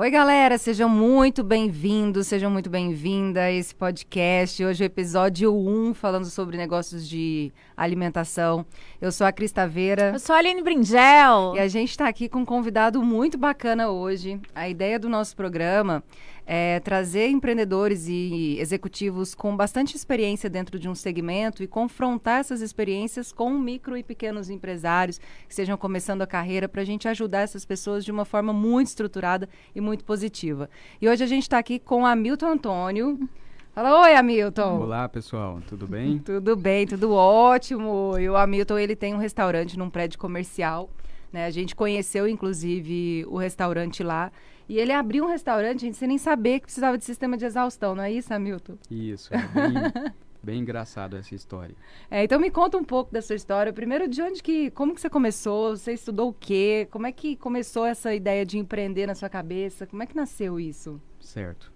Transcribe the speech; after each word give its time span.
Oi, 0.00 0.12
galera, 0.12 0.56
sejam 0.58 0.88
muito 0.88 1.42
bem-vindos, 1.42 2.28
sejam 2.28 2.48
muito 2.48 2.70
bem-vindas 2.70 3.42
a 3.42 3.50
esse 3.50 3.74
podcast. 3.74 4.64
Hoje 4.64 4.84
é 4.84 4.86
o 4.86 4.86
episódio 4.86 5.52
1, 5.52 5.92
falando 5.92 6.26
sobre 6.26 6.56
negócios 6.56 7.08
de 7.08 7.52
alimentação. 7.76 8.64
Eu 9.00 9.10
sou 9.10 9.26
a 9.26 9.32
Cris 9.32 9.50
Taveira. 9.50 10.12
Eu 10.14 10.20
sou 10.20 10.36
a 10.36 10.38
Aline 10.38 10.62
Bringel. 10.62 11.56
E 11.56 11.58
a 11.58 11.66
gente 11.66 11.90
está 11.90 12.06
aqui 12.06 12.28
com 12.28 12.38
um 12.38 12.44
convidado 12.44 13.02
muito 13.02 13.36
bacana 13.36 13.90
hoje. 13.90 14.40
A 14.54 14.68
ideia 14.68 15.00
do 15.00 15.08
nosso 15.08 15.34
programa 15.34 16.04
é 16.50 16.80
trazer 16.80 17.28
empreendedores 17.28 18.08
e 18.08 18.56
executivos 18.58 19.34
com 19.34 19.54
bastante 19.54 19.94
experiência 19.94 20.48
dentro 20.48 20.78
de 20.78 20.88
um 20.88 20.94
segmento 20.94 21.62
e 21.62 21.66
confrontar 21.66 22.40
essas 22.40 22.62
experiências 22.62 23.30
com 23.30 23.50
micro 23.50 23.98
e 23.98 24.02
pequenos 24.02 24.48
empresários 24.48 25.18
que 25.18 25.50
estejam 25.50 25.76
começando 25.76 26.22
a 26.22 26.26
carreira 26.26 26.66
para 26.66 26.80
a 26.80 26.84
gente 26.86 27.06
ajudar 27.06 27.40
essas 27.40 27.66
pessoas 27.66 28.02
de 28.02 28.10
uma 28.10 28.24
forma 28.24 28.50
muito 28.50 28.88
estruturada 28.88 29.46
e 29.76 29.80
muito 29.82 30.06
positiva. 30.06 30.70
E 31.02 31.06
hoje 31.06 31.22
a 31.22 31.26
gente 31.26 31.42
está 31.42 31.58
aqui 31.58 31.78
com 31.78 32.06
Hamilton 32.06 32.46
Antônio. 32.46 33.28
Fala, 33.74 34.00
oi, 34.00 34.14
Hamilton. 34.14 34.80
Olá, 34.80 35.06
pessoal, 35.06 35.60
tudo 35.68 35.86
bem? 35.86 36.16
tudo 36.24 36.56
bem, 36.56 36.86
tudo 36.86 37.12
ótimo. 37.12 38.18
E 38.18 38.26
o 38.26 38.34
Hamilton, 38.34 38.78
ele 38.78 38.96
tem 38.96 39.12
um 39.14 39.18
restaurante 39.18 39.78
num 39.78 39.90
prédio 39.90 40.18
comercial. 40.18 40.88
Né? 41.30 41.44
A 41.44 41.50
gente 41.50 41.76
conheceu, 41.76 42.26
inclusive, 42.26 43.26
o 43.28 43.36
restaurante 43.36 44.02
lá. 44.02 44.32
E 44.68 44.78
ele 44.78 44.92
abriu 44.92 45.24
um 45.24 45.28
restaurante, 45.28 45.80
gente, 45.80 45.96
sem 45.96 46.08
nem 46.08 46.18
saber 46.18 46.60
que 46.60 46.66
precisava 46.66 46.98
de 46.98 47.04
sistema 47.04 47.36
de 47.36 47.44
exaustão, 47.46 47.94
não 47.94 48.02
é 48.02 48.12
isso, 48.12 48.32
Hamilton? 48.34 48.76
Isso, 48.90 49.32
é 49.32 49.38
bem, 49.48 50.12
bem 50.42 50.60
engraçado 50.60 51.16
essa 51.16 51.34
história. 51.34 51.74
É, 52.10 52.22
então 52.22 52.38
me 52.38 52.50
conta 52.50 52.76
um 52.76 52.84
pouco 52.84 53.10
da 53.10 53.22
sua 53.22 53.34
história. 53.34 53.72
Primeiro, 53.72 54.06
de 54.06 54.20
onde 54.20 54.42
que, 54.42 54.70
como 54.72 54.94
que 54.94 55.00
você 55.00 55.08
começou? 55.08 55.74
Você 55.74 55.94
estudou 55.94 56.28
o 56.28 56.34
quê? 56.34 56.86
Como 56.90 57.06
é 57.06 57.12
que 57.12 57.34
começou 57.36 57.86
essa 57.86 58.14
ideia 58.14 58.44
de 58.44 58.58
empreender 58.58 59.06
na 59.06 59.14
sua 59.14 59.30
cabeça? 59.30 59.86
Como 59.86 60.02
é 60.02 60.06
que 60.06 60.14
nasceu 60.14 60.60
isso? 60.60 61.00
Certo. 61.18 61.72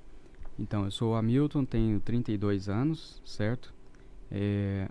Então, 0.59 0.85
eu 0.85 0.91
sou 0.91 1.13
o 1.13 1.15
Hamilton, 1.15 1.65
tenho 1.65 1.99
32 1.99 2.69
anos, 2.69 3.23
certo? 3.25 3.73
É, 4.31 4.87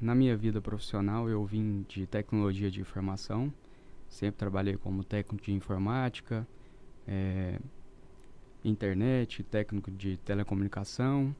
na 0.00 0.14
minha 0.14 0.36
vida 0.36 0.60
profissional, 0.60 1.28
eu 1.28 1.44
vim 1.44 1.86
de 1.88 2.06
tecnologia 2.06 2.70
de 2.70 2.80
informação. 2.80 3.52
Sempre 4.08 4.38
trabalhei 4.38 4.76
como 4.76 5.04
técnico 5.04 5.44
de 5.44 5.52
informática, 5.52 6.46
é, 7.06 7.58
internet, 8.64 9.42
técnico 9.44 9.90
de 9.90 10.16
telecomunicação. 10.18 11.34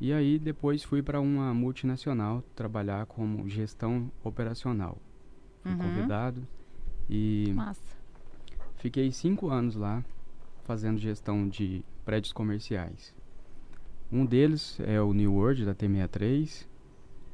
E 0.00 0.12
aí 0.12 0.38
depois 0.38 0.82
fui 0.84 1.02
para 1.02 1.20
uma 1.20 1.52
multinacional 1.52 2.42
trabalhar 2.54 3.06
como 3.06 3.48
gestão 3.48 4.10
operacional. 4.22 4.96
Fui 5.62 5.72
Uhum. 5.72 5.78
convidado 5.78 6.46
e 7.10 7.52
Massa. 7.54 7.96
fiquei 8.76 9.10
cinco 9.10 9.48
anos 9.50 9.74
lá 9.74 10.04
fazendo 10.64 10.98
gestão 10.98 11.48
de 11.48 11.82
prédios 12.04 12.32
comerciais. 12.32 13.12
Um 14.10 14.24
deles 14.24 14.78
é 14.80 15.00
o 15.00 15.12
New 15.12 15.34
World 15.34 15.64
da 15.66 15.74
T63. 15.74 16.66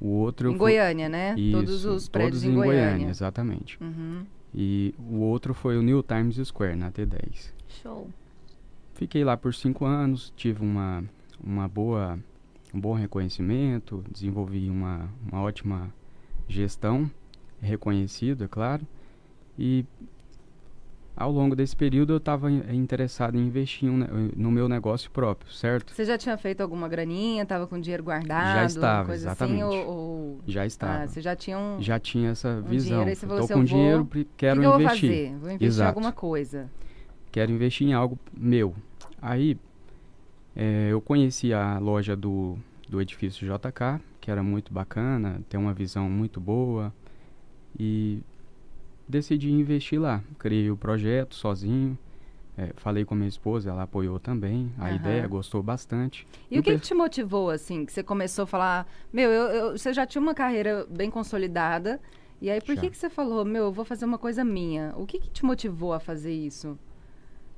O 0.00 0.08
outro 0.08 0.50
em 0.50 0.56
Goiânia, 0.56 1.08
né? 1.08 1.34
todos 1.52 1.80
Isso, 1.80 1.90
os 1.90 2.08
prédios 2.08 2.42
todos 2.42 2.52
em 2.52 2.56
Goiânia. 2.56 3.08
exatamente. 3.08 3.78
Uhum. 3.82 4.26
E 4.54 4.94
o 4.98 5.20
outro 5.20 5.52
foi 5.52 5.76
o 5.76 5.82
New 5.82 6.02
Times 6.02 6.36
Square 6.46 6.76
na 6.76 6.90
T10. 6.90 7.52
Show. 7.68 8.08
Fiquei 8.94 9.24
lá 9.24 9.36
por 9.36 9.52
cinco 9.52 9.84
anos, 9.84 10.32
tive 10.36 10.62
uma, 10.62 11.02
uma 11.42 11.66
boa, 11.66 12.18
um 12.72 12.80
bom 12.80 12.94
reconhecimento, 12.94 14.04
desenvolvi 14.08 14.70
uma, 14.70 15.10
uma 15.28 15.42
ótima 15.42 15.92
gestão, 16.48 17.10
reconhecido, 17.60 18.44
é 18.44 18.48
claro. 18.48 18.86
E 19.58 19.84
ao 21.16 21.30
longo 21.30 21.54
desse 21.54 21.76
período 21.76 22.12
eu 22.12 22.16
estava 22.16 22.50
interessado 22.50 23.36
em 23.36 23.46
investir 23.46 23.88
em 23.88 23.92
um 23.92 24.30
no 24.36 24.50
meu 24.50 24.68
negócio 24.68 25.10
próprio, 25.10 25.50
certo? 25.52 25.92
Você 25.94 26.04
já 26.04 26.18
tinha 26.18 26.36
feito 26.36 26.60
alguma 26.60 26.88
graninha? 26.88 27.46
Tava 27.46 27.66
com 27.66 27.80
dinheiro 27.80 28.02
guardado? 28.02 28.54
Já 28.54 28.64
estava, 28.64 29.06
coisa 29.06 29.26
exatamente. 29.28 29.62
Assim, 29.62 29.78
ou, 29.78 29.86
ou- 29.88 30.40
Já 30.46 30.66
estava. 30.66 31.02
Ah, 31.04 31.06
você 31.06 31.20
já 31.20 31.36
tinha 31.36 31.58
um... 31.58 31.80
Já 31.80 31.98
tinha 32.00 32.30
essa 32.30 32.60
visão. 32.62 33.08
Estou 33.08 33.38
assim, 33.38 33.48
com 33.48 33.54
vou- 33.54 33.64
dinheiro, 33.64 34.04
pre- 34.04 34.20
o 34.22 34.24
que 34.24 34.30
quero 34.36 34.60
que 34.60 34.66
eu 34.66 34.70
vou 34.72 34.80
investir. 34.80 35.10
fazer? 35.10 35.28
Vou 35.38 35.48
investir 35.50 35.62
em 35.62 35.66
Exato. 35.66 35.88
alguma 35.88 36.12
coisa. 36.12 36.70
quero 37.30 37.52
investir 37.52 37.86
em 37.88 37.92
algo 37.92 38.18
meu. 38.36 38.74
Aí 39.22 39.56
eh, 40.56 40.88
eu 40.90 41.00
conheci 41.00 41.52
a 41.52 41.78
loja 41.78 42.14
do, 42.16 42.56
do 42.88 43.00
edifício 43.00 43.46
JK, 43.46 44.00
que 44.20 44.30
era 44.30 44.42
muito 44.42 44.72
bacana, 44.72 45.40
tem 45.48 45.58
uma 45.58 45.72
visão 45.74 46.08
muito 46.10 46.40
boa 46.40 46.92
e 47.78 48.20
decidi 49.08 49.50
investir 49.50 50.00
lá. 50.00 50.22
Criei 50.38 50.70
o 50.70 50.76
projeto 50.76 51.34
sozinho, 51.34 51.98
eh, 52.56 52.72
falei 52.76 53.04
com 53.04 53.14
minha 53.14 53.28
esposa, 53.28 53.70
ela 53.70 53.82
apoiou 53.82 54.18
também 54.18 54.72
a 54.78 54.84
Aham. 54.86 54.94
ideia, 54.96 55.26
gostou 55.26 55.62
bastante. 55.62 56.26
E 56.50 56.58
o 56.58 56.62
que, 56.62 56.74
que 56.74 56.80
te 56.80 56.94
motivou, 56.94 57.50
assim, 57.50 57.84
que 57.84 57.92
você 57.92 58.02
começou 58.02 58.44
a 58.44 58.46
falar, 58.46 58.86
meu, 59.12 59.30
eu, 59.30 59.42
eu- 59.50 59.78
você 59.78 59.92
já 59.92 60.06
tinha 60.06 60.22
uma 60.22 60.34
carreira 60.34 60.86
bem 60.88 61.10
consolidada, 61.10 62.00
e 62.40 62.50
aí 62.50 62.60
por 62.60 62.74
Já. 62.74 62.80
que, 62.82 62.90
que 62.90 62.96
você 62.96 63.08
falou, 63.10 63.44
meu, 63.44 63.64
eu 63.64 63.72
vou 63.72 63.84
fazer 63.84 64.04
uma 64.04 64.18
coisa 64.18 64.44
minha? 64.44 64.92
O 64.96 65.06
que, 65.06 65.18
que 65.18 65.30
te 65.30 65.44
motivou 65.44 65.92
a 65.92 66.00
fazer 66.00 66.32
isso? 66.32 66.78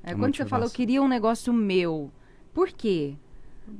É, 0.03 0.13
A 0.13 0.15
quando 0.15 0.35
você 0.35 0.45
fala, 0.45 0.63
eu 0.65 0.69
motivação. 0.69 0.75
queria 0.77 1.01
um 1.01 1.07
negócio 1.07 1.51
meu, 1.53 2.11
por 2.53 2.69
quê? 2.69 3.15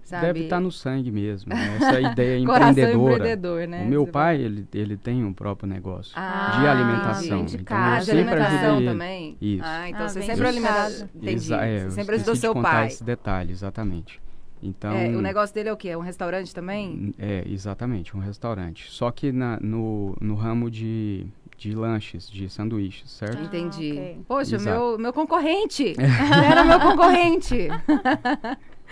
Sabe? 0.03 0.25
Deve 0.27 0.39
estar 0.45 0.59
no 0.59 0.71
sangue 0.71 1.11
mesmo, 1.11 1.53
né? 1.53 1.77
essa 1.77 1.99
ideia 2.01 2.37
empreendedora. 2.39 3.13
empreendedor, 3.15 3.67
né? 3.67 3.83
O 3.83 3.87
meu 3.89 4.05
Você 4.05 4.11
pai, 4.11 4.41
ele, 4.41 4.65
ele 4.73 4.95
tem 4.97 5.23
um 5.23 5.33
próprio 5.33 5.67
negócio. 5.67 6.13
Ah, 6.15 6.57
de 6.59 6.67
alimentação. 6.67 7.45
De 7.45 7.55
Então, 7.57 7.77
eu 7.95 8.01
sempre 8.01 8.35
alimentação 8.35 8.85
também? 8.85 9.37
Isso. 9.41 9.63
Ah, 9.65 9.89
então 9.89 10.05
Ah, 10.05 10.09
você 10.09 10.21
sempre 10.21 10.41
de 10.43 10.47
alimenta... 10.47 10.73
casa. 10.73 11.09
Entendi. 11.15 11.31
Exa- 11.35 11.65
é, 11.65 11.83
você 11.85 11.91
sempre 11.91 12.15
ajudou 12.15 12.35
seu 12.35 12.53
pai. 12.53 12.87
esse 12.87 13.03
detalhe, 13.03 13.51
exatamente. 13.51 14.21
Então, 14.63 14.91
É, 14.91 15.15
o 15.15 15.21
negócio 15.21 15.53
dele 15.53 15.69
é 15.69 15.73
o 15.73 15.77
quê? 15.77 15.89
É 15.89 15.97
um 15.97 16.01
restaurante 16.01 16.53
também? 16.55 17.13
é, 17.19 17.43
exatamente, 17.47 18.15
um 18.15 18.19
restaurante. 18.19 18.89
Só 18.89 19.11
que 19.11 19.31
na- 19.31 19.59
no, 19.61 20.15
no 20.19 20.33
ramo 20.35 20.71
de, 20.71 21.27
de 21.57 21.75
lanches, 21.75 22.29
de 22.29 22.49
sanduíches, 22.49 23.11
certo? 23.11 23.37
Ah, 23.39 23.43
Entendi. 23.45 23.91
ok. 23.91 24.19
Poxa, 24.27 24.55
Exato. 24.55 24.79
meu, 24.79 24.97
meu 24.97 25.13
concorrente! 25.13 25.93
Era 26.49 26.63
meu 26.63 26.79
concorrente! 26.79 27.67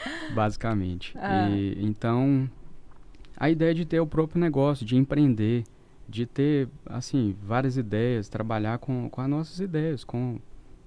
Basicamente. 0.34 1.14
Ah. 1.18 1.50
E, 1.50 1.78
então, 1.86 2.50
a 3.38 3.50
ideia 3.50 3.74
de 3.74 3.86
ter 3.86 4.00
o 4.00 4.08
próprio 4.08 4.40
negócio, 4.40 4.86
de 4.86 4.96
empreender, 4.96 5.64
de 6.08 6.26
ter, 6.26 6.70
assim, 6.86 7.36
várias 7.42 7.78
ideias, 7.78 8.30
trabalhar 8.30 8.78
com, 8.78 9.10
com 9.10 9.22
as 9.22 9.30
nossas 9.30 9.60
ideias, 9.60 10.04
com 10.04 10.36
o 10.36 10.42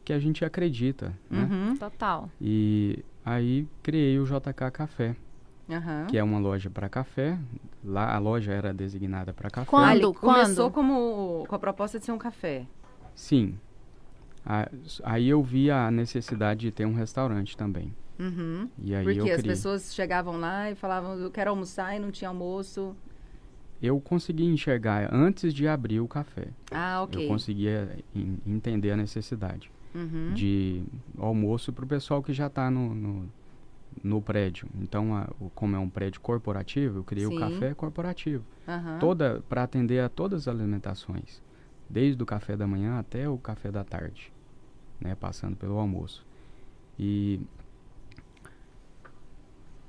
que 0.04 0.12
a 0.12 0.18
gente 0.18 0.44
acredita, 0.44 1.12
né? 1.30 1.48
Uhum, 1.50 1.76
Total. 1.76 2.30
E 2.40 3.04
aí 3.24 3.66
criei 3.82 4.18
o 4.18 4.24
JK 4.24 4.70
Café, 4.72 5.14
aham. 5.68 6.06
que 6.08 6.16
é 6.16 6.22
uma 6.24 6.38
loja 6.38 6.70
para 6.70 6.88
café. 6.88 7.38
Lá 7.84 8.14
a 8.14 8.18
loja 8.18 8.52
era 8.52 8.72
designada 8.72 9.32
para 9.32 9.50
café. 9.50 9.66
Quando? 9.68 10.14
Começou 10.14 10.70
Quando? 10.70 10.74
como, 10.74 11.44
com 11.46 11.54
a 11.54 11.58
proposta 11.58 11.98
de 11.98 12.04
ser 12.06 12.12
um 12.12 12.18
café. 12.18 12.66
Sim. 13.14 13.58
A- 14.46 14.68
aí 15.04 15.28
eu 15.28 15.42
vi 15.42 15.70
a 15.70 15.90
necessidade 15.90 16.60
de 16.60 16.70
ter 16.72 16.86
um 16.86 16.94
restaurante 16.94 17.56
também. 17.56 17.92
Uhum. 18.18 18.68
E 18.82 18.94
aí 18.94 19.04
eu 19.06 19.14
Porque 19.14 19.30
as 19.30 19.40
criei. 19.40 19.54
pessoas 19.54 19.94
chegavam 19.94 20.38
lá 20.38 20.70
e 20.70 20.74
falavam, 20.74 21.14
eu 21.18 21.30
quero 21.30 21.50
almoçar 21.50 21.94
e 21.96 21.98
não 21.98 22.10
tinha 22.10 22.28
almoço. 22.28 22.96
Eu 23.80 24.00
consegui 24.00 24.44
enxergar 24.44 25.08
antes 25.14 25.54
de 25.54 25.68
abrir 25.68 26.00
o 26.00 26.08
café. 26.08 26.48
Ah, 26.70 27.02
ok. 27.02 27.24
Eu 27.24 27.28
conseguia 27.28 27.96
en- 28.14 28.38
entender 28.46 28.90
a 28.90 28.96
necessidade 28.96 29.70
Uhum. 29.94 30.34
de 30.34 30.82
almoço 31.16 31.72
para 31.72 31.84
o 31.84 31.88
pessoal 31.88 32.20
que 32.22 32.32
já 32.32 32.48
está 32.48 32.68
no, 32.70 32.92
no, 32.92 33.28
no 34.02 34.20
prédio. 34.20 34.68
Então, 34.80 35.14
a- 35.14 35.30
o- 35.40 35.48
como 35.50 35.76
é 35.76 35.78
um 35.78 35.88
prédio 35.88 36.20
corporativo, 36.20 36.98
eu 36.98 37.04
criei 37.04 37.26
Sim. 37.28 37.36
o 37.36 37.38
café 37.38 37.72
corporativo. 37.74 38.44
Aham. 38.66 38.98
toda 38.98 39.42
para 39.48 39.62
atender 39.62 40.00
a 40.00 40.08
todas 40.10 40.46
as 40.46 40.54
alimentações, 40.54 41.40
desde 41.88 42.22
o 42.22 42.26
café 42.26 42.54
da 42.56 42.66
manhã 42.66 42.98
até 42.98 43.26
o 43.28 43.38
café 43.38 43.70
da 43.70 43.82
tarde, 43.82 44.30
né, 45.00 45.14
passando 45.14 45.56
pelo 45.56 45.78
almoço. 45.78 46.26
E 46.98 47.40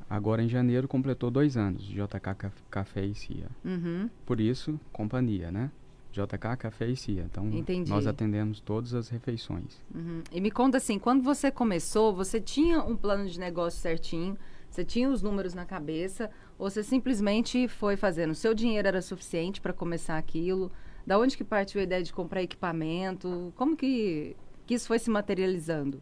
agora 0.09 0.41
em 0.43 0.49
janeiro 0.49 0.87
completou 0.87 1.29
dois 1.29 1.55
anos 1.55 1.83
de 1.83 1.93
JK 1.93 2.19
Caf- 2.37 2.63
Café 2.69 3.05
e 3.05 3.13
Cia. 3.15 3.47
Uhum. 3.63 4.09
Por 4.25 4.39
isso, 4.39 4.79
companhia, 4.91 5.51
né? 5.51 5.71
JK 6.11 6.57
Café 6.57 6.87
e 6.87 6.95
Cia. 6.95 7.23
Então 7.23 7.47
Entendi. 7.51 7.89
nós 7.89 8.07
atendemos 8.07 8.59
todas 8.59 8.93
as 8.93 9.09
refeições. 9.09 9.77
Uhum. 9.93 10.23
E 10.31 10.41
me 10.41 10.49
conta 10.49 10.77
assim, 10.77 10.97
quando 10.97 11.21
você 11.23 11.51
começou, 11.51 12.13
você 12.15 12.41
tinha 12.41 12.81
um 12.81 12.95
plano 12.95 13.27
de 13.29 13.39
negócio 13.39 13.79
certinho? 13.79 14.35
Você 14.69 14.83
tinha 14.83 15.09
os 15.09 15.21
números 15.21 15.53
na 15.53 15.65
cabeça? 15.65 16.29
Ou 16.57 16.69
você 16.69 16.83
simplesmente 16.83 17.67
foi 17.67 17.95
fazendo? 17.95 18.31
O 18.31 18.35
seu 18.35 18.53
dinheiro 18.53 18.87
era 18.87 19.01
suficiente 19.01 19.61
para 19.61 19.73
começar 19.73 20.17
aquilo? 20.17 20.71
Da 21.05 21.17
onde 21.17 21.35
que 21.37 21.43
partiu 21.43 21.79
a 21.79 21.83
ideia 21.83 22.03
de 22.03 22.13
comprar 22.13 22.41
equipamento? 22.43 23.51
Como 23.55 23.75
que, 23.75 24.35
que 24.65 24.73
isso 24.75 24.87
foi 24.87 24.99
se 24.99 25.09
materializando? 25.09 26.01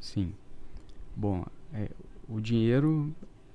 Sim. 0.00 0.34
Bom, 1.14 1.44
é, 1.72 1.88
o 2.28 2.40
dinheiro 2.40 3.14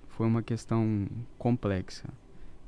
foi 0.10 0.28
uma 0.28 0.42
questão 0.42 1.08
complexa. 1.38 2.06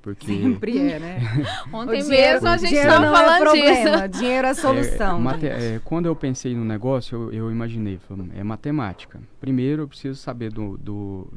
Porque 0.02 0.26
Sempre 0.26 0.78
é, 0.80 1.00
né? 1.00 1.20
Ontem 1.72 2.02
dinheiro- 2.02 2.10
mesmo 2.34 2.48
a 2.48 2.58
gente 2.58 2.74
estava 2.74 3.06
não 3.06 3.16
é 3.16 3.18
falando 3.20 3.40
problema, 3.44 4.08
disso. 4.10 4.20
Dinheiro 4.20 4.48
é 4.48 4.54
solução. 4.56 5.18
É, 5.18 5.22
mate- 5.22 5.46
é, 5.48 5.82
quando 5.84 6.08
eu 6.08 6.16
pensei 6.16 6.56
no 6.56 6.66
negócio, 6.66 7.16
eu, 7.30 7.32
eu 7.34 7.52
imaginei, 7.52 8.00
falei, 8.00 8.26
é 8.36 8.44
matemática. 8.44 9.20
Primeiro 9.40 9.84
eu 9.84 9.88
preciso 9.88 10.20
saber 10.20 10.52
do, 10.52 10.76
do, 10.78 11.28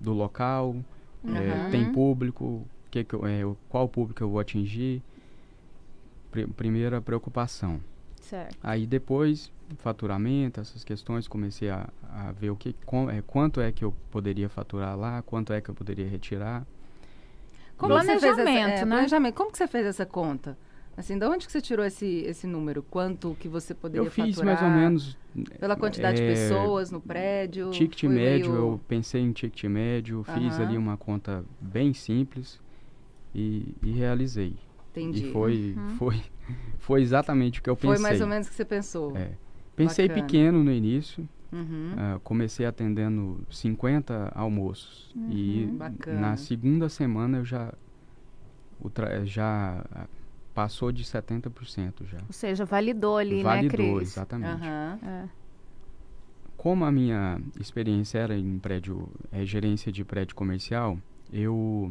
do 0.00 0.12
local, 0.12 0.74
é, 1.24 1.64
Uhum. 1.64 1.70
tem 1.70 1.92
público, 1.92 2.66
que 2.90 3.04
que 3.04 3.14
eu- 3.14 3.24
é, 3.24 3.44
o- 3.46 3.56
qual 3.68 3.88
público 3.88 4.20
eu 4.24 4.28
vou 4.30 4.40
atingir. 4.40 5.00
Pri- 6.32 6.46
primeira 6.48 7.00
preocupação. 7.00 7.80
Certo. 8.30 8.56
Aí 8.62 8.86
depois, 8.86 9.50
faturamento, 9.78 10.60
essas 10.60 10.84
questões, 10.84 11.26
comecei 11.26 11.68
a, 11.68 11.88
a 12.08 12.30
ver 12.32 12.50
o 12.50 12.56
que, 12.56 12.72
com- 12.86 13.10
é, 13.10 13.20
quanto 13.22 13.60
é 13.60 13.72
que 13.72 13.84
eu 13.84 13.92
poderia 14.10 14.48
faturar 14.48 14.96
lá, 14.96 15.20
quanto 15.22 15.52
é 15.52 15.60
que 15.60 15.68
eu 15.68 15.74
poderia 15.74 16.08
retirar. 16.08 16.64
Como 17.76 17.92
você 17.94 18.06
fez 18.06 18.22
essa- 18.22 18.34
Planejamento, 18.36 18.68
é, 18.68 18.84
né? 18.84 18.86
Planejamento. 18.86 19.34
Como 19.34 19.50
que 19.50 19.58
você 19.58 19.66
fez 19.66 19.84
essa 19.86 20.06
conta? 20.06 20.56
Assim, 20.96 21.18
de 21.18 21.24
onde 21.26 21.46
que 21.46 21.50
você 21.52 21.60
tirou 21.60 21.84
esse, 21.84 22.06
esse 22.26 22.46
número? 22.46 22.82
Quanto 22.82 23.34
que 23.40 23.48
você 23.48 23.74
poderia 23.74 24.06
eu 24.06 24.10
fiz 24.10 24.36
faturar? 24.36 24.60
mais 24.60 24.62
ou 24.62 24.78
menos. 24.80 25.16
Pela 25.58 25.74
quantidade 25.76 26.18
de 26.18 26.22
é, 26.22 26.26
pessoas 26.28 26.90
no 26.90 27.00
prédio? 27.00 27.70
Ticket 27.70 28.04
médio, 28.04 28.52
meio- 28.52 28.62
eu 28.72 28.80
pensei 28.86 29.22
em 29.22 29.32
ticket 29.32 29.64
médio, 29.64 30.22
fiz 30.24 30.54
Aham. 30.54 30.62
ali 30.68 30.76
uma 30.78 30.96
conta 30.96 31.44
bem 31.60 31.94
simples 31.94 32.60
e, 33.34 33.74
e 33.82 33.90
realizei. 33.92 34.54
Entendi. 34.90 35.26
E 35.28 35.32
foi, 35.32 35.74
Uhum. 35.76 35.88
foi, 35.96 36.22
foi 36.78 37.02
exatamente 37.02 37.60
o 37.60 37.62
que 37.62 37.70
eu 37.70 37.76
Foi 37.76 37.90
pensei. 37.90 38.02
mais 38.02 38.20
ou 38.20 38.26
menos 38.26 38.46
o 38.46 38.50
que 38.50 38.56
você 38.56 38.64
pensou. 38.64 39.16
É. 39.16 39.32
Pensei 39.76 40.08
Bacana. 40.08 40.26
pequeno 40.26 40.64
no 40.64 40.72
início, 40.72 41.28
Uhum. 41.52 41.94
ah, 41.96 42.20
comecei 42.22 42.66
atendendo 42.66 43.40
50 43.50 44.30
almoços. 44.34 45.12
E 45.28 45.64
Uhum. 45.70 45.76
Bacana. 45.78 46.20
na 46.20 46.36
segunda 46.36 46.88
semana 46.88 47.38
eu 47.38 47.44
já, 47.44 47.72
já 49.24 49.84
passou 50.54 50.90
de 50.92 51.04
70% 51.04 52.04
já. 52.04 52.18
Ou 52.26 52.32
seja, 52.32 52.64
validou 52.64 53.16
ali, 53.16 53.36
né, 53.38 53.42
Validou, 53.42 53.96
Cris? 53.96 54.12
exatamente. 54.12 54.62
Aham. 54.62 54.98
É. 55.02 55.28
Como 56.56 56.84
a 56.84 56.92
minha 56.92 57.40
experiência 57.58 58.18
era 58.18 58.36
em 58.36 58.58
prédio, 58.58 59.08
é, 59.32 59.44
gerência 59.46 59.90
de 59.90 60.04
prédio 60.04 60.36
comercial, 60.36 60.98
eu 61.32 61.90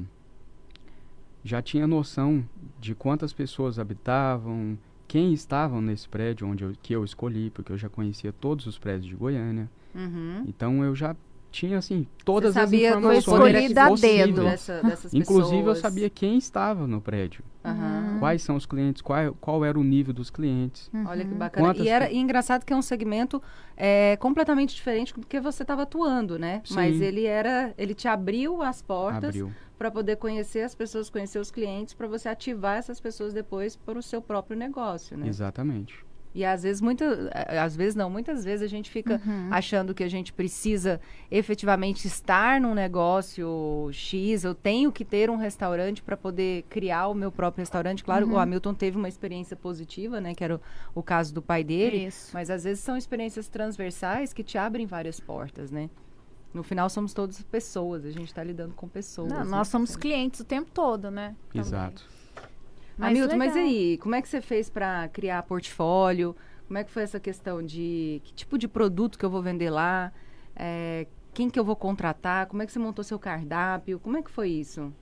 já 1.43 1.61
tinha 1.61 1.87
noção 1.87 2.43
de 2.79 2.93
quantas 2.93 3.33
pessoas 3.33 3.79
habitavam, 3.79 4.77
quem 5.07 5.33
estavam 5.33 5.81
nesse 5.81 6.07
prédio 6.07 6.47
onde 6.47 6.63
eu, 6.63 6.73
que 6.81 6.93
eu 6.93 7.03
escolhi, 7.03 7.49
porque 7.49 7.71
eu 7.71 7.77
já 7.77 7.89
conhecia 7.89 8.31
todos 8.31 8.67
os 8.67 8.77
prédios 8.77 9.07
de 9.07 9.15
Goiânia. 9.15 9.69
Uhum. 9.95 10.43
Então 10.47 10.83
eu 10.83 10.95
já 10.95 11.15
tinha 11.51 11.77
assim 11.77 12.05
todas 12.23 12.53
Você 12.53 12.59
as 12.59 12.65
sabia 12.69 12.91
do- 12.91 12.97
informações 12.99 13.25
Foi 13.25 13.49
escolhida 13.49 13.83
a 13.85 13.89
dedo. 13.95 14.43
Dessa, 14.43 14.83
dessas 14.83 15.13
Inclusive 15.13 15.57
eu 15.57 15.63
pessoas. 15.63 15.79
sabia 15.79 16.09
quem 16.09 16.37
estava 16.37 16.85
no 16.87 17.01
prédio, 17.01 17.43
Aham. 17.65 18.17
quais 18.19 18.41
são 18.43 18.55
os 18.55 18.65
clientes, 18.65 19.01
qual, 19.01 19.33
qual 19.41 19.65
era 19.65 19.79
o 19.79 19.83
nível 19.83 20.13
dos 20.13 20.29
clientes. 20.29 20.89
Olha 21.05 21.25
que 21.25 21.31
Uhum. 21.33 21.37
bacana. 21.39 21.67
Quantas 21.67 21.85
E, 21.85 21.89
era, 21.89 22.11
e 22.11 22.17
engraçado 22.17 22.63
que 22.65 22.71
é 22.71 22.75
um 22.75 22.81
segmento 22.81 23.41
é, 23.75 24.15
completamente 24.17 24.75
diferente 24.75 25.13
do 25.13 25.25
que 25.25 25.39
você 25.39 25.63
estava 25.63 25.83
atuando, 25.83 26.37
né? 26.37 26.61
Mas 26.69 26.97
Sim. 26.97 27.03
ele 27.03 27.25
era, 27.25 27.73
ele 27.77 27.93
te 27.95 28.07
abriu 28.07 28.61
as 28.61 28.81
portas 28.81 29.35
para 29.77 29.89
poder 29.89 30.17
conhecer 30.17 30.61
as 30.61 30.75
pessoas, 30.75 31.09
conhecer 31.09 31.39
os 31.39 31.49
clientes, 31.49 31.93
para 31.93 32.07
você 32.07 32.27
ativar 32.29 32.77
essas 32.77 32.99
pessoas 32.99 33.33
depois 33.33 33.75
para 33.75 33.97
o 33.97 34.03
seu 34.03 34.21
próprio 34.21 34.57
negócio, 34.57 35.17
né? 35.17 35.27
Exatamente. 35.27 36.05
E 36.33 36.45
às 36.45 36.61
vezes, 36.61 36.79
muita, 36.79 37.29
a- 37.33 37.63
às 37.63 37.75
vezes 37.75 37.95
não, 37.95 38.07
muitas 38.09 38.45
vezes 38.45 38.61
a 38.63 38.67
gente 38.67 38.89
fica 38.91 39.19
Uhum. 39.25 39.47
achando 39.51 39.95
que 39.95 40.03
a 40.03 40.07
gente 40.07 40.31
precisa 40.31 41.01
efetivamente 41.31 42.05
estar 42.05 42.61
num 42.61 42.75
negócio 42.75 43.89
X, 43.91 44.43
eu 44.43 44.53
tenho 44.53 44.91
que 44.91 45.03
ter 45.03 45.29
um 45.29 45.37
restaurante 45.37 46.01
para 46.03 46.15
poder 46.15 46.63
criar 46.69 47.07
o 47.07 47.13
meu 47.15 47.31
próprio 47.31 47.61
restaurante. 47.61 48.03
Claro, 48.03 48.27
Uhum. 48.27 48.33
o 48.33 48.37
Hamilton 48.37 48.73
teve 48.73 48.97
uma 48.97 49.07
experiência 49.07 49.55
positiva, 49.55 50.21
né, 50.21 50.35
que 50.35 50.43
era 50.43 50.55
o, 50.57 50.61
o 50.95 51.01
caso 51.03 51.33
do 51.33 51.41
pai 51.41 51.63
dele, 51.63 52.05
Isso. 52.07 52.29
mas 52.33 52.49
às 52.49 52.63
vezes 52.63 52.83
são 52.83 52.95
experiências 52.95 53.47
transversais 53.47 54.31
que 54.33 54.43
te 54.43 54.57
abrem 54.57 54.85
várias 54.85 55.19
portas, 55.19 55.71
né? 55.71 55.89
No 56.53 56.63
final 56.63 56.89
somos 56.89 57.13
todos 57.13 57.41
pessoas, 57.43 58.03
a 58.05 58.11
gente 58.11 58.27
está 58.27 58.43
lidando 58.43 58.73
com 58.73 58.87
pessoas. 58.87 59.29
Não, 59.31 59.39
né? 59.39 59.45
nós 59.45 59.67
somos 59.67 59.95
clientes 59.95 60.39
o 60.39 60.43
tempo 60.45 60.69
todo, 60.73 61.11
né? 61.11 61.35
Também. 61.53 61.93
Mas 62.99 63.11
Hamilton, 63.17 63.37
mas 63.37 63.53
legal. 63.55 63.69
aí, 63.69 63.97
como 63.97 64.15
é 64.15 64.21
que 64.21 64.27
você 64.27 64.41
fez 64.41 64.69
para 64.69 65.07
criar 65.07 65.41
portfólio? 65.43 66.35
Como 66.67 66.77
é 66.77 66.83
que 66.83 66.91
foi 66.91 67.01
essa 67.03 67.19
questão 67.19 67.63
de 67.63 68.21
que 68.23 68.33
tipo 68.33 68.57
de 68.57 68.67
produto 68.67 69.17
que 69.17 69.25
eu 69.25 69.29
vou 69.29 69.41
vender 69.41 69.69
lá? 69.69 70.11
É, 70.55 71.07
quem 71.33 71.49
que 71.49 71.57
eu 71.59 71.63
vou 71.63 71.75
contratar? 71.75 72.45
Como 72.47 72.61
é 72.61 72.65
que 72.65 72.71
você 72.71 72.79
montou 72.79 73.03
seu 73.03 73.17
cardápio? 73.17 73.99
Como 73.99 74.17
é 74.17 74.21
que 74.21 74.29
foi 74.29 74.49
isso? 74.49 74.93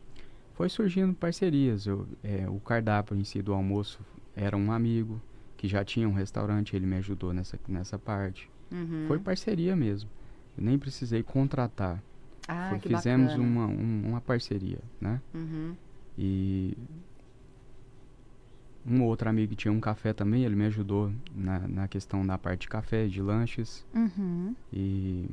Foi 0.54 0.70
surgindo 0.70 1.14
parcerias. 1.14 1.86
Eu, 1.88 2.08
é, 2.24 2.48
o 2.48 2.60
cardápio 2.60 3.18
em 3.18 3.24
si 3.24 3.42
do 3.42 3.54
almoço 3.54 4.00
era 4.36 4.56
um 4.56 4.72
amigo 4.72 5.20
que 5.58 5.68
já 5.68 5.84
tinha 5.84 6.08
um 6.08 6.14
restaurante, 6.14 6.76
ele 6.76 6.86
me 6.86 6.98
ajudou 6.98 7.34
nessa, 7.34 7.60
nessa 7.68 7.98
parte. 7.98 8.48
Uhum. 8.72 9.06
Foi 9.08 9.18
parceria 9.18 9.76
mesmo. 9.76 10.10
Eu 10.56 10.64
nem 10.64 10.78
precisei 10.78 11.24
contratar. 11.24 12.02
Ah, 12.48 12.68
Foi- 12.70 12.80
que 12.80 12.90
fizemos 12.90 13.32
bacana. 13.32 13.44
uma, 13.44 13.66
um- 13.66 14.04
uma 14.10 14.22
parceria, 14.22 14.80
né? 15.02 15.20
Uhum. 15.34 15.76
E 16.18 16.78
um 18.90 19.04
outro 19.04 19.30
amigo 19.30 19.50
que 19.50 19.56
tinha 19.56 19.72
um 19.72 19.80
café 19.80 20.14
também, 20.14 20.44
ele 20.44 20.56
me 20.56 20.66
ajudou 20.66 21.12
na, 21.36 21.60
na 21.68 21.88
questão 21.88 22.26
da 22.26 22.38
parte 22.38 22.62
de 22.62 22.70
café, 22.70 23.08
de 23.08 23.22
lanches. 23.22 23.86
Uhum. 23.94 24.56
E 24.72 25.30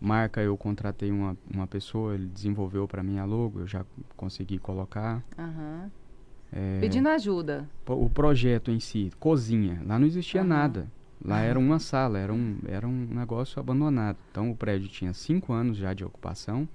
marca 0.00 0.40
eu 0.40 0.56
contratei 0.56 1.10
uma, 1.10 1.36
uma 1.52 1.66
pessoa, 1.66 2.14
ele 2.14 2.26
desenvolveu 2.26 2.88
para 2.88 3.02
mim 3.02 3.18
a 3.18 3.24
logo, 3.24 3.60
eu 3.60 3.66
já 3.66 3.84
consegui 4.16 4.58
colocar. 4.58 5.22
Aham. 5.38 5.90
É, 6.52 6.80
Pedindo 6.80 7.08
ajuda. 7.08 7.68
o 7.86 8.10
projeto 8.10 8.70
em 8.70 8.80
si, 8.80 9.12
cozinha, 9.20 9.80
lá 9.86 9.98
não 9.98 10.06
existia 10.06 10.40
Aham. 10.40 10.48
nada. 10.48 10.86
Lá 11.22 11.40
era 11.44 11.58
uma 11.58 11.78
sala, 11.78 12.18
era 12.18 12.32
um, 12.32 12.58
era 12.66 12.88
um 12.88 13.06
negócio 13.06 13.60
abandonado. 13.60 14.16
Então 14.30 14.50
o 14.50 14.56
prédio 14.56 14.88
tinha 14.88 15.12
cinco 15.12 15.52
anos 15.52 15.76
já 15.76 15.92
de 15.92 16.04
ocupação 16.04 16.66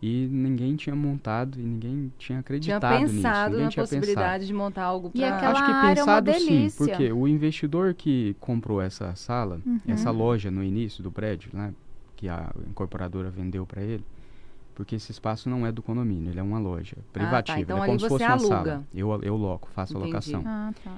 e 0.00 0.28
ninguém 0.30 0.76
tinha 0.76 0.94
montado 0.94 1.58
e 1.58 1.62
ninguém 1.62 1.92
tinha 1.92 2.12
Tinha 2.18 2.38
acreditado 2.40 3.00
nisso. 3.00 3.14
pensado 3.16 3.50
Ninguém 3.50 3.64
na 3.64 3.70
tinha 3.70 3.82
possibilidade 3.82 4.46
de 4.46 4.52
montar 4.54 4.84
algo 4.84 5.10
E 5.14 5.18
para... 5.20 5.36
aquela 5.36 5.52
Acho 5.52 5.64
que 5.64 5.70
área 5.72 6.00
é 6.00 6.04
uma 6.04 6.22
pensado 6.22 6.32
sim, 6.40 6.46
delícia. 6.46 6.86
porque 6.86 7.12
o 7.12 7.26
investidor 7.28 7.94
que 7.94 8.36
comprou 8.38 8.80
essa 8.80 9.14
sala, 9.16 9.60
Uhum. 9.66 9.80
essa 9.88 10.10
loja 10.10 10.50
no 10.50 10.62
início 10.62 11.02
do 11.02 11.10
prédio, 11.10 11.50
né, 11.52 11.74
que 12.16 12.28
a 12.28 12.50
incorporadora 12.68 13.30
vendeu 13.30 13.66
para 13.66 13.82
ele, 13.82 14.04
porque 14.74 14.94
esse 14.94 15.10
espaço 15.10 15.50
não 15.50 15.66
é 15.66 15.72
do 15.72 15.82
condomínio, 15.82 16.30
ele 16.30 16.38
é 16.38 16.42
uma 16.42 16.60
loja 16.60 16.96
privativa, 17.12 17.58
então 17.60 17.76
ele 17.78 17.80
é 17.80 17.82
ali 17.82 17.88
como 17.90 18.00
se 18.00 18.08
você 18.08 18.24
fosse 18.24 18.44
uma 18.46 18.56
aluga. 18.56 18.70
sala. 18.70 18.86
Eu, 18.94 19.22
eu 19.22 19.36
loco, 19.36 19.68
faço 19.74 19.94
a 19.94 19.98
Entendi. 19.98 20.12
locação. 20.12 20.42
Ah, 20.46 20.72
tá. 20.84 20.92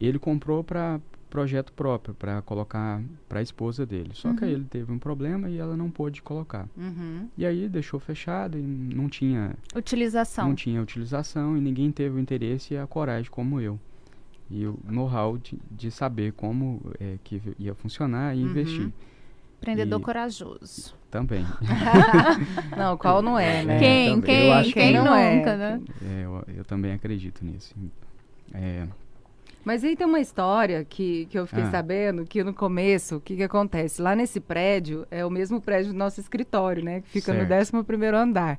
Ele 0.00 0.18
comprou 0.18 0.62
para 0.62 1.00
projeto 1.34 1.72
próprio, 1.72 2.14
para 2.14 2.40
colocar 2.42 3.02
para 3.28 3.40
a 3.40 3.42
esposa 3.42 3.84
dele. 3.84 4.10
Só 4.14 4.32
que 4.34 4.44
aí 4.44 4.52
Uhum. 4.52 4.56
ele 4.60 4.64
teve 4.70 4.92
um 4.92 4.98
problema 5.00 5.50
e 5.50 5.58
ela 5.58 5.76
não 5.76 5.90
pôde 5.90 6.22
colocar. 6.22 6.68
Uhum. 6.76 7.28
E 7.36 7.44
aí 7.44 7.68
deixou 7.68 7.98
fechado 7.98 8.56
e 8.56 8.62
não 8.62 9.08
tinha 9.08 9.56
Utilização. 9.74 10.46
não 10.48 10.54
tinha 10.54 10.80
utilização 10.80 11.56
e 11.56 11.60
ninguém 11.60 11.90
teve 11.90 12.14
o 12.16 12.20
interesse 12.20 12.74
e 12.74 12.78
a 12.78 12.86
coragem 12.86 13.28
como 13.32 13.60
eu. 13.60 13.80
E 14.48 14.64
o 14.64 14.78
know-how 14.88 15.36
de, 15.36 15.58
de 15.72 15.90
saber 15.90 16.32
como 16.34 16.80
é, 17.00 17.16
que 17.24 17.42
ia 17.58 17.74
funcionar 17.74 18.36
e 18.36 18.40
Uhum. 18.44 18.50
investir 18.50 18.92
Empreendedor 19.58 19.98
E- 20.00 20.04
corajoso. 20.04 20.94
também. 21.10 21.44
Não, 22.76 22.96
qual 22.96 23.22
não 23.22 23.36
é, 23.38 23.64
né? 23.64 23.78
Quem, 23.80 24.14
também. 24.20 24.22
Quem, 24.40 24.52
acho 24.52 24.68
que 24.68 24.74
quem 24.74 24.92
não 24.92 25.14
é. 25.14 25.36
nunca, 25.36 25.56
né? 25.56 25.80
É, 26.02 26.24
eu, 26.24 26.44
eu 26.58 26.64
também 26.64 26.92
acredito 26.92 27.44
nisso. 27.44 27.74
É, 28.52 28.86
Mas 29.64 29.82
aí 29.82 29.96
tem 29.96 30.06
uma 30.06 30.20
história 30.20 30.84
que, 30.84 31.26
que 31.26 31.38
eu 31.38 31.46
fiquei 31.46 31.64
Ah. 31.64 31.70
sabendo 31.70 32.24
que 32.24 32.44
no 32.44 32.52
começo, 32.52 33.16
o 33.16 33.20
que, 33.20 33.36
que 33.36 33.42
acontece? 33.42 34.02
Lá 34.02 34.14
nesse 34.14 34.38
prédio, 34.40 35.06
é 35.10 35.24
o 35.24 35.30
mesmo 35.30 35.60
prédio 35.60 35.92
do 35.92 35.98
nosso 35.98 36.20
escritório, 36.20 36.84
né? 36.84 37.00
Que 37.00 37.08
fica 37.08 37.32
Certo. 37.32 37.48
no 37.48 37.54
11 37.80 37.84
primeiro 37.84 38.16
andar. 38.16 38.58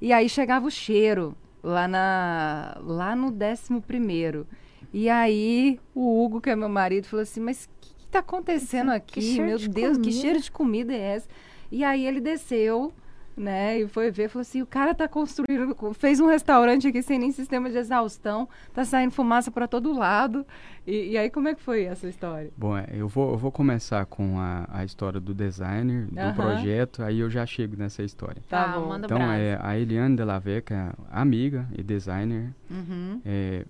E 0.00 0.12
aí 0.12 0.28
chegava 0.28 0.66
o 0.66 0.70
cheiro 0.70 1.36
lá, 1.62 1.86
na, 1.86 2.76
lá 2.82 3.14
no 3.14 3.26
11 3.28 3.80
primeiro. 3.86 4.46
E 4.92 5.10
aí 5.10 5.78
o 5.94 6.24
Hugo, 6.24 6.40
que 6.40 6.48
é 6.48 6.56
meu 6.56 6.68
marido, 6.68 7.06
falou 7.06 7.22
assim, 7.22 7.40
mas 7.40 7.64
o 7.64 7.68
que, 7.80 7.94
que 7.94 8.06
tá 8.06 8.20
acontecendo 8.20 8.90
aqui? 8.90 9.38
meu 9.40 9.58
de 9.58 9.68
Deus, 9.68 9.96
que 9.98 10.04
comida." 10.04 10.20
cheiro 10.20 10.40
de 10.40 10.50
comida 10.50 10.92
é 10.94 11.00
essa? 11.16 11.28
E 11.70 11.84
aí 11.84 12.06
ele 12.06 12.20
desceu 12.20 12.92
né? 13.36 13.80
E 13.80 13.86
foi 13.88 14.10
ver, 14.10 14.28
falou 14.30 14.40
assim, 14.42 14.62
o 14.62 14.66
cara 14.66 14.94
tá 14.94 15.06
construindo, 15.06 15.76
fez 15.94 16.20
um 16.20 16.26
restaurante 16.26 16.88
aqui 16.88 17.02
sem 17.02 17.18
nem 17.18 17.30
sistema 17.30 17.68
de 17.70 17.76
exaustão, 17.76 18.48
tá 18.72 18.84
saindo 18.84 19.10
fumaça 19.12 19.50
para 19.50 19.68
todo 19.68 19.92
lado. 19.92 20.46
E, 20.86 21.10
e 21.10 21.18
aí 21.18 21.28
como 21.28 21.48
é 21.48 21.54
que 21.54 21.60
foi 21.60 21.84
essa 21.84 22.08
história? 22.08 22.50
Bom, 22.56 22.76
é, 22.76 22.86
eu 22.92 23.06
vou, 23.08 23.32
eu 23.32 23.36
vou 23.36 23.52
começar 23.52 24.06
com 24.06 24.38
a, 24.38 24.66
a 24.72 24.84
história 24.84 25.20
do 25.20 25.34
designer, 25.34 26.06
do 26.06 26.34
projeto, 26.34 27.02
aí 27.02 27.20
eu 27.20 27.28
já 27.28 27.44
chego 27.44 27.76
nessa 27.76 28.02
história. 28.02 28.42
Tá 28.48 28.64
Tá, 28.66 28.78
bom. 28.78 28.88
manda 28.88 29.06
Então, 29.06 29.18
brasa. 29.18 29.34
é, 29.34 29.58
a 29.60 29.78
Eliane 29.78 30.16
Delaveca, 30.16 30.94
amiga 31.10 31.66
e 31.76 31.82
designer, 31.82 32.54
Uhum, 32.70 33.20
é, 33.24 33.64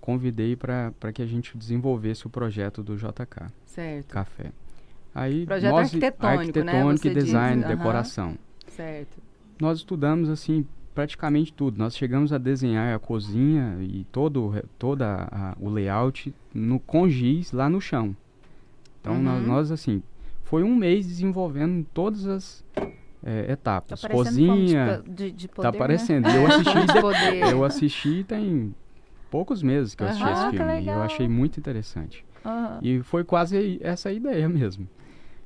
convidei 0.00 0.56
para 0.56 0.92
que 1.14 1.22
a 1.22 1.26
gente 1.26 1.56
desenvolvesse 1.56 2.26
o 2.26 2.30
projeto 2.30 2.82
do 2.82 2.96
JK 2.96 3.46
certo, 3.64 4.08
Café. 4.08 4.50
Aí, 5.14 5.46
Projeto 5.46 5.70
nós, 5.70 5.86
arquitetônico, 5.86 6.34
né? 6.34 6.40
arquitetônico 6.72 7.02
Você 7.02 7.08
e 7.08 7.14
diz, 7.14 7.24
design, 7.26 7.62
aham. 7.62 7.76
decoração. 7.76 8.34
Certo. 8.74 9.22
Nós 9.60 9.78
estudamos 9.78 10.28
assim 10.28 10.66
praticamente 10.94 11.52
tudo. 11.52 11.78
Nós 11.78 11.96
chegamos 11.96 12.32
a 12.32 12.38
desenhar 12.38 12.94
a 12.94 12.98
cozinha 12.98 13.78
e 13.80 14.04
todo 14.12 14.52
toda 14.78 15.28
a- 15.30 15.56
o 15.60 15.68
layout 15.68 16.32
no 16.54 16.78
com 16.78 17.08
giz 17.08 17.52
lá 17.52 17.68
no 17.68 17.80
chão. 17.80 18.16
Então 19.00 19.20
nós, 19.20 19.40
Uhum. 19.42 19.48
nós, 19.48 19.70
assim 19.72 20.02
foi 20.44 20.62
um 20.62 20.74
mês 20.76 21.06
desenvolvendo 21.06 21.84
todas 21.92 22.26
as 22.26 22.64
Tá 23.22 23.30
etapas. 23.48 24.00
de 24.02 24.08
cozinha 24.08 25.02
de, 25.08 25.32
de 25.32 25.48
poder, 25.48 25.62
tá 25.62 25.72
né? 25.72 25.78
aparecendo. 25.78 26.28
E 26.28 26.34
eu 26.34 26.44
assisti 26.46 26.84
de 26.84 27.00
poder. 27.00 27.50
eu 27.50 27.64
assisti 27.64 28.24
tem 28.24 28.74
poucos 29.30 29.62
meses 29.62 29.94
que 29.94 30.02
eu 30.02 30.06
assisti 30.08 30.24
Aham, 30.28 30.32
esse 30.32 30.50
que 30.50 30.56
filme 30.58 30.88
eu 30.88 31.02
achei 31.02 31.28
muito 31.28 31.58
interessante. 31.58 32.24
Aham. 32.44 32.80
E 32.82 33.00
foi 33.02 33.24
quase 33.24 33.78
essa 33.82 34.10
a 34.10 34.12
ideia 34.12 34.48
mesmo. 34.48 34.86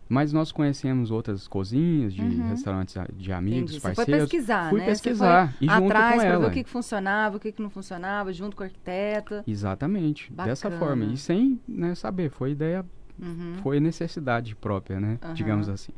Mas 0.09 0.33
nós 0.33 0.51
conhecemos 0.51 1.11
outras 1.11 1.47
cozinhas 1.47 2.15
de 2.15 2.23
Uhum. 2.23 2.49
restaurantes 2.49 2.97
de 3.17 3.31
amigos, 3.33 3.59
Entendi. 3.59 3.73
Você 3.75 3.81
foi 3.81 3.95
parceiros. 3.95 4.23
pesquisar, 4.31 4.71
Fui 4.71 4.81
né? 4.81 4.87
pesquisar 4.87 5.55
e 5.61 5.67
junto 5.67 5.85
atrás 5.85 6.13
com 6.15 6.19
para 6.21 6.29
ver 6.29 6.35
ela. 6.35 6.49
o 6.49 6.51
que, 6.51 6.65
que 6.65 6.71
funcionava, 6.71 7.37
o 7.37 7.41
que, 7.41 7.53
que 7.53 7.61
não 7.63 7.69
funcionava, 7.71 8.33
junto 8.33 8.57
com 8.57 8.63
a 8.63 8.67
arquiteta. 8.67 9.45
Exatamente, 9.47 10.33
dessa 10.33 10.71
Bacana. 10.71 10.87
forma. 10.87 11.05
E 11.13 11.17
sem 11.19 11.61
né, 11.69 11.95
saber, 11.95 12.31
foi 12.31 12.53
ideia, 12.53 12.85
Uhum. 13.21 13.55
foi 13.63 13.81
necessidade 13.81 14.55
própria, 14.57 14.99
né? 15.01 15.19
Aham. 15.23 15.35
Digamos 15.35 15.69
assim. 15.69 15.93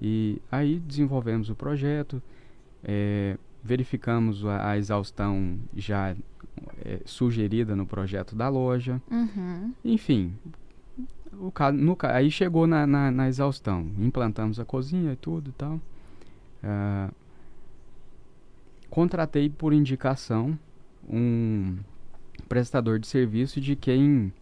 E 0.00 0.40
aí 0.50 0.78
desenvolvemos 0.78 1.50
o 1.50 1.54
projeto, 1.54 2.22
eh, 2.84 3.36
verificamos 3.62 4.44
a, 4.46 4.70
a 4.70 4.78
exaustão 4.78 5.58
já 5.74 6.14
eh, 6.84 7.00
sugerida 7.04 7.74
no 7.74 7.84
projeto 7.86 8.34
da 8.36 8.48
loja. 8.48 9.02
Uhum. 9.10 9.72
Enfim, 9.84 10.34
o 11.40 11.50
ca- 11.52 11.72
no 11.72 11.96
aí 12.02 12.30
chegou 12.30 12.66
na, 12.66 12.86
na, 12.86 13.10
na 13.10 13.28
exaustão. 13.28 13.86
Implantamos 13.98 14.58
a 14.60 14.64
cozinha 14.64 15.12
e 15.12 15.16
tudo 15.16 15.50
e 15.50 15.52
tal. 15.52 15.80
Ah, 16.62 17.10
contratei 18.90 19.48
por 19.48 19.72
indicação 19.72 20.58
um 21.08 21.76
prestador 22.48 22.98
de 22.98 23.06
serviço 23.06 23.60
de 23.60 23.76
quem 23.76 24.32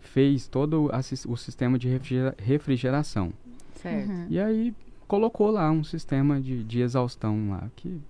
fez 0.00 0.48
todo 0.48 0.84
o, 0.86 0.90
sistema 1.36 1.78
de 1.78 1.88
refrigera- 1.88 2.34
refrigeração. 2.38 3.32
Certo. 3.74 4.08
Uhum. 4.10 4.26
E 4.28 4.38
aí 4.38 4.74
colocou 5.06 5.50
lá 5.50 5.70
um 5.70 5.82
sistema 5.84 6.40
de, 6.40 6.62
de 6.64 6.80
exaustão 6.80 7.50
lá 7.50 7.68
que 7.76 8.00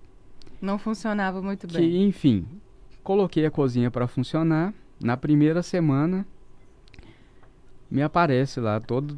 Não 0.61 0.77
funcionava 0.77 1.41
muito 1.41 1.67
que, 1.67 1.77
bem. 1.77 2.07
enfim, 2.07 2.45
coloquei 3.03 3.45
a 3.45 3.51
cozinha 3.51 3.89
para 3.91 4.07
funcionar. 4.07 4.73
Na 5.03 5.17
primeira 5.17 5.63
semana, 5.63 6.25
me 7.91 8.01
aparece 8.01 8.59
lá 8.59 8.79
todo 8.79 9.11
o 9.11 9.17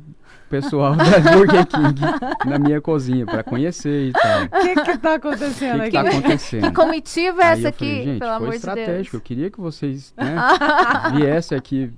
pessoal 0.50 0.96
da 0.96 1.04
Burger 1.36 1.66
King 1.68 2.02
na 2.46 2.58
minha 2.60 2.82
cozinha 2.82 3.26
para 3.26 3.44
conhecer 3.44 4.08
e 4.10 4.12
tal. 4.14 4.44
O 4.46 4.50
que 4.64 4.82
que 4.82 4.98
tá 4.98 5.12
O 5.12 5.16
acontecendo 5.16 5.84
que, 5.84 5.90
que 5.92 5.98
aqui? 5.98 6.10
tá 6.12 6.18
acontecendo? 6.18 6.62
Que 6.68 6.72
comitiva 6.74 7.42
é 7.42 7.46
Aí 7.46 7.52
essa 7.54 7.68
eu 7.70 7.74
falei, 7.74 8.02
aqui, 8.02 8.20
pelo 8.20 8.32
amor 8.32 8.50
de 8.50 8.56
estratégico. 8.56 9.16
Eu 9.16 9.20
Deus? 9.20 9.24
queria 9.28 9.52
que 9.52 9.62
vocês 9.62 10.14
né, 10.18 10.36
viessem 11.16 11.58
aqui 11.58 11.92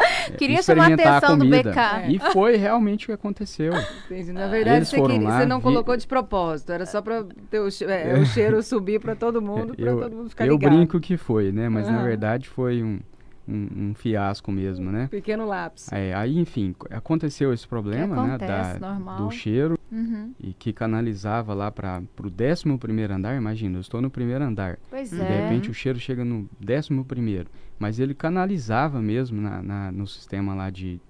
eh, 0.00 0.32
Queria 0.32 0.60
chamar 0.62 0.90
a 0.90 0.94
atenção 0.94 1.38
do 1.38 1.44
comida. 1.44 1.70
BK. 1.70 2.12
E 2.14 2.18
foi 2.32 2.56
realmente 2.56 3.04
o 3.04 3.06
que 3.06 3.12
aconteceu. 3.12 3.72
Entendi. 4.06 4.32
Na 4.32 4.48
verdade, 4.48 4.78
Eles 4.78 4.88
você, 4.88 4.96
foram 4.96 5.14
queria- 5.14 5.28
lá, 5.28 5.38
você 5.40 5.46
não 5.46 5.58
vi- 5.58 5.62
colocou 5.62 5.96
de 5.96 6.06
propósito. 6.06 6.72
Era 6.72 6.84
só 6.86 7.00
para 7.00 7.24
ter 7.48 7.60
o, 7.60 7.70
che- 7.70 7.84
é, 7.84 8.14
o 8.18 8.24
cheiro 8.26 8.60
subir 8.62 8.98
para 9.00 9.14
todo 9.14 9.40
mundo, 9.40 9.74
para 9.76 9.84
eu 9.90 10.00
todo 10.00 10.16
mundo 10.16 10.30
ficar 10.30 10.46
eu 10.46 10.54
ligado. 10.54 10.72
brinco 10.74 10.98
que 11.00 11.16
foi, 11.16 11.52
né? 11.52 11.68
Mas 11.68 11.86
na 11.88 11.94
Aham. 11.98 12.04
verdade 12.04 12.48
foi 12.48 12.82
um, 12.82 12.98
um, 13.46 13.90
um 13.90 13.94
fiasco 13.94 14.50
mesmo, 14.50 14.90
né? 14.90 15.06
Pequeno 15.10 15.46
lápis. 15.46 15.92
É, 15.92 16.14
aí, 16.14 16.38
enfim, 16.38 16.74
co- 16.78 16.88
aconteceu 16.90 17.52
esse 17.52 17.66
problema, 17.68 18.16
né, 18.26 18.34
acontece, 18.34 18.78
da, 18.80 18.90
normal. 18.94 19.16
do 19.18 19.30
cheiro 19.30 19.78
Uhum. 19.92 20.32
e 20.40 20.52
que 20.52 20.72
canalizava 20.72 21.52
lá 21.54 21.70
para 21.70 22.02
o 22.22 22.30
décimo 22.30 22.78
primeiro 22.78 23.14
andar. 23.14 23.36
Imagina, 23.36 23.76
eu 23.76 23.80
estou 23.80 24.00
no 24.00 24.10
primeiro 24.10 24.42
andar 24.44 24.78
Pois 24.90 25.12
e 25.12 25.20
é. 25.20 25.24
de 25.24 25.42
repente 25.42 25.70
o 25.70 25.74
cheiro 25.74 25.98
chega 26.00 26.24
no 26.24 26.48
décimo 26.58 27.04
primeiro, 27.04 27.48
mas 27.78 28.00
ele 28.00 28.14
canalizava 28.14 29.00
mesmo 29.00 29.40
na, 29.40 29.62
na- 29.62 29.92
no 29.92 30.06
sistema 30.06 30.54
lá 30.54 30.70
de, 30.70 31.00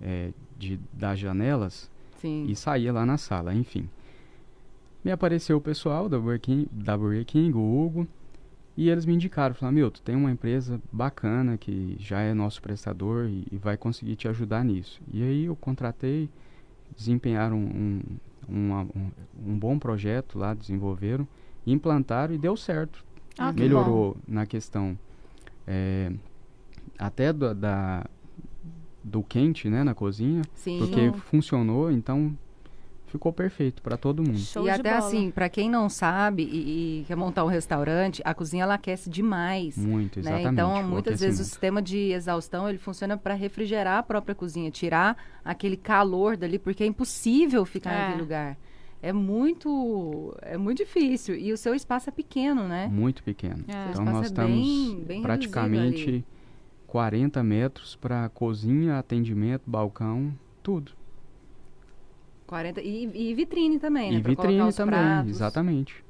é, 0.00 0.30
de 0.58 0.80
das 0.92 1.18
janelas 1.18 1.90
Sim. 2.16 2.46
e 2.48 2.56
saía 2.56 2.92
lá 2.92 3.04
na 3.06 3.16
sala, 3.18 3.54
enfim. 3.54 3.88
Me 5.04 5.12
apareceu 5.12 5.58
o 5.58 5.60
pessoal 5.60 6.08
da 6.08 6.18
Burger 6.18 6.40
King, 6.40 6.68
da 6.72 6.96
Burger 6.96 7.24
King 7.26 7.56
o 7.56 7.60
Hugo, 7.84 8.08
e 8.76 8.88
eles 8.90 9.04
me 9.06 9.14
indicaram, 9.14 9.54
falaram, 9.54 9.74
Milton, 9.76 10.00
tem 10.04 10.16
uma 10.16 10.30
empresa 10.30 10.80
bacana 10.92 11.56
que 11.56 11.96
já 11.98 12.20
é 12.20 12.34
nosso 12.34 12.60
prestador 12.60 13.28
e, 13.28 13.46
e 13.52 13.56
vai 13.56 13.76
conseguir 13.76 14.16
te 14.16 14.26
ajudar 14.28 14.64
nisso. 14.64 15.00
E 15.12 15.22
aí 15.22 15.44
eu 15.44 15.54
contratei, 15.56 16.28
desempenharam 16.96 17.56
um, 17.58 18.00
uma- 18.48 18.82
um, 18.82 19.10
um 19.46 19.58
bom 19.58 19.78
projeto 19.78 20.38
lá, 20.38 20.54
desenvolveram, 20.54 21.26
implantaram 21.66 22.34
e 22.34 22.38
deu 22.38 22.56
certo. 22.56 23.04
Ah, 23.38 23.52
que 23.52 23.60
Melhorou 23.60 24.16
na 24.26 24.46
questão 24.46 24.98
é, 25.66 26.12
até 26.98 27.32
do, 27.32 27.54
da, 27.54 28.04
do 29.02 29.22
quente, 29.22 29.68
né, 29.68 29.82
na 29.84 29.94
cozinha, 29.94 30.42
Sim. 30.54 30.78
porque 30.78 31.12
funcionou, 31.12 31.90
então 31.90 32.36
ficou 33.14 33.32
perfeito 33.32 33.80
para 33.80 33.96
todo 33.96 34.22
mundo. 34.22 34.38
Show 34.38 34.66
e 34.66 34.70
até 34.70 34.92
bola. 34.94 35.06
assim, 35.06 35.30
para 35.30 35.48
quem 35.48 35.70
não 35.70 35.88
sabe 35.88 36.42
e, 36.42 37.00
e 37.00 37.04
quer 37.06 37.14
montar 37.16 37.44
um 37.44 37.48
restaurante, 37.48 38.20
a 38.24 38.34
cozinha 38.34 38.64
ela 38.64 38.74
aquece 38.74 39.08
demais. 39.08 39.76
Muito, 39.78 40.16
né? 40.20 40.30
exatamente. 40.40 40.52
Então, 40.52 40.80
o 40.80 40.84
muitas 40.84 41.20
vezes 41.20 41.38
o 41.40 41.44
sistema 41.44 41.80
de 41.80 42.10
exaustão 42.10 42.68
ele 42.68 42.78
funciona 42.78 43.16
para 43.16 43.34
refrigerar 43.34 43.98
a 43.98 44.02
própria 44.02 44.34
cozinha, 44.34 44.68
tirar 44.70 45.16
aquele 45.44 45.76
calor 45.76 46.36
dali, 46.36 46.58
porque 46.58 46.82
é 46.82 46.86
impossível 46.86 47.64
ficar 47.64 47.92
É. 47.92 47.98
naquele 48.00 48.22
lugar. 48.22 48.56
É 49.00 49.12
muito, 49.12 50.34
é 50.42 50.56
muito 50.56 50.78
difícil 50.78 51.36
e 51.36 51.52
o 51.52 51.56
seu 51.56 51.74
espaço 51.74 52.08
é 52.08 52.12
pequeno, 52.12 52.66
né? 52.66 52.88
Muito 52.90 53.22
pequeno. 53.22 53.62
É. 53.68 53.90
Então 53.90 54.04
nós 54.04 54.22
é 54.22 54.26
estamos 54.26 54.56
bem- 54.58 55.04
bem 55.04 55.22
praticamente 55.22 55.84
reduzido 56.06 56.10
ali. 56.10 56.24
40 56.86 57.42
metros 57.42 57.96
para 57.96 58.28
cozinha, 58.30 58.98
atendimento, 58.98 59.62
balcão, 59.66 60.32
tudo. 60.62 60.92
40 62.46 62.80
e, 62.82 63.30
e 63.30 63.34
vitrine 63.34 63.78
também, 63.78 64.12
né? 64.12 64.18
e 64.18 64.20
vitrine 64.22 64.72
também, 64.72 64.98
pratos. 65.00 65.30
exatamente. 65.30 66.04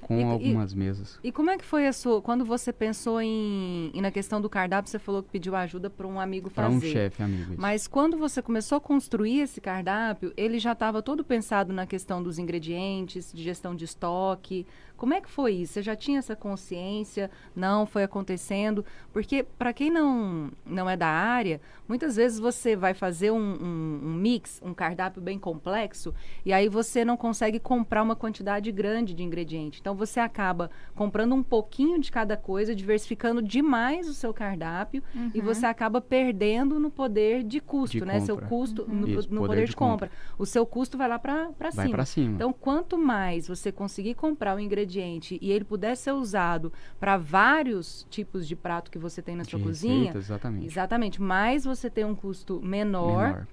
Com 0.00 0.16
E- 0.18 0.20
e- 0.20 0.24
algumas 0.24 0.74
mesas. 0.74 1.20
E 1.22 1.30
como 1.30 1.48
é 1.50 1.56
que 1.56 1.64
foi 1.64 1.86
a 1.86 1.92
sua, 1.92 2.20
quando 2.20 2.44
você 2.44 2.72
pensou 2.72 3.22
em, 3.22 3.92
na 3.94 4.10
questão 4.10 4.40
do 4.40 4.50
cardápio, 4.50 4.90
você 4.90 4.98
falou 4.98 5.22
que 5.22 5.28
pediu 5.30 5.54
ajuda 5.54 5.88
para 5.88 6.08
um 6.08 6.18
amigo 6.18 6.50
Para 6.50 6.64
fazer. 6.68 6.76
um 6.88 6.90
chefe 6.90 7.22
amigo. 7.22 7.52
isso. 7.52 7.60
Mas 7.60 7.86
quando 7.86 8.18
você 8.18 8.42
começou 8.42 8.78
a 8.78 8.80
construir 8.80 9.38
esse 9.38 9.60
cardápio, 9.60 10.32
ele 10.36 10.58
já 10.58 10.72
estava 10.72 11.00
todo 11.02 11.22
pensado 11.22 11.72
na 11.72 11.86
questão 11.86 12.20
dos 12.20 12.36
ingredientes, 12.36 13.32
de 13.32 13.44
gestão 13.44 13.76
de 13.76 13.84
estoque. 13.84 14.66
Como 15.02 15.14
é 15.14 15.20
que 15.20 15.28
foi 15.28 15.54
isso? 15.54 15.72
Você 15.72 15.82
já 15.82 15.96
tinha 15.96 16.20
essa 16.20 16.36
consciência? 16.36 17.28
Não, 17.56 17.86
foi 17.86 18.04
acontecendo? 18.04 18.84
Porque 19.12 19.42
para 19.42 19.72
quem 19.72 19.90
não, 19.90 20.48
não 20.64 20.88
é 20.88 20.96
da 20.96 21.08
área, 21.08 21.60
muitas 21.88 22.14
vezes 22.14 22.38
você 22.38 22.76
vai 22.76 22.94
fazer 22.94 23.32
um, 23.32 23.36
um- 23.36 24.00
um 24.04 24.14
mix, 24.14 24.60
um 24.64 24.72
cardápio 24.72 25.20
bem 25.20 25.40
complexo, 25.40 26.14
e 26.46 26.52
aí 26.52 26.68
você 26.68 27.04
não 27.04 27.16
consegue 27.16 27.58
comprar 27.58 28.00
uma 28.00 28.14
quantidade 28.14 28.70
grande 28.70 29.12
de 29.12 29.24
ingrediente. 29.24 29.80
Então 29.80 29.96
você 29.96 30.20
acaba 30.20 30.70
comprando 30.94 31.34
um 31.34 31.42
pouquinho 31.42 31.98
de 31.98 32.12
cada 32.12 32.36
coisa, 32.36 32.72
diversificando 32.72 33.42
demais 33.42 34.08
o 34.08 34.14
seu 34.14 34.32
cardápio 34.32 35.02
e 35.34 35.40
Uhum. 35.40 35.44
você 35.44 35.66
acaba 35.66 36.00
perdendo 36.00 36.78
no 36.78 36.92
poder 36.92 37.42
de 37.42 37.58
custo, 37.58 37.98
De 37.98 38.04
né? 38.04 38.20
Seu 38.20 38.36
compra. 38.36 38.48
custo 38.48 38.86
no, 38.88 39.08
Isso, 39.08 39.28
no 39.34 39.40
poder 39.40 39.48
poder, 39.48 39.64
de 39.64 39.70
de 39.70 39.76
compra. 39.76 40.10
O 40.38 40.46
seu 40.46 40.64
custo 40.64 40.96
vai 40.96 41.08
lá 41.08 41.18
para 41.18 41.50
cima. 41.72 41.90
para 41.90 42.04
cima. 42.04 42.34
Então, 42.36 42.52
quanto 42.52 42.96
mais 42.96 43.48
você 43.48 43.72
conseguir 43.72 44.14
comprar 44.14 44.54
o 44.54 44.60
ingrediente 44.60 44.91
e 45.00 45.50
ele 45.50 45.64
puder 45.64 45.96
ser 45.96 46.12
usado 46.12 46.72
para 46.98 47.16
vários 47.16 48.06
tipos 48.10 48.46
de 48.46 48.54
prato 48.56 48.90
que 48.90 48.98
você 48.98 49.22
tem 49.22 49.36
na 49.36 49.42
de 49.42 49.50
sua 49.50 49.58
receita, 49.58 49.86
cozinha, 49.94 50.12
exatamente. 50.16 50.66
exatamente, 50.66 51.22
mais 51.22 51.64
você 51.64 51.88
tem 51.88 52.04
um 52.04 52.14
custo 52.14 52.60
menor, 52.62 53.28
Menor. 53.28 53.48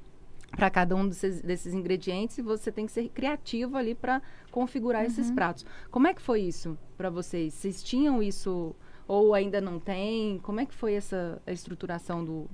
para 0.51 0.69
cada 0.69 0.95
um 0.95 1.07
desses, 1.07 1.41
desses 1.41 1.73
ingredientes 1.73 2.37
e 2.37 2.41
você 2.41 2.71
tem 2.71 2.85
que 2.85 2.91
ser 2.91 3.07
criativo 3.09 3.77
ali 3.77 3.93
para 3.95 4.21
configurar 4.51 5.05
esses 5.05 5.29
pratos. 5.31 5.65
Como 5.91 6.07
é 6.07 6.13
que 6.13 6.21
foi 6.21 6.41
isso 6.41 6.77
para 6.97 7.09
vocês? 7.09 7.53
Vocês 7.53 7.83
tinham 7.83 8.21
isso 8.21 8.75
ou 9.07 9.33
ainda 9.33 9.59
não 9.61 9.79
tem? 9.79 10.39
Como 10.39 10.59
é 10.59 10.65
que 10.65 10.73
foi 10.73 10.93
essa 10.93 11.41
a 11.45 11.51
estruturação 11.51 12.23
do, 12.23 12.47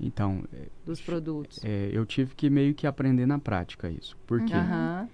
Então, 0.00 0.42
é, 0.52 0.68
dos 0.84 1.00
produtos? 1.00 1.60
é, 1.64 1.88
eu 1.92 2.04
tive 2.04 2.34
que 2.34 2.50
meio 2.50 2.74
que 2.74 2.86
aprender 2.86 3.26
na 3.26 3.38
prática 3.38 3.88
isso. 3.90 4.16
Porque 4.26 4.52
Aham. 4.54 5.08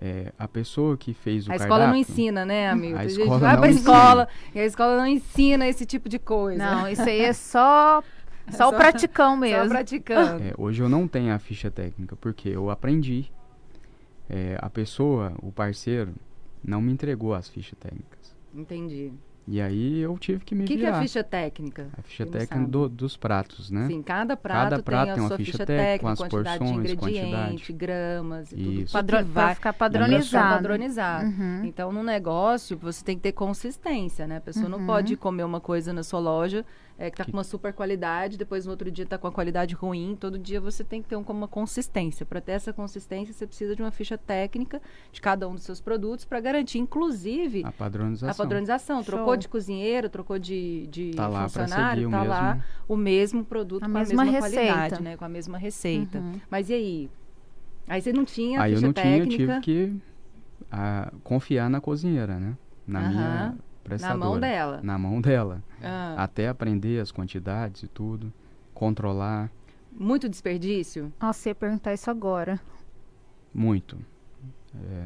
É, 0.00 0.32
a 0.38 0.46
pessoa 0.48 0.96
que 0.96 1.12
fez 1.14 1.46
o 1.48 1.52
A 1.52 1.56
escola 1.56 1.86
não 1.86 1.92
cardápio- 1.94 2.00
ensina, 2.00 2.44
né, 2.44 2.68
amigo? 2.68 2.96
A 2.96 3.00
A, 3.00 3.06
gente 3.08 3.20
escola 3.20 3.38
vai 3.38 3.52
não 3.52 3.60
pra 3.60 3.70
ensina. 3.70 3.80
escola 3.92 4.28
e 4.54 4.58
a 4.60 4.64
escola 4.64 4.96
não 4.96 5.06
ensina 5.06 5.66
esse 5.68 5.86
tipo 5.86 6.08
de 6.08 6.18
coisa. 6.18 6.58
Não, 6.58 6.88
isso 6.90 7.02
aí 7.02 7.20
é 7.20 7.32
só, 7.32 8.02
só 8.50 8.68
o 8.68 8.70
Só- 8.70 8.76
praticão 8.76 9.32
Só 9.34 9.36
mesmo. 9.36 9.68
praticando. 9.70 10.42
É, 10.42 10.52
hoje 10.58 10.82
eu 10.82 10.88
não 10.88 11.06
tenho 11.08 11.32
a 11.34 11.38
ficha 11.38 11.70
técnica, 11.70 12.16
porque 12.16 12.48
eu 12.48 12.70
aprendi. 12.70 13.30
É, 14.28 14.56
a 14.60 14.70
pessoa, 14.70 15.34
o 15.42 15.52
parceiro, 15.52 16.14
não 16.62 16.80
me 16.80 16.90
entregou 16.92 17.34
as 17.34 17.48
fichas 17.48 17.78
técnicas. 17.78 18.34
Entendi. 18.54 19.12
E 19.46 19.60
aí 19.60 19.98
eu 20.00 20.16
tive 20.18 20.42
que 20.42 20.54
me 20.54 20.64
O 20.64 20.66
que, 20.66 20.78
que 20.78 20.86
é 20.86 20.88
a 20.88 21.00
ficha 21.02 21.22
técnica? 21.22 21.88
A 21.98 22.02
ficha 22.02 22.24
não 22.24 22.32
técnica 22.32 22.66
do- 22.66 22.88
dos 22.88 23.14
pratos, 23.16 23.70
né? 23.70 23.86
Sim, 23.88 24.02
cada 24.02 24.36
prato, 24.38 24.70
Cada 24.70 24.82
prato 24.82 25.02
tem 25.04 25.10
a 25.10 25.14
tem 25.14 25.22
uma 25.22 25.28
sua 25.28 25.36
ficha 25.36 25.66
técnica, 25.66 25.98
com 25.98 26.08
as 26.08 26.18
quantidade 26.18 26.52
de 26.52 26.58
porções, 26.58 26.78
ingredientes, 26.92 27.28
quantidade. 27.66 27.72
gramas 27.74 28.52
e 28.52 28.56
tudo. 28.56 28.72
Isso. 28.72 28.86
que 28.86 28.92
Padro... 28.92 29.16
que 29.18 29.24
Pra 29.24 29.42
vai 29.44 29.54
ficar 29.54 29.72
padronizado. 29.74 30.54
padronizado. 30.54 31.26
Uhum. 31.26 31.64
Então, 31.64 31.92
no 31.92 32.02
negócio, 32.02 32.78
você 32.78 33.04
tem 33.04 33.16
que 33.16 33.22
ter 33.22 33.32
consistência, 33.32 34.26
né? 34.26 34.38
A 34.38 34.40
pessoa 34.40 34.68
não 34.68 34.78
Uhum. 34.78 34.86
pode 34.86 35.14
comer 35.16 35.44
uma 35.44 35.60
coisa 35.60 35.92
na 35.92 36.02
sua 36.02 36.20
loja 36.20 36.64
é, 36.98 37.10
que 37.10 37.16
tá 37.16 37.24
Que- 37.24 37.30
com 37.32 37.36
uma 37.36 37.44
super 37.44 37.72
qualidade, 37.72 38.36
depois 38.38 38.64
no 38.64 38.70
outro 38.70 38.90
dia 38.90 39.04
tá 39.04 39.18
com 39.18 39.26
a 39.26 39.32
qualidade 39.32 39.74
ruim. 39.74 40.16
Todo 40.18 40.38
dia 40.38 40.60
você 40.60 40.84
tem 40.84 41.02
que 41.02 41.08
ter 41.08 41.16
um- 41.16 41.22
uma 41.28 41.48
consistência. 41.48 42.24
Para 42.24 42.40
ter 42.40 42.52
essa 42.52 42.72
consistência, 42.72 43.32
você 43.34 43.46
precisa 43.46 43.74
de 43.74 43.82
uma 43.82 43.90
ficha 43.90 44.16
técnica 44.16 44.80
de 45.10 45.20
cada 45.20 45.48
um 45.48 45.54
dos 45.54 45.64
seus 45.64 45.80
produtos 45.80 46.24
para 46.24 46.38
garantir, 46.40 46.78
inclusive, 46.78 47.62
A 47.64 47.72
padronização. 47.72 48.30
a 48.30 48.34
padronização. 48.34 48.96
Show. 49.02 49.14
Trocou 49.16 49.36
de 49.36 49.48
cozinheiro, 49.48 50.08
trocou 50.08 50.38
de, 50.38 50.86
de 50.86 51.10
Tá 51.16 51.28
funcionário, 51.48 52.02
seguir 52.02 52.06
o 52.06 52.10
tá 52.10 52.22
lá 52.22 52.54
mesmo- 52.54 52.62
o 52.88 52.96
mesmo 52.96 53.44
produto 53.44 53.82
A 53.82 53.86
com 53.86 53.92
mesma 53.92 54.22
a 54.22 54.24
mesma 54.24 54.40
receita. 54.40 54.72
qualidade, 54.72 55.02
né? 55.02 55.16
Com 55.16 55.24
a 55.24 55.28
mesma 55.28 55.58
receita. 55.58 56.18
Uhum. 56.18 56.40
Mas 56.50 56.70
e 56.70 56.74
aí? 56.74 57.10
Aí 57.88 58.00
você 58.00 58.12
não 58.12 58.24
tinha 58.24 58.62
Aí 58.62 58.72
eu 58.72 58.76
ficha 58.76 58.86
não 58.86 58.92
tinha, 58.94 59.16
eu 59.18 59.20
técnica 59.28 59.60
tive 59.60 59.60
que 59.60 60.00
ah, 60.70 61.12
confiar 61.22 61.68
na 61.68 61.80
cozinheira, 61.80 62.38
né? 62.38 62.56
Na 62.86 63.00
Aham. 63.00 63.10
minha 63.10 63.54
na 64.00 64.16
mão 64.16 64.40
dela. 64.40 64.80
Na 64.82 64.98
mão 64.98 65.20
dela. 65.20 65.62
Ah, 65.84 66.14
Até 66.24 66.48
aprender 66.48 67.00
as 67.00 67.10
quantidades 67.12 67.82
e 67.82 67.88
tudo. 67.88 68.32
Controlar 68.72 69.50
muito 69.96 70.28
desperdício? 70.28 71.12
Nossa, 71.20 71.48
ia 71.50 71.54
perguntar 71.54 71.94
isso 71.94 72.10
agora. 72.10 72.60
muito. 73.52 73.96
É, 74.74 75.04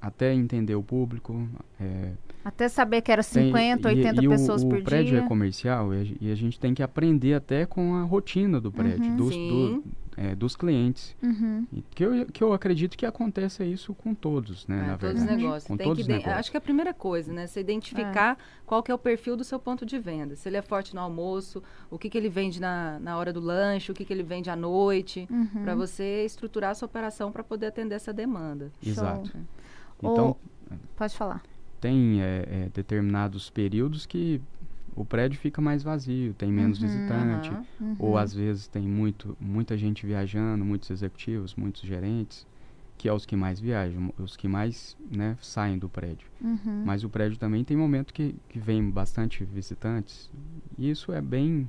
até 0.00 0.34
entender 0.34 0.74
o 0.74 0.82
público. 0.82 1.48
é, 1.80 2.12
Até 2.44 2.68
saber 2.68 3.00
que 3.00 3.10
era 3.10 3.22
tem- 3.24 3.46
50, 3.46 3.90
e- 3.92 3.96
80 3.96 4.22
e 4.22 4.26
o- 4.28 4.30
pessoas 4.30 4.62
o, 4.62 4.68
por 4.68 4.82
prédio 4.82 5.12
dia. 5.16 5.24
é 5.24 5.26
comercial 5.28 5.94
e 5.94 6.00
a, 6.00 6.06
e 6.28 6.30
a 6.30 6.34
gente 6.34 6.60
tem 6.60 6.74
que 6.74 6.82
aprender 6.82 7.32
até 7.34 7.64
com 7.64 7.94
a 7.94 8.02
rotina 8.02 8.60
do 8.60 8.70
prédio, 8.70 9.04
Uhum. 9.10 9.16
dos, 9.16 9.30
do- 9.34 9.84
é, 10.20 10.34
dos 10.34 10.56
clientes. 10.56 11.14
Uhum. 11.22 11.64
Que, 11.94 12.04
eu, 12.04 12.26
que 12.26 12.42
eu 12.42 12.52
acredito 12.52 12.96
que 12.98 13.06
acontece 13.06 13.64
isso 13.64 13.94
com 13.94 14.12
todos, 14.14 14.66
né? 14.66 14.76
É, 14.78 14.86
na 14.88 14.98
todos 14.98 15.14
os 15.14 15.20
verdade. 15.20 15.42
negócios. 15.42 15.64
Com 15.68 15.76
Tem 15.76 15.86
todos 15.86 15.98
que 15.98 16.02
os 16.02 16.08
negócios. 16.08 16.36
Acho 16.38 16.50
que 16.50 16.56
é 16.56 16.58
a 16.58 16.60
primeira 16.60 16.92
coisa, 16.92 17.32
né? 17.32 17.46
Você 17.46 17.60
identificar 17.60 18.36
qual 18.66 18.82
que 18.82 18.90
é 18.90 18.94
o 18.94 18.98
perfil 18.98 19.36
do 19.36 19.44
seu 19.44 19.58
ponto 19.60 19.86
de 19.86 19.98
venda. 19.98 20.34
Se 20.34 20.48
ele 20.48 20.56
é 20.56 20.62
forte 20.62 20.94
no 20.94 21.00
almoço, 21.00 21.62
o 21.90 21.96
que, 21.98 22.10
que 22.10 22.18
ele 22.18 22.28
vende 22.28 22.60
na, 22.60 22.98
na 22.98 23.16
hora 23.16 23.32
do 23.32 23.40
lanche, 23.40 23.92
o 23.92 23.94
que, 23.94 24.04
que 24.04 24.12
ele 24.12 24.22
vende 24.24 24.50
à 24.50 24.56
noite, 24.56 25.26
Uhum. 25.30 25.62
para 25.62 25.74
você 25.74 26.24
estruturar 26.24 26.70
a 26.70 26.74
sua 26.74 26.86
operação 26.86 27.30
para 27.30 27.44
poder 27.44 27.66
atender 27.66 27.94
essa 27.94 28.12
demanda. 28.12 28.72
Exato. 28.84 29.28
Show. 29.30 29.40
Então, 30.12 30.36
Pode 30.96 31.16
falar. 31.16 31.42
tem 31.80 32.20
é, 32.20 32.44
é, 32.50 32.68
determinados 32.74 33.50
períodos 33.50 34.04
que 34.06 34.40
o 35.00 35.04
prédio 35.04 35.38
fica 35.38 35.60
mais 35.60 35.82
vazio, 35.82 36.34
tem 36.34 36.50
menos 36.52 36.80
Uhum. 36.82 36.88
visitante. 36.88 37.50
Uhum. 37.80 37.96
ou 37.98 38.16
às 38.18 38.32
vezes 38.34 38.66
tem 38.66 38.82
muito, 38.82 39.36
muita 39.40 39.76
gente 39.76 40.04
viajando, 40.06 40.64
muitos 40.64 40.90
executivos, 40.90 41.54
muitos 41.54 41.82
gerentes, 41.82 42.46
que 42.96 43.08
é 43.08 43.12
os 43.12 43.24
que 43.24 43.36
mais 43.36 43.60
viajam, 43.60 44.12
os 44.18 44.36
que 44.36 44.48
mais 44.48 44.96
né, 45.10 45.36
saem 45.40 45.78
do 45.78 45.88
prédio. 45.88 46.26
Uhum. 46.40 46.82
Mas 46.84 47.04
o 47.04 47.08
prédio 47.08 47.38
também 47.38 47.62
tem 47.64 47.76
momento 47.76 48.12
que, 48.12 48.34
que 48.48 48.58
vem 48.58 48.90
bastante 48.90 49.44
visitantes, 49.44 50.30
e 50.76 50.90
isso 50.90 51.12
é 51.12 51.20
bem. 51.20 51.68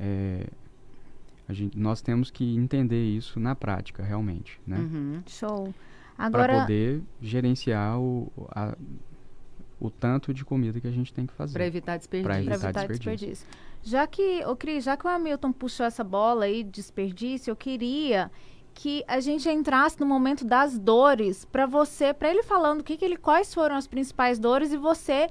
é, 0.00 0.46
a 1.48 1.52
gente, 1.52 1.78
nós 1.78 2.02
temos 2.02 2.30
que 2.30 2.56
entender 2.56 3.04
isso 3.04 3.40
na 3.40 3.54
prática, 3.54 4.02
realmente, 4.02 4.60
né? 4.66 4.78
Uhum. 4.78 5.22
Show. 5.26 5.74
Para 6.16 6.26
Agora, 6.26 6.60
poder 6.60 7.00
gerenciar 7.22 7.98
o, 7.98 8.30
a- 8.50 8.76
o 9.80 9.90
tanto 9.90 10.34
de 10.34 10.44
comida 10.44 10.80
que 10.80 10.86
a 10.86 10.92
gente 10.92 11.12
tem 11.12 11.26
que 11.26 11.32
fazer. 11.32 11.52
Para 11.52 11.66
evitar 11.66 11.96
desperdício. 11.96 12.28
para 12.28 12.38
evitar 12.38 12.54
evitar 12.54 12.86
desperdício. 12.86 13.16
desperdício. 13.16 13.46
Já 13.82 14.06
que, 14.06 14.44
ô 14.44 14.56
Cris, 14.56 14.84
já 14.84 14.96
que 14.96 15.06
o 15.06 15.08
Hamilton 15.08 15.52
puxou 15.52 15.86
essa 15.86 16.02
bola 16.02 16.46
aí 16.46 16.62
de 16.64 16.70
desperdício, 16.70 17.50
eu 17.50 17.56
queria 17.56 18.30
que 18.74 19.02
a 19.08 19.18
gente 19.18 19.48
entrasse 19.48 19.98
no 19.98 20.06
momento 20.06 20.44
das 20.44 20.78
dores 20.78 21.44
para 21.44 21.66
você, 21.66 22.14
para 22.14 22.30
ele 22.30 22.44
falando 22.44 22.80
o 22.80 22.84
que, 22.84 22.96
que 22.96 23.04
ele, 23.04 23.16
quais 23.16 23.52
foram 23.52 23.74
as 23.74 23.88
principais 23.88 24.38
dores 24.38 24.72
e 24.72 24.76
você 24.76 25.28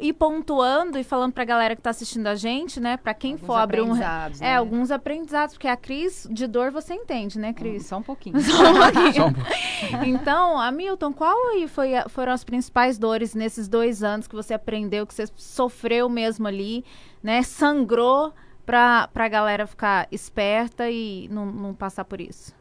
ir 0.00 0.12
pontuando 0.14 0.98
e 0.98 1.04
falando 1.04 1.32
pra 1.32 1.44
galera 1.44 1.76
que 1.76 1.82
tá 1.82 1.90
assistindo 1.90 2.26
a 2.26 2.34
gente, 2.34 2.80
né, 2.80 2.96
para 2.96 3.12
quem 3.14 3.32
Alguns 3.32 3.46
for 3.46 3.54
abrir 3.54 3.80
um 3.82 3.84
aprendizados, 3.92 4.40
é, 4.40 4.44
né? 4.44 4.56
alguns 4.56 4.90
aprendizados, 4.90 5.54
porque 5.54 5.68
a 5.68 5.76
Cris 5.76 6.26
de 6.30 6.46
dor 6.46 6.70
você 6.70 6.94
entende, 6.94 7.38
né, 7.38 7.52
Cris? 7.52 7.84
Só 7.86 7.98
um 7.98 8.02
pouquinho. 8.02 8.40
Só 8.40 8.70
um 8.70 8.74
pouquinho. 8.74 9.12
Só 9.14 9.26
um 9.26 9.32
pouco. 9.32 10.04
Então, 10.06 10.58
Hamilton, 10.60 11.12
qual 11.12 11.36
aí 11.48 11.68
foi 11.68 11.94
a- 11.96 12.08
foram 12.08 12.32
as 12.32 12.44
principais 12.44 12.98
dores 12.98 13.34
nesses 13.34 13.68
dois 13.68 14.02
anos 14.02 14.26
que 14.26 14.34
você 14.34 14.54
aprendeu, 14.54 15.06
que 15.06 15.14
você 15.14 15.26
sofreu 15.36 16.08
mesmo 16.08 16.46
ali, 16.46 16.84
né? 17.22 17.42
Sangrou 17.42 18.32
pra, 18.64 19.08
pra 19.08 19.28
galera 19.28 19.66
ficar 19.66 20.06
esperta 20.10 20.88
e 20.90 21.28
não, 21.30 21.46
não 21.46 21.74
passar 21.74 22.04
por 22.04 22.20
isso? 22.20 22.54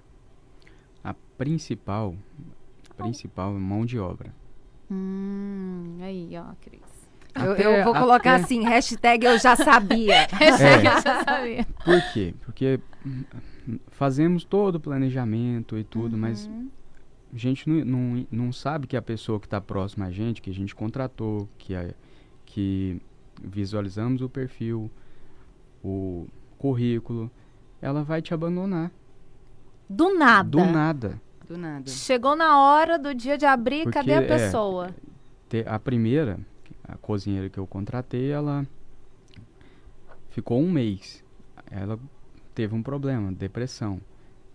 A 1.04 1.14
principal, 1.38 2.14
principal 2.98 3.52
é 3.56 3.60
mão 3.60 3.86
de 3.86 3.98
obra. 4.00 4.34
Hum, 4.92 5.98
aí, 6.02 6.32
ó, 6.38 6.54
Cris. 6.62 6.82
Eu, 7.46 7.54
eu 7.56 7.84
vou 7.84 7.94
colocar 7.94 8.36
até- 8.36 8.44
assim, 8.44 8.64
hashtag 8.64 9.26
eu 9.26 9.38
já 9.40 9.56
sabia. 9.56 10.28
É. 10.40 10.78
Eu 10.78 10.82
já 11.02 11.24
sabia. 11.24 11.66
Por 11.84 12.02
quê? 12.14 12.34
Porque 12.46 12.80
fazemos 13.90 14.44
todo 14.44 14.76
o 14.76 14.80
planejamento 14.80 15.78
e 15.78 15.84
tudo, 15.84 16.18
mas 16.18 16.46
Uhum. 16.48 16.70
a 17.34 17.38
gente 17.38 17.70
não, 17.70 17.86
não, 17.86 18.28
não 18.32 18.52
sabe 18.52 18.88
que 18.88 18.98
a 18.98 19.02
pessoa 19.02 19.40
que 19.40 19.46
está 19.46 19.62
próxima 19.62 20.06
a 20.08 20.12
gente, 20.12 20.42
que 20.42 20.50
a 20.50 20.54
gente 20.54 20.74
contratou, 20.76 21.48
que, 21.58 21.76
a, 21.76 21.90
que 22.46 23.00
visualizamos 23.44 24.22
o 24.22 24.30
perfil, 24.30 24.90
o 25.84 26.28
currículo, 26.58 27.30
ela 27.82 28.04
vai 28.04 28.22
te 28.22 28.34
abandonar. 28.34 28.92
Do 29.90 30.18
nada. 30.18 30.50
Do 30.50 30.66
nada. 30.66 31.22
Do 31.48 31.58
nada. 31.58 31.90
Chegou 31.90 32.36
na 32.36 32.60
hora 32.62 32.98
do 33.00 33.14
dia 33.16 33.38
de 33.38 33.46
abrir, 33.46 33.84
Porque, 33.84 33.98
cadê 33.98 34.14
a 34.14 34.22
é, 34.22 34.28
pessoa? 34.28 34.90
Te- 35.48 35.64
A 35.68 35.80
primeira, 35.80 36.40
a 36.94 36.98
cozinheira 36.98 37.50
que 37.50 37.58
eu 37.58 37.68
contratei, 37.68 38.32
ela 38.32 38.66
ficou 40.30 40.62
um 40.62 40.72
mês. 40.72 41.24
Ela 41.70 42.00
teve 42.56 42.74
um 42.76 42.82
problema, 42.84 43.32
depressão. 43.32 44.00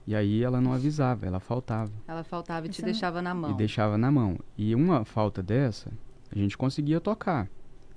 E 0.07 0.15
aí 0.15 0.43
ela 0.43 0.61
não 0.61 0.73
avisava, 0.73 1.27
ela 1.27 1.41
faltava. 1.41 1.91
Ela 2.07 2.23
faltava 2.23 2.67
e 2.67 2.69
te 2.69 2.77
Essa- 2.81 2.85
deixava 2.85 3.23
na 3.23 3.35
mão. 3.35 3.51
E 3.51 3.55
deixava 3.55 3.97
na 3.97 4.11
mão. 4.11 4.39
E 4.59 4.75
uma 4.75 5.05
falta 5.05 5.43
dessa, 5.43 5.91
a 6.31 6.39
gente 6.39 6.59
conseguia 6.59 7.01
tocar. 7.01 7.49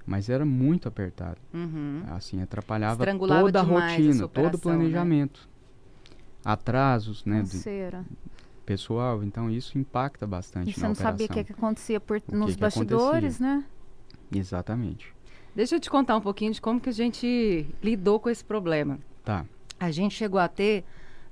Mas 0.06 0.30
era 0.30 0.46
muito 0.46 0.88
apertado. 0.88 1.38
Uhum. 1.54 2.02
Assim, 2.08 2.42
atrapalhava 2.42 3.06
toda 3.06 3.60
a 3.60 3.62
a 3.62 3.66
rotina, 3.66 4.14
sua 4.14 4.28
todo 4.30 4.54
o 4.54 4.58
né? 4.58 4.62
planejamento. 4.64 5.50
Atrasos, 6.46 7.26
né, 7.26 7.42
de 7.42 7.52
Canseira. 7.52 8.06
pessoal. 8.66 9.22
Então 9.22 9.50
isso 9.52 9.78
impacta 9.78 10.26
bastante 10.26 10.70
E 10.70 10.74
você 10.74 10.80
na 10.80 10.88
não 10.88 10.94
operação. 10.94 11.12
sabia 11.12 11.26
o 11.26 11.30
que, 11.30 11.44
que 11.44 11.52
acontecia 11.52 12.00
por, 12.00 12.22
que 12.22 12.34
nos 12.34 12.56
que 12.56 12.62
bastidores, 12.62 13.38
né? 13.38 13.66
Exatamente. 14.34 15.14
Deixa 15.56 15.76
eu 15.76 15.80
te 15.80 15.90
contar 15.90 16.16
um 16.16 16.22
pouquinho 16.22 16.52
de 16.52 16.62
como 16.62 16.80
que 16.80 16.90
a 16.90 16.94
gente 16.94 17.66
lidou 17.82 18.20
com 18.20 18.30
esse 18.30 18.44
problema. 18.44 19.00
Tá. 19.24 19.46
A 19.80 19.90
gente 19.92 20.14
chegou 20.14 20.40
a 20.40 20.48
ter 20.48 20.84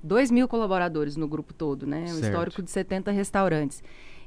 2 0.02 0.30
mil 0.30 0.48
colaboradores 0.48 1.16
no 1.16 1.28
grupo 1.28 1.54
todo, 1.54 1.86
né? 1.86 2.04
Um 2.08 2.20
histórico 2.20 2.62
de 2.62 2.70
70 2.70 3.10
restaurantes. 3.10 3.82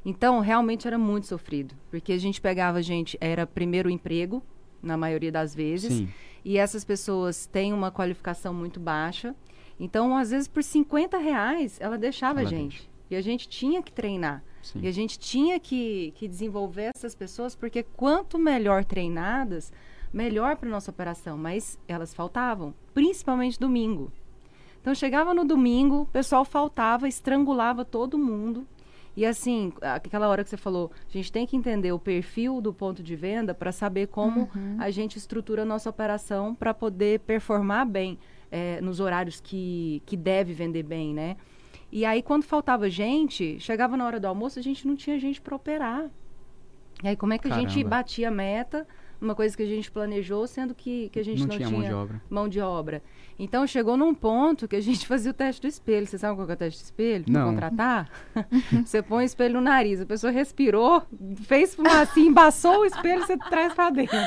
Então, 0.05 0.39
realmente 0.39 0.88
era 0.88 0.97
muito 0.97 1.27
sofrido. 1.27 1.75
Porque 1.89 2.13
a 2.13 2.17
gente 2.17 2.39
pegava 2.39 2.82
gente, 2.82 3.17
era 3.19 3.45
primeiro 3.45 3.89
emprego, 3.89 4.41
na 4.82 4.95
maioria 4.97 5.32
das 5.32 5.53
vezes. 5.53 5.93
Sim. 5.93 6.10
E 6.43 6.58
essas 6.58 6.86
pessoas 6.86 7.45
têm 7.45 7.73
uma 7.73 7.91
qualificação 7.91 8.53
muito 8.53 8.79
baixa. 8.79 9.36
Então, 9.79 10.15
às 10.15 10.32
vezes, 10.32 10.47
por 10.47 10.63
50 10.63 11.17
reais, 11.17 11.77
ela 11.79 11.97
deixava 11.97 12.39
a 12.39 12.41
Ela 12.43 12.49
gente. 12.49 12.89
E 13.10 13.15
a 13.15 13.21
gente 13.21 13.47
tinha 13.47 13.82
que 13.82 13.91
treinar. 13.91 14.43
Sim. 14.62 14.82
E 14.82 14.88
a 14.88 14.91
gente 14.91 15.17
tinha 15.17 15.60
que, 15.60 16.12
que 16.15 16.28
desenvolver 16.28 16.91
essas 16.95 17.15
pessoas, 17.15 17.56
porque 17.56 17.84
quanto 17.84 18.38
melhor 18.38 18.84
treinadas, 18.84 19.72
melhor 20.13 20.58
para 20.58 20.69
nossa 20.69 20.91
operação. 20.91 21.38
Mas 21.38 21.80
elas 21.88 22.13
faltavam, 22.13 22.74
principalmente 22.93 23.60
domingo. 23.60 24.12
Então 24.82 24.95
chegava 24.95 25.34
no 25.34 25.43
domingo, 25.43 26.02
o 26.02 26.06
pessoal 26.06 26.45
faltava, 26.45 27.08
estrangulava 27.08 27.84
todo 27.84 28.17
mundo. 28.17 28.65
E 29.15 29.26
assim, 29.26 29.74
aquela 29.82 30.30
hora 30.30 30.43
que 30.43 30.50
você 30.50 30.56
falou, 30.56 30.91
a 31.08 31.12
gente 31.12 31.32
tem 31.32 31.45
que 31.45 31.58
entender 31.58 31.91
o 31.91 32.00
perfil 32.00 32.62
do 32.62 32.74
ponto 32.74 33.04
de 33.04 33.15
venda 33.15 33.54
para 33.54 33.72
saber 33.72 34.08
como 34.08 34.50
a 34.78 34.89
gente 34.91 35.17
estrutura 35.17 35.63
a 35.63 35.65
nossa 35.65 35.89
operação 35.89 36.56
para 36.56 36.74
poder 36.74 37.19
performar 37.22 37.86
bem 37.86 38.17
eh, 38.50 38.80
nos 38.82 39.00
horários 39.02 39.41
que, 39.41 40.02
que 40.06 40.15
deve 40.15 40.54
vender 40.54 40.84
bem, 40.84 41.13
né? 41.13 41.36
E 41.91 42.06
aí, 42.06 42.21
quando 42.21 42.43
faltava 42.43 42.89
gente, 42.89 43.60
chegava 43.60 43.97
na 43.97 44.06
hora 44.06 44.19
do 44.19 44.28
almoço, 44.28 44.60
a 44.60 44.62
gente 44.62 44.86
não 44.88 44.95
tinha 44.95 45.19
gente 45.19 45.41
para 45.41 45.56
operar. 45.56 46.10
E 47.04 47.08
aí, 47.08 47.15
como 47.15 47.34
é 47.34 47.38
que 47.38 47.47
a 47.47 47.56
gente 47.56 47.75
Caramba. 47.75 47.89
batia 47.89 48.28
a 48.28 48.32
meta 48.32 48.88
uma 49.21 49.36
coisa 49.36 49.55
que 49.55 49.63
a 49.63 49.65
gente 49.65 49.89
planejou, 49.91 50.47
sendo 50.47 50.73
que, 50.73 51.10
que 51.10 51.19
a 51.19 51.23
gente 51.23 51.39
não, 51.41 51.47
não 51.47 51.55
tinha, 51.58 51.69
mão 51.69 51.82
de 51.82 51.93
obra. 51.93 52.21
Mão 52.29 52.49
de 52.49 52.60
obra. 52.62 53.03
Então 53.38 53.65
chegou 53.65 53.95
num 53.95 54.13
ponto 54.13 54.67
que 54.67 54.75
a 54.75 54.82
gente 54.82 55.05
fazia 55.08 55.32
o 55.32 55.34
teste 55.34 55.62
do 55.62 55.67
espelho. 55.67 56.05
Você 56.08 56.17
sabe 56.17 56.36
qual 56.36 56.49
é 56.49 56.53
o 56.53 56.55
teste 56.55 56.82
do 56.82 56.86
espelho? 56.86 57.23
Pra 57.25 57.34
Não. 57.34 57.51
contratar? 57.51 58.10
você 58.86 59.01
põe 59.01 59.23
o 59.23 59.25
espelho 59.25 59.55
no 59.55 59.62
nariz, 59.62 60.01
a 60.01 60.05
pessoa 60.05 60.32
respirou, 60.32 61.03
fez 61.43 61.77
assim, 62.01 62.27
embaçou 62.27 62.79
o 62.82 62.86
espelho, 62.86 63.21
você 63.25 63.38
traz 63.38 63.73
pra 63.73 63.89
dentro. 63.89 64.17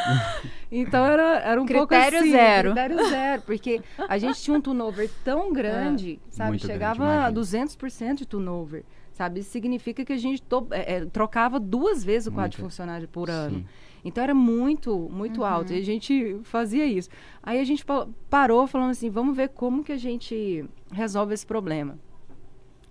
Então 0.70 1.04
era, 1.04 1.38
era 1.40 1.60
um 1.62 1.66
pouco 1.66 1.88
Critério 1.88 2.18
assim. 2.20 2.30
zero. 2.30 2.68
Critério 2.72 3.08
zero. 3.08 3.42
Porque 3.42 3.80
a 4.08 4.18
gente 4.18 4.40
tinha 4.40 4.56
um 4.56 4.60
turnover 4.60 5.10
tão 5.24 5.52
grande, 5.52 6.18
sabe? 6.30 6.50
Muito 6.50 6.66
grande, 6.66 6.72
Chegava 6.72 7.04
a 7.26 7.30
imagino. 7.30 7.66
200% 7.68 8.14
de 8.14 8.26
turnover. 8.26 8.84
Sabe? 9.12 9.40
Isso 9.40 9.50
significa 9.50 10.06
que 10.06 10.12
a 10.14 10.16
gente 10.16 10.40
to- 10.42 10.66
é, 10.70 10.94
é, 10.94 11.04
trocava 11.04 11.60
duas 11.60 12.02
vezes 12.02 12.28
o 12.28 12.32
quadro 12.32 12.52
de 12.52 12.58
Muito. 12.62 12.70
funcionário 12.72 13.06
por 13.06 13.28
ano. 13.28 13.58
Sim. 13.58 13.66
Então 14.04 14.22
era 14.22 14.34
muito, 14.34 15.08
muito 15.10 15.44
alto. 15.44 15.72
E 15.72 15.78
a 15.78 15.84
gente 15.84 16.38
fazia 16.42 16.84
isso. 16.86 17.08
Aí 17.42 17.60
a 17.60 17.64
gente 17.64 17.84
pa- 17.84 18.08
parou 18.28 18.66
falando 18.66 18.90
assim, 18.90 19.08
vamos 19.10 19.36
ver 19.36 19.50
como 19.50 19.84
que 19.84 19.92
a 19.92 19.96
gente 19.96 20.64
resolve 20.90 21.34
esse 21.34 21.46
problema. 21.46 21.98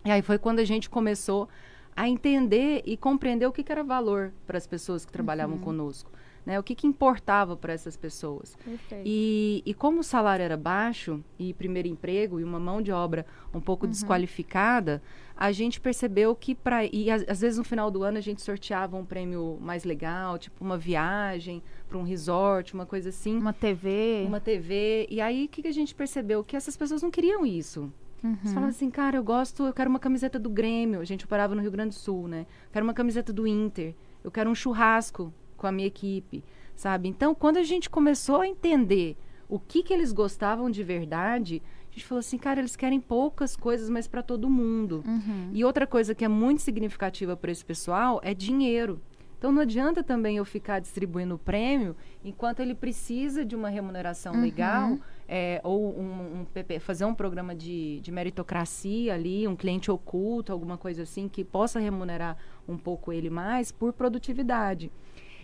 E 0.05 0.09
aí 0.11 0.21
foi 0.21 0.37
quando 0.37 0.59
a 0.59 0.65
gente 0.65 0.89
começou 0.89 1.47
a 1.95 2.07
entender 2.07 2.81
e 2.85 2.95
compreender 2.95 3.45
o 3.45 3.51
que, 3.51 3.63
que 3.63 3.71
era 3.71 3.83
valor 3.83 4.31
para 4.47 4.57
as 4.57 4.65
pessoas 4.65 5.05
que 5.05 5.11
trabalhavam 5.11 5.57
conosco. 5.59 6.09
Né? 6.43 6.57
O 6.59 6.63
que, 6.63 6.73
que 6.73 6.87
importava 6.87 7.55
para 7.55 7.71
essas 7.73 7.95
pessoas. 7.95 8.57
E, 9.05 9.61
e 9.63 9.73
como 9.75 9.99
o 9.99 10.03
salário 10.03 10.41
era 10.41 10.57
baixo, 10.57 11.23
e 11.37 11.53
primeiro 11.53 11.87
emprego, 11.87 12.39
e 12.39 12.43
uma 12.43 12.59
mão 12.59 12.81
de 12.81 12.91
obra 12.91 13.27
um 13.53 13.59
pouco 13.59 13.85
desqualificada, 13.85 15.03
a 15.41 15.51
gente 15.51 15.81
percebeu 15.81 16.35
que 16.35 16.53
para. 16.53 16.85
E 16.85 17.09
às, 17.09 17.41
vezes 17.41 17.57
no 17.57 17.63
final 17.63 17.89
do 17.89 18.03
ano 18.03 18.19
a 18.19 18.21
gente 18.21 18.43
sorteava 18.43 18.95
um 18.95 19.03
prêmio 19.03 19.57
mais 19.59 19.83
legal, 19.83 20.37
tipo 20.37 20.63
uma 20.63 20.77
viagem 20.77 21.63
para 21.89 21.97
um 21.97 22.03
resort, 22.03 22.75
uma 22.75 22.85
coisa 22.85 23.09
assim, 23.09 23.39
Uma 23.39 23.51
TV. 23.51 24.23
uma 24.27 24.39
TV. 24.39 25.07
E 25.09 25.19
aí 25.19 25.45
o 25.45 25.49
que, 25.49 25.63
que 25.63 25.67
a 25.67 25.73
gente 25.73 25.95
percebeu? 25.95 26.43
Que 26.43 26.55
essas 26.55 26.77
pessoas 26.77 27.01
não 27.01 27.09
queriam 27.09 27.43
isso. 27.43 27.91
Uhum. 28.23 28.37
Você 28.43 28.53
fala 28.53 28.67
assim, 28.67 28.91
cara, 28.91 29.17
eu 29.17 29.23
gosto, 29.23 29.65
eu 29.65 29.73
quero 29.73 29.89
uma 29.89 29.97
camiseta 29.97 30.37
do 30.37 30.47
Grêmio. 30.47 30.99
A 30.99 31.05
gente 31.05 31.25
operava 31.25 31.55
no 31.55 31.61
Rio 31.61 31.71
Grande 31.71 31.95
do 31.95 31.99
Sul, 31.99 32.27
né? 32.27 32.45
Quero 32.71 32.85
uma 32.85 32.93
camiseta 32.93 33.33
do 33.33 33.47
Inter. 33.47 33.95
Eu 34.23 34.29
quero 34.29 34.47
um 34.47 34.53
churrasco 34.53 35.33
com 35.57 35.65
a 35.65 35.71
minha 35.71 35.87
equipe, 35.87 36.43
sabe? 36.75 37.09
Então, 37.09 37.33
quando 37.33 37.57
a 37.57 37.63
gente 37.63 37.89
começou 37.89 38.41
a 38.41 38.47
entender 38.47 39.17
o 39.49 39.59
que 39.59 39.81
que 39.81 39.91
eles 39.91 40.13
gostavam 40.13 40.69
de 40.69 40.83
verdade, 40.83 41.63
a 41.91 41.93
gente 41.93 42.05
falou 42.05 42.19
assim, 42.19 42.37
cara, 42.37 42.61
eles 42.61 42.77
querem 42.77 43.01
poucas 43.01 43.57
coisas, 43.57 43.89
mas 43.89 44.07
para 44.07 44.23
todo 44.23 44.49
mundo. 44.49 45.03
Uhum. 45.05 45.49
E 45.53 45.65
outra 45.65 45.85
coisa 45.85 46.15
que 46.15 46.23
é 46.23 46.27
muito 46.27 46.61
significativa 46.61 47.35
para 47.35 47.51
esse 47.51 47.65
pessoal 47.65 48.21
é 48.23 48.33
dinheiro. 48.33 49.01
Então 49.37 49.51
não 49.51 49.61
adianta 49.61 50.01
também 50.01 50.37
eu 50.37 50.45
ficar 50.45 50.79
distribuindo 50.79 51.35
o 51.35 51.37
prêmio 51.37 51.95
enquanto 52.23 52.61
ele 52.61 52.73
precisa 52.73 53.43
de 53.43 53.55
uma 53.55 53.67
remuneração 53.69 54.35
Uhum. 54.35 54.41
legal 54.41 54.97
é, 55.27 55.59
ou 55.63 55.97
um, 55.99 56.41
um 56.41 56.45
PP, 56.45 56.79
fazer 56.79 57.03
um 57.03 57.13
programa 57.13 57.53
de, 57.53 57.99
de 58.01 58.11
meritocracia 58.11 59.13
ali, 59.13 59.45
um 59.47 59.55
cliente 59.55 59.91
oculto, 59.91 60.53
alguma 60.53 60.77
coisa 60.77 61.03
assim 61.03 61.27
que 61.27 61.43
possa 61.43 61.79
remunerar 61.79 62.37
um 62.67 62.77
pouco 62.77 63.11
ele 63.11 63.29
mais 63.29 63.71
por 63.71 63.91
produtividade. 63.91 64.91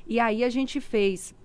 E 0.06 0.20
aí 0.20 0.44
a 0.44 0.50
gente 0.50 0.80
fez 0.80 1.36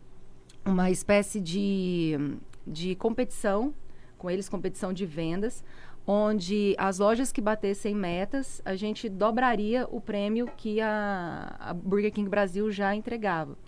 uma 0.64 0.90
espécie 0.90 1.40
de, 1.40 2.36
de 2.64 2.94
competição 2.94 3.74
com 4.22 4.30
eles, 4.30 4.48
competição 4.48 4.92
de 4.92 5.04
vendas, 5.04 5.64
onde 6.06 6.76
as 6.78 7.00
lojas 7.00 7.32
que 7.32 7.40
batessem 7.40 7.92
metas, 7.92 8.62
a 8.64 8.76
gente 8.76 9.08
dobraria 9.08 9.84
o 9.90 10.00
prêmio 10.00 10.48
que 10.56 10.80
a, 10.80 11.56
a 11.58 11.74
Burger 11.74 12.12
King 12.12 12.30
Brasil 12.30 12.70
já 12.70 12.94
entregava. 12.94 13.58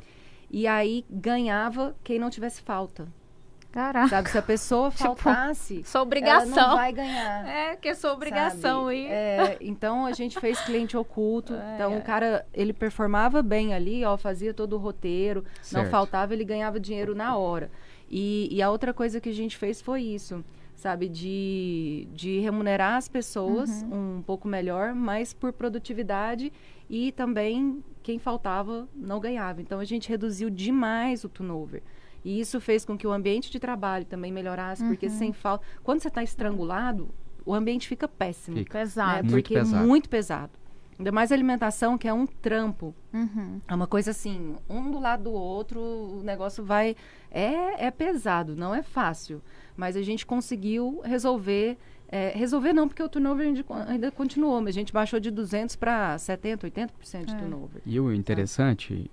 E 0.49 0.69
aí 0.69 1.05
ganhava 1.11 1.97
quem 2.05 2.21
não 2.21 2.31
tivesse 2.31 2.63
falta. 2.63 3.09
Caraca. 3.73 4.07
Sabe, 4.07 4.31
se 4.31 4.39
a 4.39 4.43
pessoa 4.43 4.89
Tipo, 4.95 5.17
faltasse, 5.17 5.83
Sua 5.83 5.99
ela 5.99 6.07
obrigação. 6.07 6.69
não 6.69 6.77
vai 6.77 6.93
ganhar. 6.93 7.49
É, 7.49 7.75
que 7.75 7.89
é 7.89 7.95
sua 7.95 8.13
obrigação 8.13 8.87
aí. 8.87 9.05
É, 9.07 9.59
então 9.61 10.07
a 10.07 10.13
gente 10.13 10.39
fez 10.39 10.61
cliente 10.61 10.97
oculto. 10.97 11.55
Ai, 11.61 11.75
então 11.75 11.93
ai. 11.93 11.99
o 11.99 12.03
cara, 12.03 12.47
ele 12.55 12.73
performava 12.73 13.43
bem 13.43 13.75
ali, 13.75 14.05
ó, 14.05 14.17
fazia 14.17 14.55
todo 14.55 14.75
o 14.75 14.79
roteiro, 14.79 15.43
não 15.73 15.81
Certo. 15.81 15.91
faltava, 15.91 16.33
ele 16.33 16.45
ganhava 16.45 16.79
dinheiro 16.79 17.17
na 17.17 17.37
hora. 17.37 17.69
E, 18.17 18.49
e 18.53 18.63
a 18.63 18.71
outra 18.71 18.95
coisa 18.95 19.21
que 19.21 19.29
a 19.29 19.35
gente 19.35 19.57
fez 19.57 19.83
foi 19.83 20.01
isso, 20.03 20.45
sabe, 20.77 21.09
de, 21.09 22.07
de 22.13 22.39
remunerar 22.39 22.97
as 22.97 23.09
pessoas 23.09 23.83
Uhum. 23.83 24.19
um 24.19 24.23
pouco 24.23 24.47
melhor, 24.47 24.95
mas 24.95 25.33
por 25.35 25.53
produtividade 25.53 26.53
e 26.89 27.11
também 27.11 27.83
quem 28.05 28.21
faltava 28.21 28.89
não 28.95 29.19
ganhava. 29.19 29.61
Então 29.61 29.81
a 29.81 29.85
gente 29.85 30.09
reduziu 30.09 30.49
demais 30.49 31.25
o 31.25 31.29
turnover. 31.29 31.83
E 32.25 32.39
isso 32.39 32.61
fez 32.61 32.85
com 32.85 32.97
que 32.97 33.07
o 33.07 33.11
ambiente 33.13 33.51
de 33.51 33.59
trabalho 33.59 34.05
também 34.05 34.31
melhorasse, 34.33 34.85
porque 34.85 35.07
Uhum. 35.07 35.13
sem 35.19 35.33
falta. 35.33 35.65
Quando 35.83 36.01
você 36.01 36.09
está 36.09 36.23
estrangulado, 36.23 37.09
o 37.45 37.53
ambiente 37.53 37.89
fica 37.89 38.07
péssimo. 38.07 38.59
Fica. 38.59 38.79
Pesado. 38.79 39.11
né? 39.17 39.23
Muito 39.23 39.31
Porque 39.33 39.55
pesado. 39.55 39.83
é 39.83 39.87
muito 39.87 40.09
pesado. 40.09 40.53
Ainda 40.99 41.11
mais 41.11 41.33
alimentação, 41.33 41.99
que 41.99 42.07
é 42.07 42.13
um 42.13 42.25
trampo. 42.27 42.95
Uhum. 43.13 43.61
É 43.67 43.75
uma 43.75 43.87
coisa 43.87 44.13
assim, 44.13 44.55
um 44.69 44.91
do 44.91 45.01
lado 45.01 45.25
do 45.25 45.33
outro, 45.33 45.81
o 45.81 46.23
negócio 46.23 46.65
vai. 46.65 46.95
É, 47.31 47.87
é 47.87 47.91
pesado, 47.91 48.55
não 48.55 48.75
é 48.75 48.83
fácil. 48.83 49.43
Mas 49.77 49.97
a 49.97 50.03
gente 50.03 50.25
conseguiu 50.25 51.01
resolver. 51.05 51.77
é, 52.07 52.29
resolver 52.37 52.73
não, 52.73 52.87
porque 52.87 53.03
o 53.03 53.09
turnover 53.09 53.53
ainda, 53.89 54.11
continuou, 54.13 54.61
mas 54.61 54.69
a 54.69 54.79
gente 54.79 54.93
baixou 54.93 55.19
de 55.19 55.33
200 55.33 55.75
para 55.75 56.17
70, 56.17 56.69
80% 56.71 57.25
de 57.27 57.35
É. 57.35 57.37
turnover. 57.39 57.83
E 57.85 57.99
o 57.99 58.13
interessante 58.15 59.11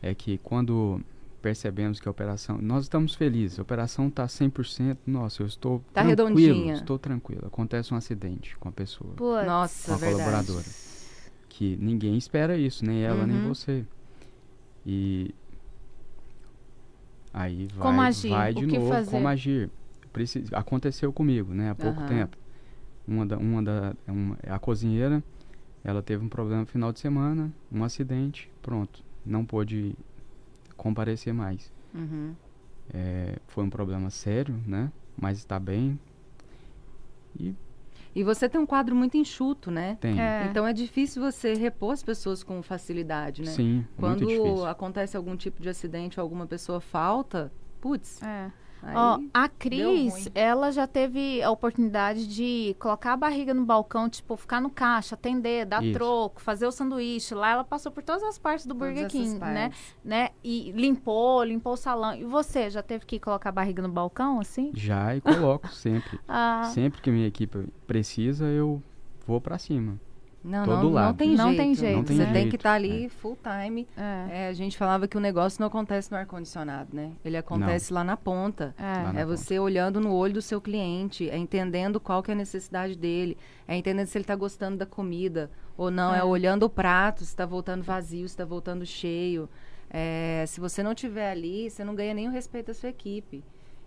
é 0.00 0.14
que 0.14 0.38
quando 0.38 1.00
percebemos 1.42 1.98
que 1.98 2.06
a 2.06 2.10
operação. 2.10 2.58
Nós 2.58 2.84
estamos 2.84 3.14
felizes, 3.14 3.58
a 3.58 3.62
operação 3.62 4.06
está 4.08 4.28
100%. 4.28 4.98
Nossa, 5.06 5.42
eu 5.42 5.46
estou 5.46 5.82
Tá 5.92 6.02
redondinha. 6.02 6.74
Estou 6.74 6.98
tranquilo. 6.98 7.46
Acontece 7.46 7.92
um 7.92 7.96
acidente 7.96 8.56
com 8.58 8.68
a 8.68 8.72
pessoa, 8.72 9.12
Putz. 9.16 9.46
Nossa, 9.46 9.88
com 9.88 9.94
a 9.94 9.96
verdade. 9.96 10.22
colaboradora. 10.22 10.66
Que 11.60 11.76
ninguém 11.76 12.16
espera 12.16 12.56
isso, 12.56 12.82
nem 12.86 13.02
ela, 13.02 13.26
nem 13.26 13.36
Uhum. 13.36 13.42
você. 13.50 13.84
E. 14.86 15.30
Aí 17.34 17.66
vai, 17.66 17.82
Como 17.82 18.00
agir? 18.00 18.30
vai 18.30 18.50
O 18.52 18.54
de 18.54 18.66
que 18.66 18.78
novo, 18.78 18.88
fazer? 18.88 19.10
como 19.10 19.28
agir. 19.28 19.70
Preci- 20.10 20.44
Aconteceu 20.52 21.12
comigo, 21.12 21.52
né, 21.52 21.68
há 21.68 21.74
pouco 21.74 22.00
Aham. 22.00 22.08
tempo. 22.08 22.38
Uma 23.06 23.26
da, 23.26 23.36
uma 23.36 23.62
da, 23.62 23.94
uma, 24.08 24.38
a 24.46 24.58
cozinheira, 24.58 25.22
ela 25.84 26.02
teve 26.02 26.24
um 26.24 26.30
problema 26.30 26.62
no 26.62 26.66
final 26.66 26.92
de 26.94 26.98
semana, 26.98 27.52
um 27.70 27.84
acidente, 27.84 28.48
pronto, 28.62 29.04
não 29.22 29.44
pôde 29.44 29.94
comparecer 30.78 31.34
mais. 31.34 31.70
Uhum. 31.94 32.34
É, 32.94 33.36
foi 33.48 33.64
um 33.64 33.70
problema 33.70 34.08
sério, 34.08 34.58
né, 34.66 34.90
mas 35.14 35.36
está 35.36 35.58
bem 35.60 36.00
e 37.38 37.54
E 38.14 38.24
você 38.24 38.48
tem 38.48 38.60
um 38.60 38.66
quadro 38.66 38.94
muito 38.96 39.16
enxuto, 39.16 39.70
né? 39.70 39.96
tem. 40.00 40.20
É. 40.20 40.46
Então 40.50 40.66
é 40.66 40.72
difícil 40.72 41.22
você 41.22 41.54
repor 41.54 41.92
as 41.92 42.02
pessoas 42.02 42.42
com 42.42 42.60
facilidade, 42.62 43.42
né? 43.42 43.50
Sim, 43.52 43.86
Quando 43.96 44.24
muito 44.24 44.42
difícil. 44.42 44.66
acontece 44.66 45.16
algum 45.16 45.36
tipo 45.36 45.62
de 45.62 45.68
acidente 45.68 46.18
ou 46.18 46.24
alguma 46.24 46.46
pessoa 46.46 46.80
falta, 46.80 47.52
putz, 47.80 48.20
É. 48.22 48.50
Ó, 48.82 49.20
a 49.32 49.48
Cris, 49.48 50.28
ela 50.34 50.70
já 50.70 50.86
teve 50.86 51.42
a 51.42 51.50
oportunidade 51.50 52.26
de 52.26 52.74
colocar 52.78 53.12
a 53.12 53.16
barriga 53.16 53.52
no 53.52 53.64
balcão, 53.64 54.08
tipo, 54.08 54.36
ficar 54.36 54.60
no 54.60 54.70
caixa, 54.70 55.14
atender, 55.14 55.66
dar 55.66 55.82
Isso. 55.82 55.92
troco, 55.92 56.40
fazer 56.40 56.66
o 56.66 56.72
sanduíche. 56.72 57.34
Lá 57.34 57.50
ela 57.50 57.64
passou 57.64 57.92
por 57.92 58.02
todas 58.02 58.22
as 58.22 58.38
partes 58.38 58.66
do 58.66 58.74
todas 58.74 58.94
Burger 58.94 59.10
King, 59.10 59.38
né? 59.38 59.72
né? 60.04 60.30
E 60.42 60.72
limpou, 60.72 61.44
limpou 61.44 61.74
o 61.74 61.76
salão. 61.76 62.14
E 62.14 62.24
você, 62.24 62.70
já 62.70 62.82
teve 62.82 63.04
que 63.04 63.18
colocar 63.18 63.50
a 63.50 63.52
barriga 63.52 63.82
no 63.82 63.88
balcão, 63.88 64.40
assim? 64.40 64.70
Já 64.74 65.14
e 65.14 65.20
coloco 65.20 65.68
sempre. 65.68 66.18
Ah, 66.32 66.70
Sempre 66.72 67.00
que 67.00 67.10
minha 67.10 67.26
equipe 67.26 67.66
precisa, 67.86 68.44
eu 68.46 68.80
vou 69.26 69.40
pra 69.40 69.58
cima. 69.58 69.98
Não, 70.42 70.64
Todo 70.64 70.74
não, 70.76 70.82
não 70.84 70.90
lado. 70.92 71.16
tem 71.18 71.36
Não 71.36 71.48
jeito. 71.48 71.58
tem 71.58 71.74
jeito, 71.74 71.96
Não 71.98 72.04
tem 72.04 72.16
Você 72.16 72.24
tem 72.24 72.32
jeito, 72.34 72.50
que 72.50 72.56
estar 72.56 72.72
ali 72.72 73.08
full 73.10 73.36
time. 73.42 73.86
é. 73.96 74.44
É, 74.44 74.48
a 74.48 74.52
gente 74.54 74.76
falava 74.78 75.06
que 75.06 75.16
o 75.16 75.20
negócio 75.20 75.60
não 75.60 75.66
acontece 75.66 76.10
no 76.10 76.16
ar-condicionado, 76.16 76.88
né? 76.96 77.12
Ele 77.24 77.36
acontece 77.36 77.92
lá 77.92 78.02
na 78.02 78.16
ponta. 78.16 78.74
É. 78.78 79.12
Na 79.12 79.20
É 79.20 79.24
você 79.26 79.58
olhando 79.58 80.00
no 80.00 80.14
olho 80.14 80.32
do 80.34 80.42
seu 80.42 80.60
cliente, 80.60 81.28
é 81.28 81.36
entendendo 81.36 82.00
qual 82.00 82.22
que 82.22 82.30
é 82.30 82.34
a 82.34 82.36
necessidade 82.36 82.96
dele, 82.96 83.36
é 83.68 83.76
entendendo 83.76 84.06
se 84.06 84.16
ele 84.16 84.22
está 84.24 84.34
gostando 84.34 84.78
da 84.78 84.86
comida 84.86 85.50
ou 85.76 85.90
não, 85.90 86.14
é, 86.14 86.20
É. 86.20 86.24
olhando 86.24 86.62
o 86.64 86.70
prato, 86.70 87.18
se 87.20 87.26
está 87.26 87.44
voltando 87.44 87.82
vazio, 87.82 88.26
se 88.26 88.32
está 88.32 88.44
voltando 88.44 88.86
cheio. 88.86 89.48
É, 89.90 90.44
se 90.46 90.58
você 90.60 90.82
não 90.82 90.94
tiver 90.94 91.30
ali, 91.30 91.68
você 91.68 91.84
não 91.84 91.94
ganha 91.94 92.14
nem 92.14 92.28
o 92.28 92.30
respeito 92.30 92.68
da 92.68 92.74
sua 92.74 92.88
equipe. 92.88 93.42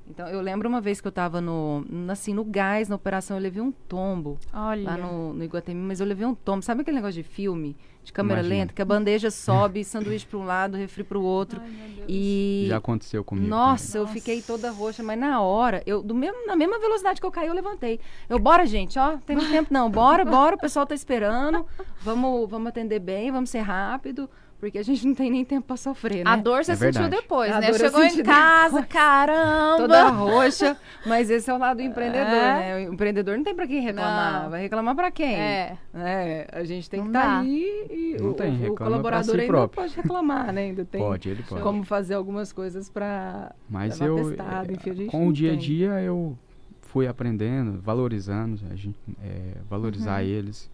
Então, 0.10 0.28
eu 0.28 0.42
lembro 0.42 0.68
uma 0.68 0.82
vez 0.82 1.00
que 1.00 1.08
eu 1.08 1.10
estava 1.12 1.40
no, 1.40 1.86
assim, 2.10 2.34
no 2.34 2.44
gás, 2.44 2.90
na 2.90 2.96
operação, 2.96 3.38
eu 3.38 3.42
levei 3.42 3.62
um 3.62 3.72
tombo 3.72 4.38
Olha. 4.54 4.84
lá 4.84 4.98
no, 4.98 5.34
no 5.34 5.44
Iguatemi, 5.44 5.80
mas 5.80 6.00
eu 6.00 6.06
levei 6.06 6.26
um 6.26 6.36
tombo. 6.36 6.62
Sabe 6.62 6.82
aquele 6.82 6.98
negócio 6.98 7.22
de 7.22 7.24
filme, 7.24 7.76
de 8.04 8.12
câmera 8.12 8.42
Imagino. 8.42 8.60
lenta, 8.60 8.74
que 8.74 8.82
a 8.82 8.86
bandeja 8.86 9.32
sobe, 9.32 9.82
sanduíche 9.86 10.26
para 10.28 10.38
um 10.38 10.44
lado, 10.44 10.76
refri 10.76 11.06
para 11.06 11.18
o 11.18 11.24
outro. 11.24 11.62
Ai. 11.64 12.04
E 12.08 12.66
Já 12.68 12.78
aconteceu 12.78 13.24
comigo. 13.24 13.48
nossa, 13.48 13.98
eu 13.98 14.06
fiquei 14.06 14.42
toda 14.42 14.72
roxa, 14.72 15.02
mas 15.02 15.18
na 15.18 15.40
hora, 15.42 15.82
eu 15.86 16.04
do 16.04 16.14
mesmo, 16.14 16.46
na 16.46 16.56
mesma 16.56 16.78
velocidade 16.80 17.22
que 17.22 17.26
eu 17.26 17.32
caí, 17.32 17.48
eu 17.48 17.54
levantei. 17.54 17.98
Eu, 18.28 18.38
bora, 18.40 18.66
gente, 18.66 19.00
ó, 19.00 19.18
tem 19.26 19.38
muito 19.38 19.52
tempo 19.52 19.74
não. 19.74 19.90
Bora, 19.90 20.26
bora, 20.26 20.56
o 20.58 20.60
pessoal 20.60 20.86
tá 20.86 20.94
esperando. 20.94 21.66
Vamos, 22.02 22.50
vamos 22.50 22.68
atender 22.68 23.00
bem, 23.00 23.32
vamos 23.32 23.50
ser 23.50 23.62
rápido, 23.62 24.30
porque 24.64 24.78
a 24.78 24.84
gente 24.84 25.06
não 25.06 25.14
tem 25.14 25.30
nem 25.30 25.44
tempo 25.44 25.68
para 25.68 25.76
sofrer, 25.76 26.24
né? 26.24 26.32
A 26.32 26.38
dor 26.38 26.64
você 26.64 26.72
É 26.72 26.76
sentiu 26.78 27.02
verdade. 27.02 27.22
depois, 27.22 27.52
A 27.52 27.60
né? 27.60 27.74
Chegou 27.74 28.02
em 28.02 28.24
casa, 28.24 28.76
depois. 28.82 28.86
caramba! 28.86 29.78
Toda 29.78 30.08
roxa, 30.08 30.78
mas 31.06 31.30
esse 31.30 31.52
é 31.52 31.54
o 31.54 31.58
lado 31.58 31.78
do 31.78 31.84
empreendedor, 31.84 32.24
É. 32.34 32.60
né? 32.80 32.90
O 32.90 32.94
empreendedor 32.94 33.36
não 33.36 33.44
tem 33.44 33.54
para 33.54 33.68
quem 33.68 33.82
reclamar, 33.82 34.44
Não. 34.44 34.50
vai 34.52 34.62
reclamar 34.62 34.96
para 34.96 35.12
quem? 35.12 35.36
É. 35.36 35.78
É, 35.94 36.48
a 36.50 36.64
gente 36.64 36.90
tem 36.90 37.02
que 37.02 37.08
estar 37.08 37.20
dá. 37.26 37.40
aí 37.40 37.88
e 37.92 38.18
Não 38.22 38.30
o, 38.30 38.34
tem, 38.36 38.56
o- 38.70 38.74
pra 38.74 38.86
colaborador 38.86 39.36
si 39.36 39.42
ainda 39.42 39.48
próprio. 39.48 39.84
pode 39.84 39.96
reclamar, 39.98 40.54
né? 40.54 40.62
Ainda 40.62 40.86
tem 40.86 41.02
Pode, 41.02 41.28
ele 41.28 41.44
pode. 41.44 41.62
como 41.62 41.84
fazer 41.84 42.14
algumas 42.14 42.54
coisas 42.54 42.90
para 42.90 43.52
Mas 43.70 44.00
eu, 44.00 44.16
testado, 44.16 44.72
eh, 44.72 44.76
enfim, 44.76 44.90
a 44.92 44.94
gente 44.94 45.12
com 45.12 45.28
o 45.28 45.34
dia 45.34 45.52
a 45.52 45.56
dia, 45.58 45.90
eu 46.00 46.38
fui 46.84 47.06
aprendendo, 47.06 47.82
valorizando, 47.82 48.62
a 48.72 48.76
gente, 48.78 48.96
eh, 49.22 49.56
valorizar 49.70 50.22
Uhum. 50.24 50.30
eles, 50.30 50.72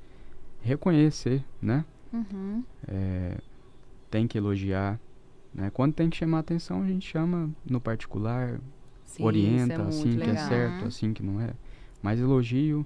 reconhecer, 0.62 1.44
né? 1.60 1.84
Uhum. 2.14 2.64
Eh, 2.88 3.36
tem 4.10 4.28
que 4.28 4.38
elogiar, 4.38 5.00
né? 5.54 5.70
Quando 5.72 5.94
tem 5.94 6.10
que 6.10 6.18
chamar 6.18 6.40
atenção, 6.40 6.82
a 6.82 6.88
gente 6.88 7.08
chama 7.08 7.50
no 7.70 7.80
particular, 7.82 8.60
Sim, 9.06 9.24
orienta, 9.24 9.82
é 9.84 9.88
assim 9.88 10.18
que 10.18 10.24
é 10.30 10.34
legal. 10.34 10.48
certo, 10.50 10.86
assim 10.86 11.14
que 11.14 11.24
não 11.24 11.40
é. 11.42 11.52
Mas 12.02 12.20
elogio, 12.20 12.86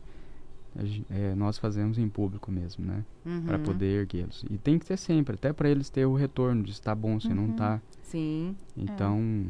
a 0.75 1.13
eh, 1.13 1.35
nós 1.35 1.57
fazemos 1.57 1.97
em 1.97 2.07
público 2.09 2.51
mesmo, 2.51 2.85
né? 2.85 3.03
Para 3.45 3.57
Uhum. 3.57 3.63
poder 3.63 4.01
erguê-los. 4.01 4.43
E 4.49 4.57
tem 4.57 4.79
que 4.79 4.85
ter 4.85 4.97
sempre, 4.97 5.35
até 5.35 5.51
para 5.53 5.69
eles 5.69 5.89
ter 5.89 6.05
o 6.05 6.13
retorno 6.15 6.63
de 6.63 6.73
se 6.73 6.81
tá 6.81 6.95
bom, 6.95 7.19
se 7.19 7.33
não 7.33 7.45
Uhum. 7.45 7.51
tá. 7.53 7.81
Sim. 8.01 8.55
Então, 8.75 9.45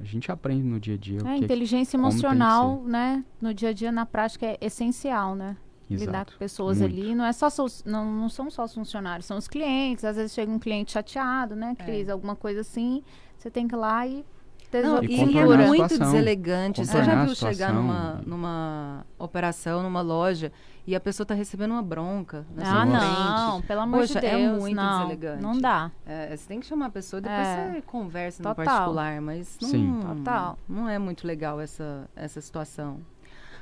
a 0.00 0.04
gente 0.04 0.30
aprende 0.32 0.64
no 0.64 0.80
dia 0.80 0.94
a 0.94 0.98
dia 0.98 1.22
o 1.22 1.28
É, 1.28 1.38
que 1.38 1.44
inteligência 1.44 1.96
emocional, 1.96 2.82
né? 2.84 3.24
No 3.40 3.54
dia 3.54 3.68
a 3.68 3.72
dia, 3.72 3.92
na 3.92 4.04
prática, 4.04 4.46
é 4.46 4.58
essencial, 4.60 5.34
né? 5.36 5.56
Lidar 5.90 6.02
Exato. 6.12 6.32
com 6.32 6.38
pessoas 6.38 6.80
muito. 6.80 6.92
ali. 6.92 7.14
Não, 7.14 7.24
é 7.24 7.32
só, 7.32 7.48
não, 7.84 8.10
não 8.10 8.28
são 8.28 8.50
só 8.50 8.64
os 8.64 8.72
funcionários, 8.74 9.26
são 9.26 9.36
os 9.36 9.46
clientes. 9.46 10.04
Às 10.04 10.16
vezes 10.16 10.32
chega 10.32 10.50
um 10.50 10.58
cliente 10.58 10.92
chateado, 10.92 11.54
né, 11.54 11.74
Cris? 11.84 12.08
Alguma 12.08 12.34
coisa 12.34 12.60
assim. 12.62 13.02
Você 13.36 13.50
tem 13.50 13.68
que 13.68 13.74
ir 13.74 13.78
lá 13.78 14.06
e 14.06 14.24
Não, 14.72 15.02
E 15.04 15.06
e 15.32 15.38
é 15.38 15.66
muito 15.68 15.98
deselegante. 15.98 16.84
Você 16.84 17.04
já 17.04 17.24
viu 17.24 17.34
chegar 17.34 17.72
numa, 17.72 18.20
numa 18.26 19.06
operação, 19.18 19.82
numa 19.84 20.00
loja, 20.00 20.50
e 20.86 20.96
a 20.96 21.00
pessoa 21.00 21.24
tá 21.24 21.32
recebendo 21.32 21.70
uma 21.72 21.82
bronca 21.82 22.44
na 22.56 22.80
Ah, 22.80 22.84
não, 22.84 23.50
frente? 23.52 23.66
pelo 23.68 23.80
amor 23.82 24.00
Poxa, 24.00 24.20
de 24.20 24.26
é 24.26 24.36
Deus. 24.36 24.58
muito 24.58 24.74
não, 24.76 24.98
deselegante. 25.02 25.42
não 25.42 25.58
dá. 25.60 25.92
É, 26.04 26.36
você 26.36 26.48
tem 26.48 26.58
que 26.60 26.66
chamar 26.66 26.86
a 26.86 26.90
pessoa, 26.90 27.20
depois 27.20 27.38
É. 27.46 27.72
você 27.74 27.82
conversa 27.82 28.42
no 28.42 28.48
Total. 28.48 28.64
particular, 28.64 29.20
mas 29.20 29.56
não, 29.62 29.68
Sim. 29.68 30.00
Total. 30.00 30.58
não 30.68 30.88
é 30.88 30.98
muito 30.98 31.24
legal 31.26 31.60
essa, 31.60 32.08
essa 32.16 32.40
situação. 32.40 32.98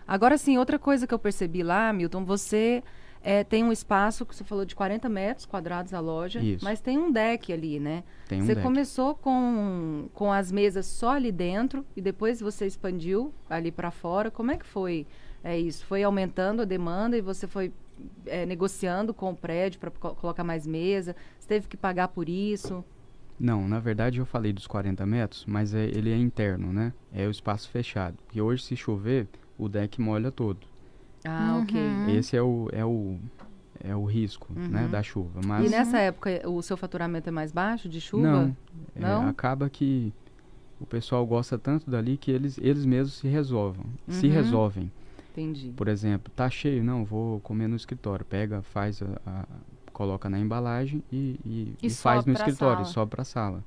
Agora, 0.06 0.36
sim, 0.38 0.58
outra 0.58 0.78
coisa 0.78 1.06
que 1.06 1.14
eu 1.14 1.18
percebi 1.18 1.62
lá, 1.62 1.92
Milton, 1.92 2.24
você 2.24 2.82
é, 3.22 3.44
tem 3.44 3.62
um 3.62 3.70
espaço 3.70 4.26
que 4.26 4.34
você 4.34 4.42
falou 4.42 4.64
de 4.64 4.74
40 4.74 5.08
metros 5.08 5.46
quadrados 5.46 5.94
a 5.94 6.00
loja, 6.00 6.40
Isso. 6.40 6.64
mas 6.64 6.80
tem 6.80 6.98
um 6.98 7.10
deck 7.12 7.52
ali, 7.52 7.78
né? 7.78 8.02
Tem 8.28 8.42
um 8.42 8.46
você 8.46 8.54
deck. 8.54 8.66
começou 8.66 9.14
com, 9.14 10.08
com 10.12 10.32
as 10.32 10.50
mesas 10.50 10.86
só 10.86 11.10
ali 11.10 11.30
dentro 11.30 11.86
e 11.96 12.00
depois 12.00 12.40
você 12.40 12.66
expandiu 12.66 13.32
ali 13.48 13.70
para 13.70 13.90
fora. 13.90 14.30
Como 14.30 14.50
é 14.50 14.56
que 14.56 14.66
foi 14.66 15.06
é, 15.44 15.58
isso? 15.58 15.86
Foi 15.86 16.02
aumentando 16.02 16.62
a 16.62 16.64
demanda 16.64 17.16
e 17.16 17.20
você 17.20 17.46
foi 17.46 17.72
é, 18.26 18.44
negociando 18.44 19.14
com 19.14 19.30
o 19.30 19.36
prédio 19.36 19.78
para 19.78 19.90
colocar 19.90 20.42
mais 20.42 20.66
mesa? 20.66 21.14
Você 21.38 21.46
teve 21.48 21.68
que 21.68 21.76
pagar 21.76 22.08
por 22.08 22.28
isso? 22.28 22.84
Não, 23.38 23.66
na 23.68 23.80
verdade 23.80 24.18
eu 24.18 24.26
falei 24.26 24.52
dos 24.52 24.66
40 24.66 25.04
metros, 25.06 25.44
mas 25.46 25.74
é- 25.74 25.86
ele 25.86 26.12
é 26.12 26.16
interno, 26.16 26.72
né? 26.72 26.92
É 27.12 27.26
o 27.26 27.30
espaço 27.30 27.68
fechado. 27.70 28.16
E 28.32 28.40
hoje, 28.40 28.62
se 28.64 28.76
chover, 28.76 29.26
o 29.58 29.68
deck 29.68 30.00
molha 30.00 30.30
todo. 30.30 30.58
Ah, 31.24 31.60
ok. 31.62 31.80
Uhum. 31.80 32.08
Esse 32.10 32.36
é 32.36 32.42
o, 32.42 32.68
é 32.72 32.84
o, 32.84 33.18
é 33.82 33.94
o 33.94 34.04
risco, 34.04 34.48
né, 34.54 34.84
Uhum. 34.84 34.90
da 34.90 35.02
chuva. 35.02 35.40
E 35.42 35.46
Mas 35.46 35.70
nessa 35.70 35.98
época 35.98 36.42
o 36.48 36.60
seu 36.62 36.76
faturamento 36.76 37.28
é 37.28 37.32
mais 37.32 37.52
baixo 37.52 37.88
de 37.88 38.00
chuva? 38.00 38.22
não, 38.26 38.56
é, 38.96 39.00
Não? 39.00 39.28
acaba 39.28 39.68
que 39.70 40.12
o 40.80 40.86
pessoal 40.86 41.24
gosta 41.24 41.56
tanto 41.58 41.88
dali 41.90 42.16
que 42.16 42.30
eles, 42.30 42.58
eles 42.58 42.84
mesmos 42.84 43.14
se 43.18 43.28
resolvam. 43.28 43.84
Se 44.08 44.26
Uhum. 44.26 44.32
resolvem. 44.32 44.90
Entendi. 45.32 45.72
Por 45.76 45.88
exemplo, 45.88 46.30
tá 46.36 46.50
cheio, 46.50 46.82
não, 46.84 47.04
vou 47.04 47.40
comer 47.40 47.66
no 47.68 47.76
escritório. 47.76 48.24
Pega, 48.24 48.60
faz 48.62 49.00
a, 49.02 49.06
a- 49.24 49.46
coloca 49.92 50.28
na 50.28 50.38
embalagem 50.38 51.02
e, 51.12 51.38
e, 51.44 51.74
E 51.82 51.86
e 51.86 51.90
faz 51.90 52.20
sobe 52.20 52.30
no 52.32 52.36
pra 52.36 52.46
escritório, 52.46 52.76
sala. 52.78 52.88
e 52.88 52.92
sobe 52.92 53.10
para 53.12 53.24
sala. 53.24 53.64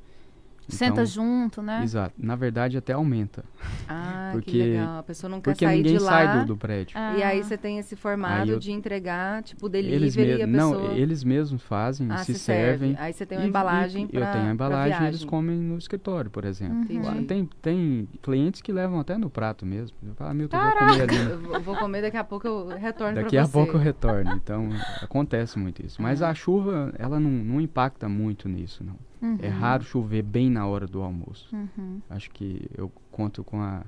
Senta 0.67 0.93
Então, 1.01 1.05
junto, 1.05 1.61
né? 1.61 1.81
Exato. 1.83 2.13
Na 2.17 2.35
verdade, 2.35 2.77
até 2.77 2.93
aumenta. 2.93 3.43
Ah, 3.87 4.29
que 4.33 4.37
Porque- 4.37 4.57
legal. 4.63 4.99
A 4.99 5.03
pessoa 5.03 5.29
não 5.29 5.39
quer 5.39 5.51
Porque 5.51 5.65
sair 5.65 5.77
ninguém 5.77 5.97
de 5.97 6.03
lá. 6.03 6.11
sai 6.11 6.39
do, 6.39 6.45
do 6.47 6.57
prédio. 6.57 6.97
Ah. 6.97 7.15
E 7.17 7.23
aí 7.23 7.43
você 7.43 7.55
tem 7.57 7.77
esse 7.77 7.95
formato 7.95 8.49
eu- 8.49 8.59
de 8.59 8.71
entregar, 8.71 9.43
tipo, 9.43 9.67
Eles 9.67 10.15
delivery 10.15 10.39
e 10.39 10.43
a 10.43 10.47
mesmos, 10.47 10.55
não, 10.71 10.81
pessoa... 10.81 10.97
eles 10.97 11.23
mesmos 11.23 11.61
fazem, 11.61 12.07
ah, 12.09 12.17
se 12.17 12.33
se 12.33 12.39
serve. 12.39 12.65
servem. 12.87 12.95
Aí 12.99 13.13
você 13.13 13.25
tem 13.25 13.37
uma 13.37 13.45
e- 13.45 13.49
embalagem 13.49 14.05
e, 14.05 14.07
pra 14.07 14.19
Eu 14.21 14.31
tenho 14.33 14.47
a 14.47 14.51
embalagem 14.51 15.03
e 15.03 15.07
eles 15.07 15.23
comem 15.23 15.55
no 15.57 15.77
escritório, 15.77 16.31
por 16.31 16.45
exemplo. 16.45 16.85
Lá 17.03 17.15
Tem, 17.27 17.49
tem 17.61 18.07
clientes 18.21 18.61
que 18.61 18.71
levam 18.71 18.99
até 18.99 19.17
no 19.17 19.29
prato 19.29 19.65
mesmo. 19.65 19.95
Eu 20.05 20.15
falo, 20.15 20.31
ah, 20.31 20.33
Milton, 20.33 20.57
eu 20.57 20.63
vou 20.63 20.73
comer 20.79 21.01
ali. 21.01 21.53
Eu 21.53 21.61
vou- 21.61 21.75
comer, 21.75 22.01
daqui 22.01 22.17
a 22.17 22.23
pouco 22.23 22.47
eu 22.47 22.67
retorno 22.69 23.15
Daqui 23.15 23.29
pra 23.35 23.41
a 23.41 23.45
você. 23.45 23.51
pouco 23.51 23.73
eu 23.73 23.79
retorno. 23.79 24.31
Então, 24.33 24.69
acontece 25.01 25.59
muito 25.59 25.85
isso. 25.85 26.01
Mas 26.01 26.21
Ah. 26.21 26.29
a 26.29 26.33
chuva, 26.33 26.91
ela 26.97 27.19
não, 27.19 27.29
não 27.29 27.61
impacta 27.61 28.09
muito 28.09 28.49
nisso, 28.49 28.83
não. 28.83 28.95
Uhum. 29.25 29.37
É 29.41 29.47
raro 29.47 29.83
chover 29.83 30.21
bem 30.23 30.49
na 30.49 30.65
hora 30.67 30.85
do 30.85 31.01
almoço. 31.01 31.55
Uhum. 31.55 31.99
Acho 32.09 32.29
que 32.31 32.61
eu 32.77 32.91
conto 33.11 33.43
com 33.43 33.61
a 33.61 33.83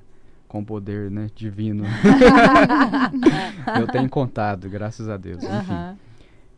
com 0.48 0.60
o 0.60 0.64
poder 0.64 1.10
né, 1.10 1.28
divino. 1.34 1.84
eu 3.78 3.86
tenho 3.86 4.08
contado, 4.08 4.68
graças 4.68 5.08
a 5.08 5.16
Deus. 5.16 5.42
Enfim. 5.42 5.98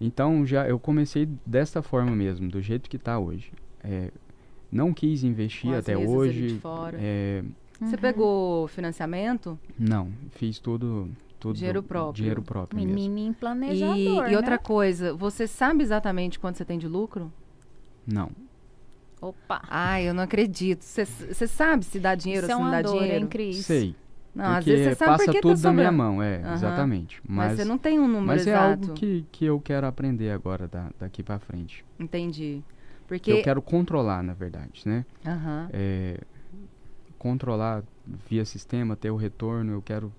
Então 0.00 0.46
já 0.46 0.66
eu 0.68 0.78
comecei 0.78 1.28
desta 1.44 1.82
forma 1.82 2.10
mesmo, 2.12 2.48
do 2.48 2.60
jeito 2.60 2.88
que 2.88 2.96
está 2.96 3.18
hoje. 3.18 3.52
É, 3.82 4.10
não 4.70 4.92
quis 4.94 5.24
investir 5.24 5.74
até 5.74 5.96
hoje. 5.96 6.58
fora. 6.60 6.96
é, 7.00 7.42
Você 7.80 7.96
Uhum. 7.96 8.00
pegou 8.00 8.68
financiamento? 8.68 9.58
não, 9.78 10.10
fiz 10.30 10.58
tudo, 10.58 11.08
tudo 11.38 11.56
Dinheiro 11.56 11.82
próprio. 11.82 12.12
Dinheiro 12.14 12.42
próprio 12.42 12.78
mesmo. 12.78 12.94
Menino 12.94 13.32
E, 13.32 13.34
planejador, 13.34 14.30
e 14.30 14.36
outra 14.36 14.52
né? 14.52 14.58
coisa, 14.58 15.14
você 15.14 15.46
sabe 15.46 15.82
exatamente 15.82 16.38
quanto 16.38 16.58
você 16.58 16.64
tem 16.64 16.78
de 16.78 16.86
lucro? 16.86 17.32
Não. 18.06 18.30
Opa. 19.20 19.60
Ai, 19.68 20.08
eu 20.08 20.14
não 20.14 20.22
acredito. 20.24 20.82
Você 20.82 21.46
sabe 21.46 21.84
se 21.84 22.00
dá 22.00 22.14
dinheiro 22.14 22.46
Isso 22.46 22.52
é 22.52 22.54
ou 22.56 22.60
se 22.60 22.64
não 22.64 22.70
uma 22.70 22.82
dá 22.82 22.88
dor, 22.88 23.02
dinheiro? 23.02 23.24
hein, 23.24 23.28
Cris? 23.30 23.66
Sei. 23.66 23.94
Não, 24.34 24.44
porque 24.44 24.58
às 24.58 24.64
vezes 24.64 24.84
você 24.84 24.94
sabe 24.94 25.10
passa 25.10 25.24
porque 25.24 25.40
tudo 25.40 25.56
tá 25.60 25.68
da 25.68 25.72
minha 25.74 25.92
mão, 25.92 26.22
é, 26.22 26.36
Aham. 26.36 26.54
exatamente. 26.54 27.20
Mas, 27.28 27.48
Mas, 27.48 27.56
você 27.60 27.64
não 27.64 27.76
tem 27.76 27.98
um 27.98 28.06
número 28.06 28.26
mas 28.26 28.46
é 28.46 28.50
exato. 28.52 28.70
algo 28.84 28.94
que, 28.94 29.26
que 29.32 29.44
eu 29.44 29.60
quero 29.60 29.86
aprender 29.86 30.30
agora 30.30 30.68
da, 30.68 30.90
daqui 30.98 31.22
para 31.22 31.38
frente. 31.38 31.84
Entendi. 31.98 32.62
Porque. 33.08 33.32
Eu 33.32 33.42
quero 33.42 33.60
controlar, 33.60 34.22
na 34.22 34.32
verdade, 34.32 34.82
né? 34.86 35.04
Aham. 35.26 35.68
É, 35.72 36.20
controlar 37.18 37.82
via 38.28 38.44
sistema, 38.44 38.96
ter 38.96 39.10
o 39.10 39.16
retorno, 39.16 39.72
eu 39.72 39.82
quero 39.82 40.12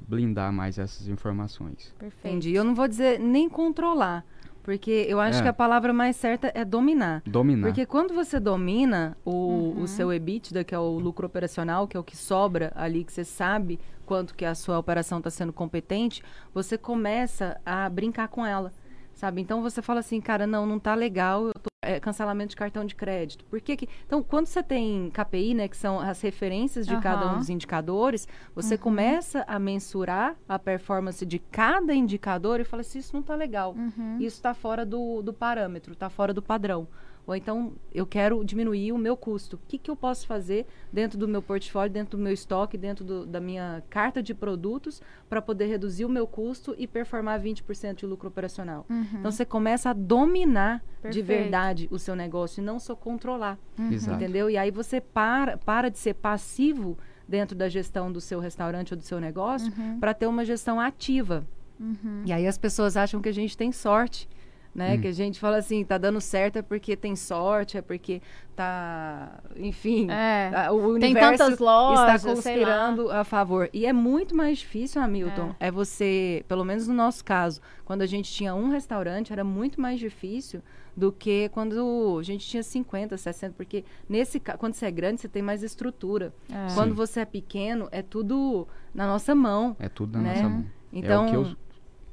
blindar 0.00 0.52
mais 0.52 0.78
essas 0.78 1.08
informações. 1.08 1.92
Perfeito. 1.98 2.28
Entendi. 2.36 2.54
Eu 2.54 2.64
não 2.64 2.74
vou 2.74 2.86
dizer 2.86 3.18
nem 3.18 3.48
controlar. 3.48 4.24
Porque 4.66 5.06
eu 5.08 5.20
acho 5.20 5.38
É. 5.38 5.42
que 5.42 5.48
a 5.48 5.52
palavra 5.52 5.92
mais 5.92 6.16
certa 6.16 6.50
é 6.52 6.64
dominar. 6.64 7.22
Dominar. 7.24 7.68
Porque 7.68 7.86
quando 7.86 8.12
você 8.12 8.40
domina 8.40 9.16
o, 9.24 9.30
Uhum. 9.30 9.82
o 9.82 9.86
seu 9.86 10.12
EBITDA, 10.12 10.64
que 10.64 10.74
é 10.74 10.78
o 10.78 10.98
lucro 10.98 11.24
operacional, 11.24 11.86
que 11.86 11.96
é 11.96 12.00
o 12.00 12.02
que 12.02 12.16
sobra 12.16 12.72
ali, 12.74 13.04
que 13.04 13.12
você 13.12 13.22
sabe 13.24 13.78
quanto 14.04 14.34
que 14.34 14.44
a 14.44 14.56
sua 14.56 14.76
operação 14.76 15.18
está 15.18 15.30
sendo 15.30 15.52
competente, 15.52 16.20
você 16.52 16.76
começa 16.76 17.60
a 17.64 17.88
brincar 17.88 18.26
com 18.26 18.44
ela, 18.44 18.72
sabe? 19.16 19.40
Então 19.40 19.60
você 19.60 19.82
fala 19.82 19.98
assim, 20.00 20.20
cara, 20.20 20.46
não, 20.46 20.64
não 20.64 20.78
tá 20.78 20.94
legal, 20.94 21.50
tô, 21.54 21.68
é, 21.82 21.98
cancelamento 21.98 22.50
de 22.50 22.56
cartão 22.56 22.84
de 22.84 22.94
crédito. 22.94 23.44
Por 23.46 23.60
que 23.60 23.76
que... 23.76 23.88
Então, 24.06 24.22
quando 24.22 24.46
você 24.46 24.62
tem 24.62 25.10
KPI, 25.10 25.54
né, 25.54 25.66
que 25.68 25.76
são 25.76 25.98
as 25.98 26.20
referências 26.20 26.86
de 26.86 26.96
cada 27.00 27.26
um 27.34 27.38
dos 27.38 27.48
indicadores, 27.48 28.28
você 28.54 28.74
Uhum. 28.74 28.80
começa 28.80 29.44
a 29.48 29.58
mensurar 29.58 30.36
a 30.48 30.58
performance 30.58 31.24
de 31.26 31.38
cada 31.38 31.92
indicador 31.94 32.60
e 32.60 32.64
fala 32.64 32.82
assim, 32.82 32.98
isso 33.00 33.14
não 33.16 33.22
tá 33.22 33.34
legal 33.34 33.74
Uhum. 33.76 34.16
isso 34.18 34.36
está 34.36 34.52
fora 34.54 34.84
do, 34.86 35.22
do 35.22 35.32
parâmetro, 35.32 35.92
está 35.94 36.08
fora 36.10 36.32
do 36.34 36.42
padrão. 36.42 36.86
Ou 37.26 37.34
então, 37.34 37.72
eu 37.92 38.06
quero 38.06 38.44
diminuir 38.44 38.92
o 38.92 38.98
meu 38.98 39.16
custo. 39.16 39.56
O 39.56 39.60
que, 39.66 39.78
que 39.78 39.90
eu 39.90 39.96
posso 39.96 40.26
fazer 40.28 40.64
dentro 40.92 41.18
do 41.18 41.26
meu 41.26 41.42
portfólio, 41.42 41.92
dentro 41.92 42.16
do 42.16 42.22
meu 42.22 42.32
estoque, 42.32 42.78
dentro 42.78 43.04
do- 43.04 43.26
da 43.26 43.40
minha 43.40 43.82
carta 43.90 44.22
de 44.22 44.32
produtos, 44.32 45.02
para 45.28 45.42
poder 45.42 45.66
reduzir 45.66 46.04
o 46.04 46.08
meu 46.08 46.24
custo 46.26 46.72
e 46.78 46.86
performar 46.86 47.40
20% 47.40 47.96
de 47.96 48.06
lucro 48.06 48.28
operacional? 48.28 48.86
Uhum. 48.88 49.04
Então, 49.14 49.32
você 49.32 49.44
começa 49.44 49.90
a 49.90 49.92
dominar 49.92 50.78
de 50.78 51.02
Perfeito. 51.02 51.26
verdade 51.26 51.88
o 51.90 51.98
seu 51.98 52.14
negócio 52.14 52.60
e 52.60 52.64
não 52.64 52.78
só 52.78 52.94
controlar. 52.94 53.58
Uhum. 53.76 53.90
Entendeu? 53.92 54.48
E 54.48 54.56
aí 54.56 54.70
você 54.70 55.00
para, 55.00 55.56
para 55.56 55.88
de 55.88 55.98
ser 55.98 56.14
passivo 56.14 56.96
dentro 57.26 57.56
da 57.56 57.68
gestão 57.68 58.12
do 58.12 58.20
seu 58.20 58.38
restaurante 58.38 58.94
ou 58.94 58.96
do 58.98 59.02
seu 59.02 59.18
negócio 59.20 59.72
Uhum. 59.76 59.98
para 59.98 60.14
ter 60.14 60.28
uma 60.28 60.44
gestão 60.44 60.78
ativa. 60.80 61.44
Uhum. 61.80 62.22
E 62.24 62.32
aí 62.32 62.46
as 62.46 62.56
pessoas 62.56 62.96
acham 62.96 63.20
que 63.20 63.28
a 63.28 63.32
gente 63.34 63.56
tem 63.56 63.72
sorte, 63.72 64.28
né? 64.76 64.94
Hum. 64.94 65.00
Que 65.00 65.08
a 65.08 65.12
gente 65.12 65.40
fala 65.40 65.56
assim, 65.56 65.82
tá 65.84 65.96
dando 65.96 66.20
certo 66.20 66.56
é 66.58 66.62
porque 66.62 66.94
tem 66.94 67.16
sorte, 67.16 67.78
é 67.78 67.82
porque 67.82 68.20
tá, 68.54 69.40
enfim, 69.56 70.10
É. 70.10 70.50
tá- 70.50 70.72
o 70.72 70.78
Tem 70.98 71.10
universo 71.12 71.38
tantas 71.38 71.58
lojas, 71.58 72.14
está 72.22 72.34
conspirando 72.34 73.10
a 73.10 73.24
favor. 73.24 73.68
E 73.72 73.86
é 73.86 73.92
muito 73.92 74.34
mais 74.36 74.58
difícil, 74.58 75.00
Hamilton, 75.00 75.54
é. 75.58 75.70
você, 75.70 76.44
pelo 76.48 76.64
menos 76.64 76.86
no 76.86 76.94
nosso 76.94 77.24
caso, 77.24 77.60
quando 77.84 78.02
a 78.02 78.06
gente 78.06 78.30
tinha 78.32 78.54
um 78.54 78.68
restaurante, 78.68 79.32
era 79.32 79.44
muito 79.44 79.80
mais 79.80 79.98
difícil 79.98 80.62
do 80.96 81.12
que 81.12 81.48
quando 81.50 82.16
a 82.18 82.22
gente 82.22 82.46
tinha 82.46 82.62
50, 82.62 83.16
60, 83.16 83.54
porque 83.56 83.84
nesse 84.08 84.40
quando 84.40 84.72
você 84.74 84.86
é 84.86 84.90
grande, 84.90 85.20
você 85.20 85.28
tem 85.28 85.42
mais 85.42 85.62
estrutura. 85.62 86.32
É. 86.50 86.74
Quando 86.74 86.90
Sim. 86.90 86.94
você 86.96 87.20
é 87.20 87.24
pequeno, 87.24 87.88
é 87.92 88.00
tudo 88.02 88.66
na 88.94 89.06
nossa 89.06 89.34
mão. 89.34 89.76
É 89.78 89.88
tudo 89.88 90.16
na 90.18 90.22
Né? 90.24 90.34
nossa 90.34 90.48
mão. 90.48 90.64
Então, 90.92 91.24
é 91.24 91.26
o 91.26 91.30
que 91.30 91.36
eu, 91.36 91.56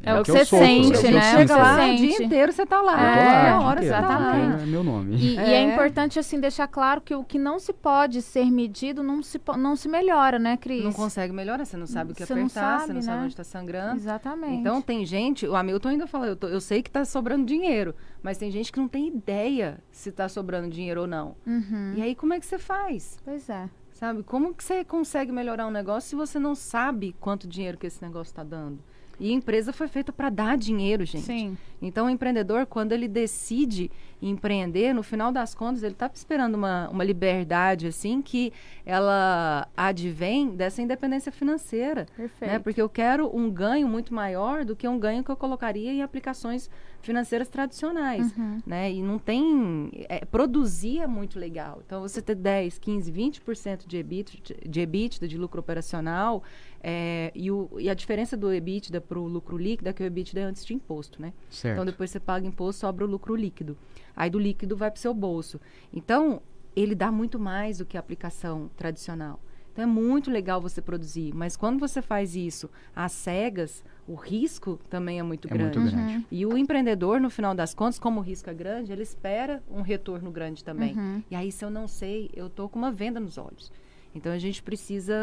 É 0.05 0.19
o 0.19 0.23
que 0.23 0.31
eu 0.31 0.35
você 0.35 0.45
sente, 0.45 0.97
é 0.97 0.99
que 1.01 1.07
eu 1.07 1.11
né? 1.13 1.21
sinto. 1.21 1.37
chega 1.39 1.55
lá, 1.57 1.75
Você 1.77 1.81
o 1.91 1.95
dia 1.95 2.11
sente. 2.11 2.23
inteiro 2.25 2.51
você 2.51 2.65
tá 2.65 2.81
lá. 2.81 2.91
É, 2.93 2.95
lá, 2.95 3.47
é, 3.47 3.53
o 3.53 3.55
a 3.55 3.57
dia 3.59 3.67
hora 3.67 3.81
você 3.81 3.87
inteiro, 3.87 4.07
tá 4.07 4.17
lá. 4.19 4.35
é 4.61 4.65
meu 4.65 4.83
nome. 4.83 5.15
E, 5.15 5.35
e 5.35 5.39
é 5.39 5.53
É. 5.53 5.73
importante, 5.73 6.19
assim, 6.19 6.39
deixar 6.39 6.67
claro 6.67 6.99
que 6.99 7.15
o 7.15 7.23
que 7.23 7.39
não 7.39 7.57
se 7.57 7.71
pode 7.71 8.21
ser 8.21 8.51
medido 8.51 9.01
não 9.01 9.23
se, 9.23 9.39
não 9.57 9.75
se 9.77 9.87
melhora, 9.87 10.37
né, 10.37 10.57
Cris? 10.57 10.83
Não 10.83 10.91
consegue 10.91 11.31
melhorar, 11.31 11.63
você 11.65 11.77
não 11.77 11.87
sabe 11.87 12.11
o 12.11 12.15
que 12.15 12.25
Você 12.25 12.35
não 12.35 12.41
apertar, 12.43 12.79
você 12.79 12.81
sabe, 12.81 12.93
não 12.93 13.01
sabe 13.01 13.17
né? 13.17 13.23
onde 13.23 13.33
está 13.33 13.43
sangrando. 13.43 13.95
Exatamente. 13.95 14.55
Então 14.55 14.81
tem 14.81 15.05
gente, 15.05 15.47
o 15.47 15.55
Hamilton 15.55 15.89
ainda 15.89 16.05
fala, 16.07 16.27
eu, 16.27 16.35
tô- 16.35 16.47
eu 16.47 16.59
sei 16.59 16.83
que 16.83 16.91
tá 16.91 17.05
sobrando 17.05 17.45
dinheiro, 17.45 17.95
mas 18.21 18.37
tem 18.37 18.51
gente 18.51 18.71
que 18.73 18.79
não 18.79 18.87
tem 18.89 19.07
ideia 19.07 19.79
se 19.89 20.11
tá 20.11 20.27
sobrando 20.27 20.69
dinheiro 20.69 21.01
ou 21.01 21.07
não. 21.07 21.35
Uhum. 21.47 21.93
E 21.95 22.01
aí 22.01 22.13
como 22.13 22.33
é 22.33 22.39
que 22.39 22.45
você 22.45 22.59
faz? 22.59 23.17
Pois 23.23 23.49
é. 23.49 23.69
Sabe? 23.93 24.21
Como 24.23 24.53
que 24.53 24.63
você 24.63 24.83
consegue 24.83 25.31
melhorar 25.31 25.65
um 25.65 25.71
negócio 25.71 26.09
se 26.09 26.15
você 26.15 26.37
não 26.37 26.55
sabe 26.55 27.15
quanto 27.21 27.47
dinheiro 27.47 27.77
que 27.77 27.87
esse 27.87 28.01
negócio 28.03 28.31
está 28.31 28.43
dando? 28.43 28.79
E 29.19 29.29
a 29.29 29.33
empresa 29.33 29.71
foi 29.71 29.87
feita 29.87 30.11
para 30.11 30.29
dar 30.29 30.57
dinheiro, 30.57 31.05
gente. 31.05 31.25
Sim. 31.25 31.57
Então, 31.81 32.07
o 32.07 32.09
empreendedor, 32.09 32.65
quando 32.65 32.93
ele 32.93 33.07
decide 33.07 33.91
empreender, 34.21 34.93
no 34.93 35.03
final 35.03 35.31
das 35.31 35.53
contas, 35.53 35.83
ele 35.83 35.93
está 35.93 36.09
esperando 36.13 36.55
uma, 36.55 36.89
uma 36.89 37.03
liberdade, 37.03 37.87
assim, 37.87 38.21
que 38.21 38.53
ela 38.85 39.67
advém 39.75 40.49
dessa 40.49 40.81
independência 40.81 41.31
financeira. 41.31 42.05
Perfeito. 42.15 42.51
Né? 42.51 42.59
Porque 42.59 42.81
eu 42.81 42.89
quero 42.89 43.29
um 43.35 43.49
ganho 43.49 43.87
muito 43.87 44.13
maior 44.13 44.63
do 44.63 44.75
que 44.75 44.87
um 44.87 44.97
ganho 44.97 45.23
que 45.23 45.29
eu 45.29 45.35
colocaria 45.35 45.91
em 45.91 46.01
aplicações 46.01 46.69
financeiras 47.03 47.49
tradicionais. 47.49 48.35
Uhum. 48.35 48.61
Né? 48.65 48.91
E 48.91 49.03
não 49.03 49.19
tem. 49.19 49.91
É, 50.09 50.25
produzir 50.25 50.99
é 50.99 51.07
muito 51.07 51.37
legal. 51.37 51.81
Então, 51.85 52.01
você 52.01 52.21
ter 52.21 52.35
10, 52.35 52.79
15, 52.79 53.11
20% 53.11 53.85
de 53.85 53.97
EBITDA, 53.97 54.31
de 54.67 54.79
EBITDA, 54.79 55.27
de 55.27 55.37
lucro 55.37 55.59
operacional, 55.59 56.41
é, 56.81 57.31
e, 57.35 57.51
o, 57.51 57.69
e 57.77 57.89
a 57.89 57.93
diferença 57.93 58.35
do 58.35 58.51
EBITDA 58.51 58.99
para 59.01 59.19
o 59.19 59.27
lucro 59.27 59.57
líquido 59.57 59.89
é 59.89 59.93
que 59.93 60.01
o 60.01 60.05
EBITDA 60.05 60.41
é 60.41 60.43
antes 60.43 60.65
de 60.65 60.73
imposto, 60.73 61.21
né? 61.21 61.33
Certo. 61.49 61.73
Então, 61.73 61.85
depois 61.85 62.09
você 62.09 62.19
paga 62.19 62.47
imposto, 62.47 62.81
sobra 62.81 63.05
o 63.05 63.07
lucro 63.07 63.35
líquido. 63.35 63.77
Aí, 64.15 64.29
do 64.29 64.39
líquido 64.39 64.75
vai 64.75 64.89
para 64.89 64.97
o 64.97 65.01
seu 65.01 65.13
bolso. 65.13 65.59
Então, 65.93 66.41
ele 66.75 66.95
dá 66.95 67.11
muito 67.11 67.37
mais 67.37 67.77
do 67.77 67.85
que 67.85 67.97
a 67.97 67.99
aplicação 67.99 68.71
tradicional. 68.75 69.39
Então, 69.73 69.83
é 69.83 69.87
muito 69.87 70.29
legal 70.29 70.61
você 70.61 70.81
produzir. 70.81 71.33
Mas 71.35 71.57
quando 71.57 71.79
você 71.79 71.99
faz 72.01 72.35
isso 72.35 72.69
às 72.95 73.11
cegas, 73.11 73.83
o 74.07 74.13
risco 74.13 74.79
também 74.89 75.19
é 75.19 75.23
muito 75.23 75.47
é 75.47 75.51
grande. 75.51 75.79
muito 75.79 75.93
Uhum. 75.95 76.05
grande. 76.05 76.27
E 76.31 76.45
o 76.45 76.55
empreendedor, 76.55 77.19
no 77.19 77.29
final 77.29 77.55
das 77.55 77.73
contas, 77.73 77.97
como 77.97 78.19
o 78.19 78.23
risco 78.23 78.49
é 78.49 78.53
grande, 78.53 78.91
ele 78.91 79.01
espera 79.01 79.63
um 79.69 79.81
retorno 79.81 80.29
grande 80.29 80.63
também. 80.63 80.95
Uhum. 80.95 81.23
E 81.29 81.35
aí, 81.35 81.51
se 81.51 81.65
eu 81.65 81.71
não 81.71 81.87
sei, 81.87 82.29
eu 82.35 82.49
tô 82.49 82.69
com 82.69 82.77
uma 82.77 82.91
venda 82.91 83.19
nos 83.19 83.37
olhos. 83.39 83.71
Então, 84.15 84.31
a 84.31 84.37
gente 84.37 84.61
precisa... 84.61 85.13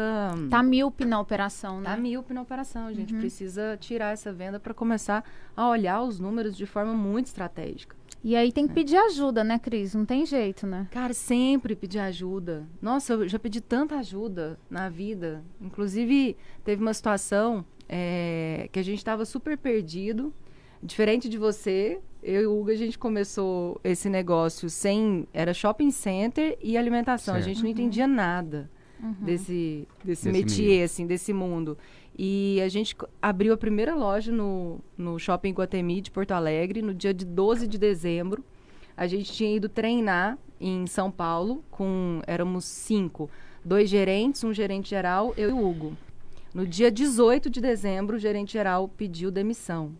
Tá 0.49 0.61
míope 0.61 1.05
na 1.05 1.19
operação, 1.19 1.79
né? 1.79 1.89
Tá 1.89 1.97
míope 1.97 2.33
na 2.33 2.41
operação. 2.41 2.87
A 2.87 2.93
gente 2.93 3.13
precisa 3.13 3.77
tirar 3.79 4.11
essa 4.13 4.33
venda 4.33 4.59
para 4.59 4.73
começar 4.73 5.23
a 5.55 5.69
olhar 5.69 6.01
os 6.01 6.19
números 6.19 6.57
de 6.57 6.65
forma 6.65 6.93
muito 6.93 7.27
estratégica. 7.27 7.95
E 8.23 8.35
aí 8.35 8.49
É. 8.49 8.51
tem 8.51 8.67
que 8.67 8.73
pedir 8.73 8.97
ajuda, 8.97 9.43
né, 9.43 9.57
Cris? 9.57 9.95
Não 9.95 10.05
tem 10.05 10.25
jeito, 10.25 10.67
né? 10.67 10.87
Cara, 10.91 11.13
sempre 11.13 11.75
pedir 11.75 11.99
ajuda. 11.99 12.67
Nossa, 12.81 13.13
eu 13.13 13.27
já 13.27 13.39
pedi 13.39 13.61
tanta 13.61 13.95
ajuda 13.97 14.59
na 14.69 14.89
vida. 14.89 15.43
Inclusive, 15.59 16.35
teve 16.63 16.81
uma 16.81 16.93
situação 16.93 17.65
é, 17.89 18.69
que 18.71 18.79
a 18.79 18.83
gente 18.83 18.97
estava 18.99 19.25
super 19.25 19.57
perdido. 19.57 20.33
Diferente 20.83 21.27
de 21.29 21.37
você, 21.37 21.99
eu 22.21 22.41
e 22.41 22.45
o 22.45 22.59
Hugo, 22.59 22.71
a 22.71 22.75
gente 22.75 22.97
começou 22.99 23.79
esse 23.83 24.09
negócio 24.09 24.69
sem... 24.69 25.27
Era 25.33 25.53
shopping 25.53 25.91
center 25.91 26.57
e 26.61 26.77
alimentação. 26.77 27.35
A 27.35 27.37
Certo. 27.37 27.47
gente 27.47 27.63
não 27.63 27.69
entendia 27.69 28.05
nada 28.07 28.69
desse, 29.19 29.87
desse, 30.03 30.25
Desse 30.25 30.31
métier, 30.31 30.67
meio. 30.67 30.85
assim, 30.85 31.07
desse 31.07 31.33
mundo. 31.33 31.77
E 32.17 32.59
a 32.61 32.69
gente 32.69 32.95
abriu 33.21 33.53
a 33.53 33.57
primeira 33.57 33.95
loja 33.95 34.31
no, 34.31 34.79
no 34.97 35.17
Shopping 35.17 35.53
Guatemi 35.53 36.01
de 36.01 36.11
Porto 36.11 36.31
Alegre, 36.31 36.81
no 36.81 36.93
dia 36.93 37.13
de 37.13 37.25
12 37.25 37.67
de 37.67 37.77
dezembro. 37.77 38.43
A 38.95 39.07
gente 39.07 39.31
tinha 39.31 39.55
ido 39.55 39.67
treinar 39.69 40.37
em 40.59 40.85
São 40.85 41.09
Paulo, 41.09 41.63
com 41.71 42.21
éramos 42.27 42.65
cinco. 42.65 43.29
Dois 43.63 43.89
gerentes, 43.89 44.43
um 44.43 44.53
gerente 44.53 44.89
geral, 44.89 45.33
eu 45.37 45.49
e 45.49 45.53
o 45.53 45.67
Hugo. 45.67 45.97
No 46.53 46.67
dia 46.67 46.91
18 46.91 47.49
de 47.49 47.61
dezembro, 47.61 48.17
o 48.17 48.19
gerente 48.19 48.53
geral 48.53 48.87
pediu 48.87 49.31
demissão. 49.31 49.91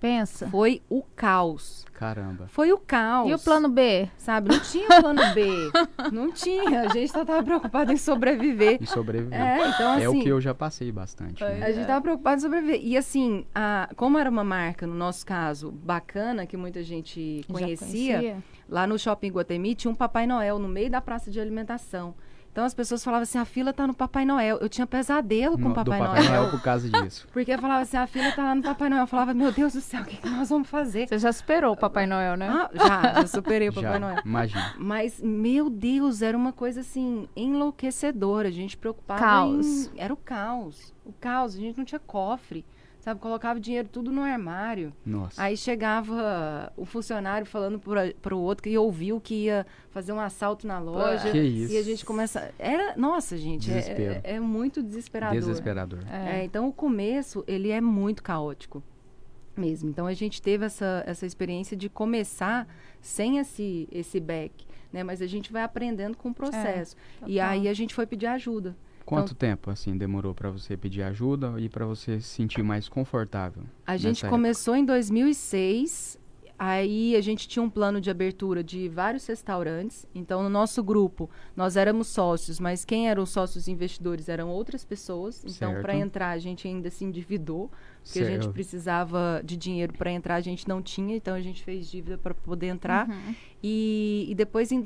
Pensa. 0.00 0.48
Foi 0.48 0.82
o 0.88 1.02
caos. 1.02 1.84
Caramba. 1.92 2.46
Foi 2.48 2.72
o 2.72 2.78
caos. 2.78 3.30
E 3.30 3.34
o 3.34 3.38
plano 3.38 3.68
B? 3.68 4.08
Sabe, 4.18 4.50
não 4.50 4.60
tinha 4.60 4.86
plano 5.00 5.22
B. 5.34 5.70
não 6.12 6.30
tinha. 6.30 6.82
A 6.82 6.88
gente 6.88 7.10
só 7.10 7.22
estava 7.22 7.42
preocupado 7.42 7.90
em 7.92 7.96
sobreviver. 7.96 8.78
E 8.80 8.86
sobreviver. 8.86 9.40
É, 9.40 9.68
então 9.68 9.92
assim... 9.92 10.04
É 10.04 10.08
o 10.08 10.20
que 10.20 10.28
eu 10.28 10.40
já 10.40 10.54
passei 10.54 10.92
bastante. 10.92 11.42
né? 11.42 11.62
A 11.62 11.70
gente 11.70 11.82
estava 11.82 12.00
preocupado 12.02 12.36
em 12.36 12.40
sobreviver. 12.40 12.80
E 12.82 12.96
assim, 12.96 13.46
a, 13.54 13.88
como 13.96 14.18
era 14.18 14.28
uma 14.28 14.44
marca, 14.44 14.86
no 14.86 14.94
nosso 14.94 15.24
caso, 15.24 15.72
bacana, 15.72 16.46
que 16.46 16.56
muita 16.56 16.82
gente 16.82 17.42
Já 17.48 17.54
conhecia, 17.54 18.42
lá 18.68 18.86
no 18.86 18.98
Shopping 18.98 19.30
Guatemi 19.30 19.74
tinha 19.74 19.90
um 19.90 19.94
Papai 19.94 20.26
Noel 20.26 20.58
no 20.58 20.68
meio 20.68 20.90
da 20.90 21.00
praça 21.00 21.30
de 21.30 21.40
alimentação. 21.40 22.14
Então 22.56 22.64
as 22.64 22.72
pessoas 22.72 23.04
falavam 23.04 23.24
assim, 23.24 23.36
a 23.36 23.44
fila 23.44 23.70
tá 23.70 23.86
no 23.86 23.92
Papai 23.92 24.24
Noel. 24.24 24.56
Eu 24.62 24.68
tinha 24.70 24.86
pesadelo 24.86 25.58
com 25.58 25.68
o 25.68 25.74
Papai, 25.74 25.98
Papai 25.98 26.22
Noel. 26.24 26.40
Noel 26.40 26.50
por 26.50 26.62
causa 26.62 26.88
disso. 26.88 27.28
Porque 27.30 27.52
eu 27.52 27.58
falava 27.58 27.82
assim, 27.82 27.98
a 27.98 28.06
fila 28.06 28.32
tá 28.32 28.42
lá 28.44 28.54
no 28.54 28.62
Papai 28.62 28.88
Noel. 28.88 29.02
Eu 29.02 29.06
falava, 29.06 29.34
meu 29.34 29.52
Deus 29.52 29.74
do 29.74 29.82
céu, 29.82 30.00
o 30.00 30.04
que, 30.06 30.16
que 30.16 30.26
nós 30.26 30.48
vamos 30.48 30.66
fazer? 30.66 31.06
Você 31.06 31.18
já 31.18 31.30
superou 31.34 31.74
o 31.74 31.76
Papai 31.76 32.06
Noel, 32.06 32.34
né? 32.34 32.48
Ah, 32.48 32.70
já, 32.72 33.12
já 33.20 33.26
superei 33.26 33.68
o 33.68 33.74
Papai 33.74 33.92
já, 33.92 33.98
Noel. 33.98 34.22
imagina. 34.24 34.74
Mas, 34.78 35.20
meu 35.20 35.68
Deus, 35.68 36.22
era 36.22 36.34
uma 36.34 36.50
coisa 36.50 36.80
assim, 36.80 37.28
enlouquecedora. 37.36 38.48
A 38.48 38.52
gente 38.52 38.74
preocupava. 38.74 39.20
Caos. 39.20 39.66
em- 39.66 39.90
Era 40.00 40.14
o 40.14 40.16
caos. 40.16 40.94
O 41.04 41.12
caos. 41.12 41.54
A 41.56 41.60
gente 41.60 41.76
não 41.76 41.84
tinha 41.84 41.98
cofre. 41.98 42.64
Sabe, 43.06 43.20
colocava 43.20 43.56
o 43.56 43.62
dinheiro 43.62 43.88
tudo 43.88 44.10
no 44.10 44.20
armário. 44.20 44.92
Nossa. 45.06 45.40
Aí 45.40 45.56
chegava 45.56 46.72
o 46.76 46.84
funcionário 46.84 47.46
falando 47.46 47.80
para 48.20 48.34
o 48.34 48.40
outro 48.40 48.64
que 48.64 48.76
ouviu 48.76 49.20
que 49.20 49.44
ia 49.44 49.64
fazer 49.90 50.10
um 50.10 50.18
assalto 50.18 50.66
na 50.66 50.80
loja. 50.80 51.30
Que 51.30 51.38
isso. 51.38 51.72
E 51.72 51.78
a 51.78 51.84
gente 51.84 52.04
começa. 52.04 52.52
Era. 52.58 52.96
Nossa, 52.96 53.36
gente, 53.36 53.70
é, 53.70 54.22
é, 54.24 54.34
é 54.34 54.40
muito 54.40 54.82
desesperador. 54.82 55.38
Desesperador. 55.38 56.00
É, 56.10 56.44
então 56.44 56.66
o 56.66 56.72
começo, 56.72 57.44
ele 57.46 57.70
é 57.70 57.80
muito 57.80 58.24
caótico 58.24 58.82
mesmo. 59.56 59.88
Então 59.88 60.08
a 60.08 60.12
gente 60.12 60.42
teve 60.42 60.66
essa, 60.66 61.04
essa 61.06 61.24
experiência 61.24 61.76
de 61.76 61.88
começar 61.88 62.66
sem 63.00 63.38
esse, 63.38 63.88
esse 63.92 64.18
back, 64.18 64.66
né? 64.92 65.04
Mas 65.04 65.22
a 65.22 65.28
gente 65.28 65.52
vai 65.52 65.62
aprendendo 65.62 66.16
com 66.16 66.30
o 66.30 66.34
processo. 66.34 66.96
e 67.24 67.34
total. 67.36 67.50
aí 67.50 67.68
a 67.68 67.72
gente 67.72 67.94
foi 67.94 68.04
pedir 68.04 68.26
ajuda. 68.26 68.76
Quanto 69.06 69.32
Então- 69.32 69.48
tempo, 69.50 69.70
assim, 69.70 69.96
demorou 69.96 70.34
pra 70.34 70.50
você 70.50 70.76
pedir 70.76 71.02
ajuda 71.02 71.54
e 71.58 71.68
pra 71.68 71.86
você 71.86 72.20
se 72.20 72.26
sentir 72.28 72.62
mais 72.62 72.88
confortável? 72.88 73.62
A 73.86 73.96
gente 73.96 74.26
começou 74.26 74.74
em 74.76 74.84
2006. 74.84 76.18
Aí 76.58 77.14
a 77.14 77.20
gente 77.20 77.46
tinha 77.46 77.62
um 77.62 77.68
plano 77.68 78.00
de 78.00 78.10
abertura 78.10 78.64
de 78.64 78.88
vários 78.88 79.26
restaurantes. 79.26 80.06
Então, 80.14 80.42
no 80.42 80.48
nosso 80.48 80.82
grupo, 80.82 81.28
nós 81.54 81.76
éramos 81.76 82.06
sócios, 82.08 82.58
mas 82.58 82.82
quem 82.82 83.10
eram 83.10 83.24
os 83.24 83.28
sócios 83.30 83.68
investidores 83.68 84.26
eram 84.26 84.48
outras 84.48 84.82
pessoas. 84.82 85.40
Então, 85.44 85.70
Certo. 85.72 85.82
para 85.82 85.94
entrar, 85.94 86.30
a 86.30 86.38
gente 86.38 86.66
ainda 86.66 86.88
se 86.90 87.04
endividou, 87.04 87.70
porque 88.02 88.20
a 88.20 88.24
gente 88.24 88.44
Certo. 88.44 88.52
precisava 88.54 89.42
de 89.44 89.54
dinheiro 89.54 89.92
para 89.92 90.10
entrar, 90.10 90.36
a 90.36 90.40
gente 90.40 90.66
não 90.66 90.80
tinha, 90.80 91.14
então 91.14 91.34
a 91.34 91.42
gente 91.42 91.62
fez 91.62 91.90
dívida 91.90 92.16
para 92.16 92.32
poder 92.34 92.68
entrar. 92.68 93.06
E, 93.62 94.26
e 94.30 94.34
depois, 94.34 94.72
em 94.72 94.80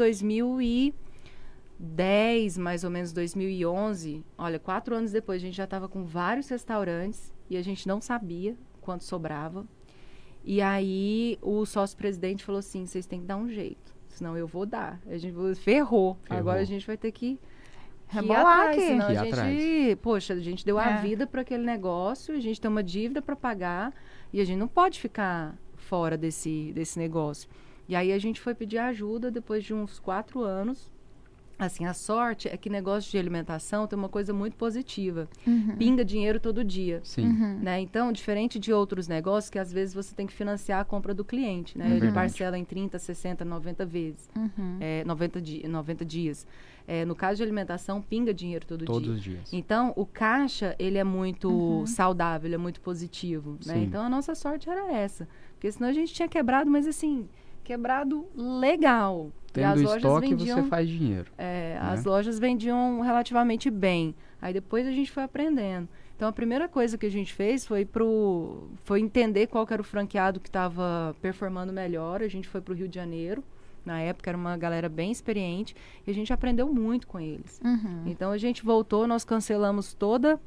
2010, 1.81 2.59
mais 2.59 2.85
ou 2.85 2.91
menos 2.91 3.11
2011, 3.13 4.23
olha, 4.37 4.59
quatro 4.59 4.95
anos 4.95 5.11
depois, 5.13 5.43
a 5.43 5.47
gente 5.47 5.57
já 5.57 5.65
estava 5.65 5.89
com 5.89 6.05
vários 6.05 6.49
restaurantes 6.49 7.33
e 7.49 7.57
a 7.57 7.63
gente 7.63 7.89
não 7.89 8.01
sabia 8.01 8.55
quanto 8.83 9.03
sobrava. 9.05 9.67
E 10.45 10.61
aí 10.61 11.39
o 11.41 11.65
sócio-presidente 11.65 12.45
falou 12.45 12.59
assim: 12.59 12.85
vocês 12.87 13.07
têm 13.07 13.21
que 13.21 13.27
dar 13.27 13.37
um 13.37 13.49
jeito, 13.49 13.95
senão 14.09 14.37
eu 14.37 14.47
vou 14.47 14.67
dar. 14.67 15.01
A 15.07 15.17
gente 15.17 15.35
falou, 15.35 15.55
ferrou. 15.57 16.19
Ferrou. 16.25 16.39
Agora 16.41 16.61
a 16.61 16.65
gente 16.65 16.87
vai 16.87 16.97
ter 16.97 17.13
que. 17.13 17.27
ir 17.33 17.39
Rebolar 18.09 18.71
aqui. 18.71 18.81
senão 18.81 19.07
Que 19.07 19.17
a 19.17 19.25
gente, 19.25 19.33
atrás. 19.35 19.95
poxa, 20.03 20.35
a 20.35 20.41
gente 20.41 20.65
deu 20.67 20.79
a 20.79 20.85
É. 20.99 21.01
vida 21.03 21.27
para 21.27 21.43
aquele 21.43 21.65
negócio, 21.65 22.35
a 22.35 22.41
gente 22.41 22.61
tem 22.61 22.71
uma 22.71 22.83
dívida 22.83 23.23
para 23.23 23.37
pagar 23.37 23.95
e 24.33 24.41
a 24.41 24.45
gente 24.45 24.59
não 24.59 24.67
pode 24.69 24.99
ficar 25.01 25.57
fora 25.77 26.17
desse, 26.19 26.73
desse 26.75 26.99
negócio. 26.99 27.49
E 27.89 27.95
aí 27.95 28.13
a 28.13 28.19
gente 28.19 28.41
foi 28.41 28.55
pedir 28.55 28.79
ajuda 28.79 29.31
depois 29.31 29.63
de 29.65 29.73
uns 29.75 29.99
quatro 29.99 30.43
anos. 30.43 30.91
Assim, 31.61 31.85
a 31.85 31.93
sorte 31.93 32.49
é 32.49 32.57
que 32.57 32.71
negócio 32.71 33.11
de 33.11 33.19
alimentação 33.19 33.87
tem 33.87 33.99
uma 33.99 34.09
coisa 34.09 34.33
muito 34.33 34.57
positiva. 34.57 35.29
Uhum. 35.47 35.77
Pinga 35.77 36.03
dinheiro 36.05 36.41
todo 36.41 36.65
dia. 36.65 37.01
Sim. 37.05 37.27
Uhum. 37.27 37.59
Né? 37.61 37.81
Então, 37.81 38.11
diferente 38.13 38.59
de 38.59 38.73
outros 38.73 39.07
negócios 39.07 39.51
que 39.51 39.59
às 39.59 39.71
vezes 39.71 39.95
você 39.95 40.15
tem 40.15 40.27
que 40.27 40.33
financiar 40.33 40.81
a 40.81 40.85
compra 40.85 41.13
do 41.13 41.25
cliente, 41.25 41.77
né? 41.77 41.85
É 41.85 41.91
Ele 41.91 42.01
verdade. 42.01 42.15
parcela 42.15 42.57
em 42.59 42.65
30, 42.65 42.99
60, 42.99 43.45
90 43.45 43.85
vezes, 43.85 44.29
Uhum. 44.37 44.79
é, 44.81 45.05
90, 45.05 45.41
di 45.41 45.69
90 45.69 46.05
dias. 46.05 46.47
É, 46.89 47.05
no 47.05 47.15
caso 47.15 47.37
de 47.37 47.43
alimentação, 47.43 48.01
pinga 48.03 48.33
dinheiro 48.35 48.67
todo 48.67 48.85
Todos 48.85 49.03
dia. 49.05 49.13
os 49.13 49.23
dias. 49.23 49.53
Então, 49.53 49.93
o 49.97 50.05
caixa, 50.07 50.75
ele 50.79 50.97
é 50.99 51.05
muito 51.05 51.49
Uhum. 51.51 51.87
saudável, 51.87 52.49
ele 52.49 52.55
é 52.55 52.59
muito 52.59 52.81
positivo, 52.81 53.59
né? 53.67 53.79
Então, 53.79 54.03
a 54.03 54.09
nossa 54.09 54.35
sorte 54.35 54.69
era 54.69 54.91
essa. 54.93 55.29
Porque 55.53 55.71
senão 55.71 55.89
a 55.91 55.93
gente 55.93 56.13
tinha 56.15 56.27
quebrado, 56.27 56.71
mas 56.71 56.87
assim, 56.87 57.29
quebrado 57.71 58.27
legal. 58.35 59.31
E 59.51 59.53
Tendo 59.53 59.67
as 59.67 59.83
lojas 59.83 59.97
estoque, 59.97 60.29
vendiam 60.29 60.63
você 60.63 60.69
faz 60.69 60.89
dinheiro. 60.89 61.31
é, 61.39 61.75
né? 61.75 61.81
as 61.81 62.05
lojas 62.05 62.39
vendiam 62.39 63.01
relativamente 63.01 63.71
bem. 63.71 64.15
Aí 64.43 64.53
depois 64.53 64.87
a 64.87 64.91
gente 64.91 65.11
foi 65.11 65.23
aprendendo. 65.23 65.89
Então 66.17 66.29
a 66.29 66.33
primeira 66.33 66.69
coisa 66.69 66.99
que 66.99 67.07
a 67.07 67.11
gente 67.11 67.33
fez 67.33 67.67
foi 67.67 67.85
pro 67.85 68.69
foi 68.85 69.01
entender 69.01 69.47
qual 69.47 69.67
que 69.67 69.73
era 69.73 69.81
o 69.81 69.85
franqueado 69.85 70.41
que 70.41 70.49
estava 70.49 71.15
performando 71.23 71.73
melhor. 71.73 72.23
A 72.23 72.29
gente 72.29 72.49
foi 72.49 72.61
para 72.61 72.73
o 72.73 72.77
Rio 72.77 72.89
de 72.89 72.97
Janeiro. 72.97 73.43
Na 73.85 74.01
época 74.01 74.29
era 74.29 74.37
uma 74.37 74.57
galera 74.57 74.89
bem 74.89 75.11
experiente 75.11 75.75
e 76.07 76.11
a 76.11 76.15
gente 76.15 76.33
aprendeu 76.33 76.71
muito 76.73 77.07
com 77.07 77.19
eles. 77.19 77.61
Uhum. 77.65 78.03
Então 78.07 78.31
a 78.31 78.37
gente 78.37 78.63
voltou, 78.63 79.07
nós 79.07 79.25
cancelamos 79.25 79.95
toda 79.95 80.39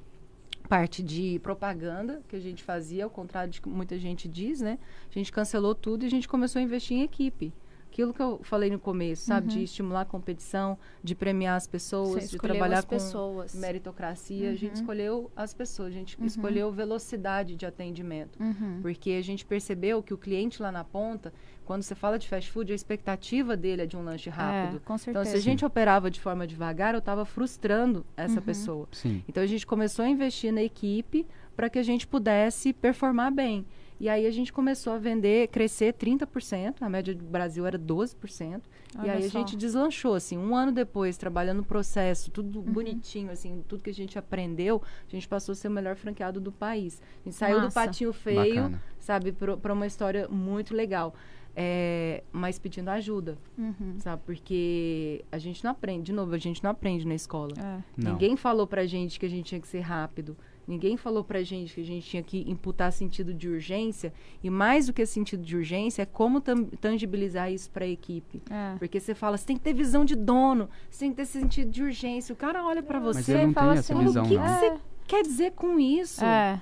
parte 0.74 1.04
de 1.04 1.38
propaganda 1.38 2.24
que 2.28 2.36
a 2.36 2.40
gente 2.40 2.64
fazia, 2.64 3.04
ao 3.04 3.10
contrário 3.10 3.52
de 3.52 3.62
que 3.62 3.70
muita 3.70 3.96
gente 4.00 4.28
diz, 4.28 4.60
né? 4.60 4.80
A 5.08 5.14
gente 5.14 5.32
cancelou 5.32 5.76
tudo 5.76 6.02
e 6.04 6.08
a 6.08 6.10
gente 6.10 6.28
começou 6.28 6.60
a 6.60 6.64
investir 6.64 6.98
em 6.98 7.04
equipe. 7.04 7.54
Aquilo 7.92 8.12
que 8.12 8.20
eu 8.20 8.40
falei 8.42 8.72
no 8.72 8.80
começo, 8.80 9.24
sabe? 9.28 9.50
Uhum. 9.50 9.54
De 9.60 9.64
estimular 9.66 10.02
a 10.02 10.06
competição, 10.06 10.76
de 11.04 11.14
premiar 11.14 11.58
as 11.58 11.68
pessoas, 11.68 12.28
de 12.28 12.40
trabalhar 12.40 12.80
as 12.80 12.86
com 12.86 12.96
pessoas. 12.96 13.54
meritocracia. 13.54 14.50
A 14.50 14.56
gente 14.56 14.70
Uhum. 14.78 14.82
escolheu 14.82 15.32
as 15.36 15.54
pessoas, 15.54 15.90
a 15.90 15.92
gente 15.92 16.18
escolheu 16.26 16.72
velocidade 16.72 17.56
de 17.56 17.68
atendimento. 17.68 18.42
Uhum. 18.42 18.80
Porque 18.82 19.12
a 19.12 19.22
gente 19.22 19.46
percebeu 19.46 20.02
que 20.02 20.12
o 20.12 20.18
cliente 20.18 20.60
lá 20.60 20.72
na 20.72 20.84
ponta, 20.84 21.32
quando 21.66 21.82
você 21.84 21.96
fala 21.96 22.18
de 22.20 22.28
fast 22.28 22.52
food, 22.52 22.72
a 22.72 22.76
expectativa 22.76 23.56
dele 23.58 23.82
é 23.84 23.86
de 23.86 23.96
um 23.98 24.04
lanche 24.04 24.30
rápido. 24.30 24.78
É, 24.78 24.80
com 24.80 24.94
Então, 24.96 24.98
certeza. 24.98 25.26
se 25.32 25.36
a 25.38 25.40
gente 25.40 25.66
operava 25.66 26.10
de 26.12 26.20
forma 26.20 26.46
devagar, 26.48 26.94
eu 26.94 27.00
estava 27.00 27.26
frustrando 27.26 28.06
essa 28.18 28.40
Uhum. 28.40 28.46
pessoa. 28.46 28.88
Sim. 28.92 29.24
Então, 29.28 29.42
a 29.44 29.48
gente 29.48 29.66
começou 29.66 30.04
a 30.06 30.10
investir 30.10 30.52
na 30.52 30.62
equipe 30.64 31.26
para 31.56 31.70
que 31.70 31.80
a 31.80 31.84
gente 31.84 32.06
pudesse 32.08 32.74
performar 32.74 33.32
bem. 33.32 33.66
E 34.00 34.10
aí, 34.10 34.26
a 34.26 34.32
gente 34.32 34.52
começou 34.52 34.92
a 34.92 34.98
vender, 34.98 35.48
crescer 35.48 35.94
30%, 35.94 36.82
a 36.82 36.90
média 36.90 37.14
do 37.16 37.24
Brasil 37.24 37.66
era 37.66 37.78
12%. 37.78 38.64
e 38.96 39.00
Olha 39.00 39.14
aí, 39.14 39.26
a 39.26 39.30
só. 39.30 39.40
gente 39.40 39.56
deslanchou, 39.56 40.14
assim, 40.16 40.38
um 40.38 40.56
ano 40.56 40.72
depois, 40.72 41.16
trabalhando 41.16 41.58
no 41.58 41.64
processo, 41.64 42.30
tudo 42.32 42.60
Uhum. 42.60 42.66
bonitinho, 42.66 43.32
assim, 43.32 43.64
tudo 43.68 43.82
que 43.84 43.90
a 43.90 43.94
gente 43.94 44.20
aprendeu, 44.20 44.82
a 45.08 45.12
gente 45.12 45.28
passou 45.28 45.54
a 45.54 45.56
ser 45.56 45.68
o 45.68 45.72
melhor 45.72 45.96
franqueado 45.96 46.42
do 46.42 46.52
país. 46.52 47.02
A 47.22 47.30
gente 47.30 47.36
saiu 47.36 47.62
do 47.62 47.72
patinho 47.72 48.12
feio, 48.12 48.56
Bacana. 48.64 48.82
sabe, 49.00 49.32
para 49.32 49.72
uma 49.74 49.88
história 49.88 50.28
muito 50.28 50.76
legal. 50.76 51.16
É, 51.56 52.24
mas 52.32 52.58
pedindo 52.58 52.90
ajuda, 52.90 53.38
Uhum. 53.58 53.96
sabe? 54.00 54.22
Porque 54.26 55.24
a 55.32 55.38
gente 55.38 55.64
não 55.64 55.72
aprende, 55.72 56.06
de 56.06 56.14
novo, 56.14 56.34
a 56.34 56.38
gente 56.40 56.64
não 56.64 56.72
aprende 56.72 57.06
na 57.08 57.14
escola. 57.14 57.54
É. 57.58 57.84
Ninguém 57.96 58.36
falou 58.36 58.66
pra 58.66 58.86
gente 58.86 59.20
que 59.20 59.26
a 59.26 59.30
gente 59.30 59.46
tinha 59.46 59.62
que 59.62 59.68
ser 59.68 59.82
rápido. 59.82 60.36
Ninguém 60.68 60.96
falou 60.98 61.24
pra 61.26 61.44
gente 61.44 61.76
que 61.76 61.82
a 61.82 61.84
gente 61.84 62.08
tinha 62.08 62.24
que 62.24 62.50
imputar 62.50 62.92
sentido 62.92 63.34
de 63.34 63.50
urgência. 63.50 64.14
E 64.42 64.50
mais 64.50 64.88
do 64.88 64.94
que 64.94 65.06
sentido 65.06 65.44
de 65.44 65.58
urgência, 65.58 66.04
é 66.04 66.06
como 66.06 66.40
tam- 66.42 66.64
tangibilizar 66.80 67.52
isso 67.52 67.70
pra 67.70 67.86
equipe. 67.86 68.42
É. 68.50 68.76
Porque 68.80 69.00
você 69.00 69.14
fala, 69.14 69.38
você 69.38 69.46
tem 69.46 69.58
que 69.58 69.64
ter 69.64 69.74
visão 69.74 70.04
de 70.06 70.16
dono, 70.16 70.70
você 70.90 71.02
tem 71.02 71.10
que 71.12 71.18
ter 71.18 71.26
sentido 71.26 71.70
de 71.70 71.84
urgência. 71.84 72.32
O 72.34 72.36
cara 72.38 72.66
olha 72.66 72.82
pra 72.82 73.00
você 73.00 73.44
e 73.44 73.54
fala 73.54 73.72
assim, 73.74 73.80
essa 73.80 73.94
"Mas 73.96 74.06
visão, 74.06 74.24
o 74.24 74.28
que, 74.28 74.38
que 74.38 74.48
você 74.48 74.74
quer 75.06 75.22
dizer 75.22 75.52
com 75.52 75.78
isso? 75.80 76.24
É. 76.24 76.62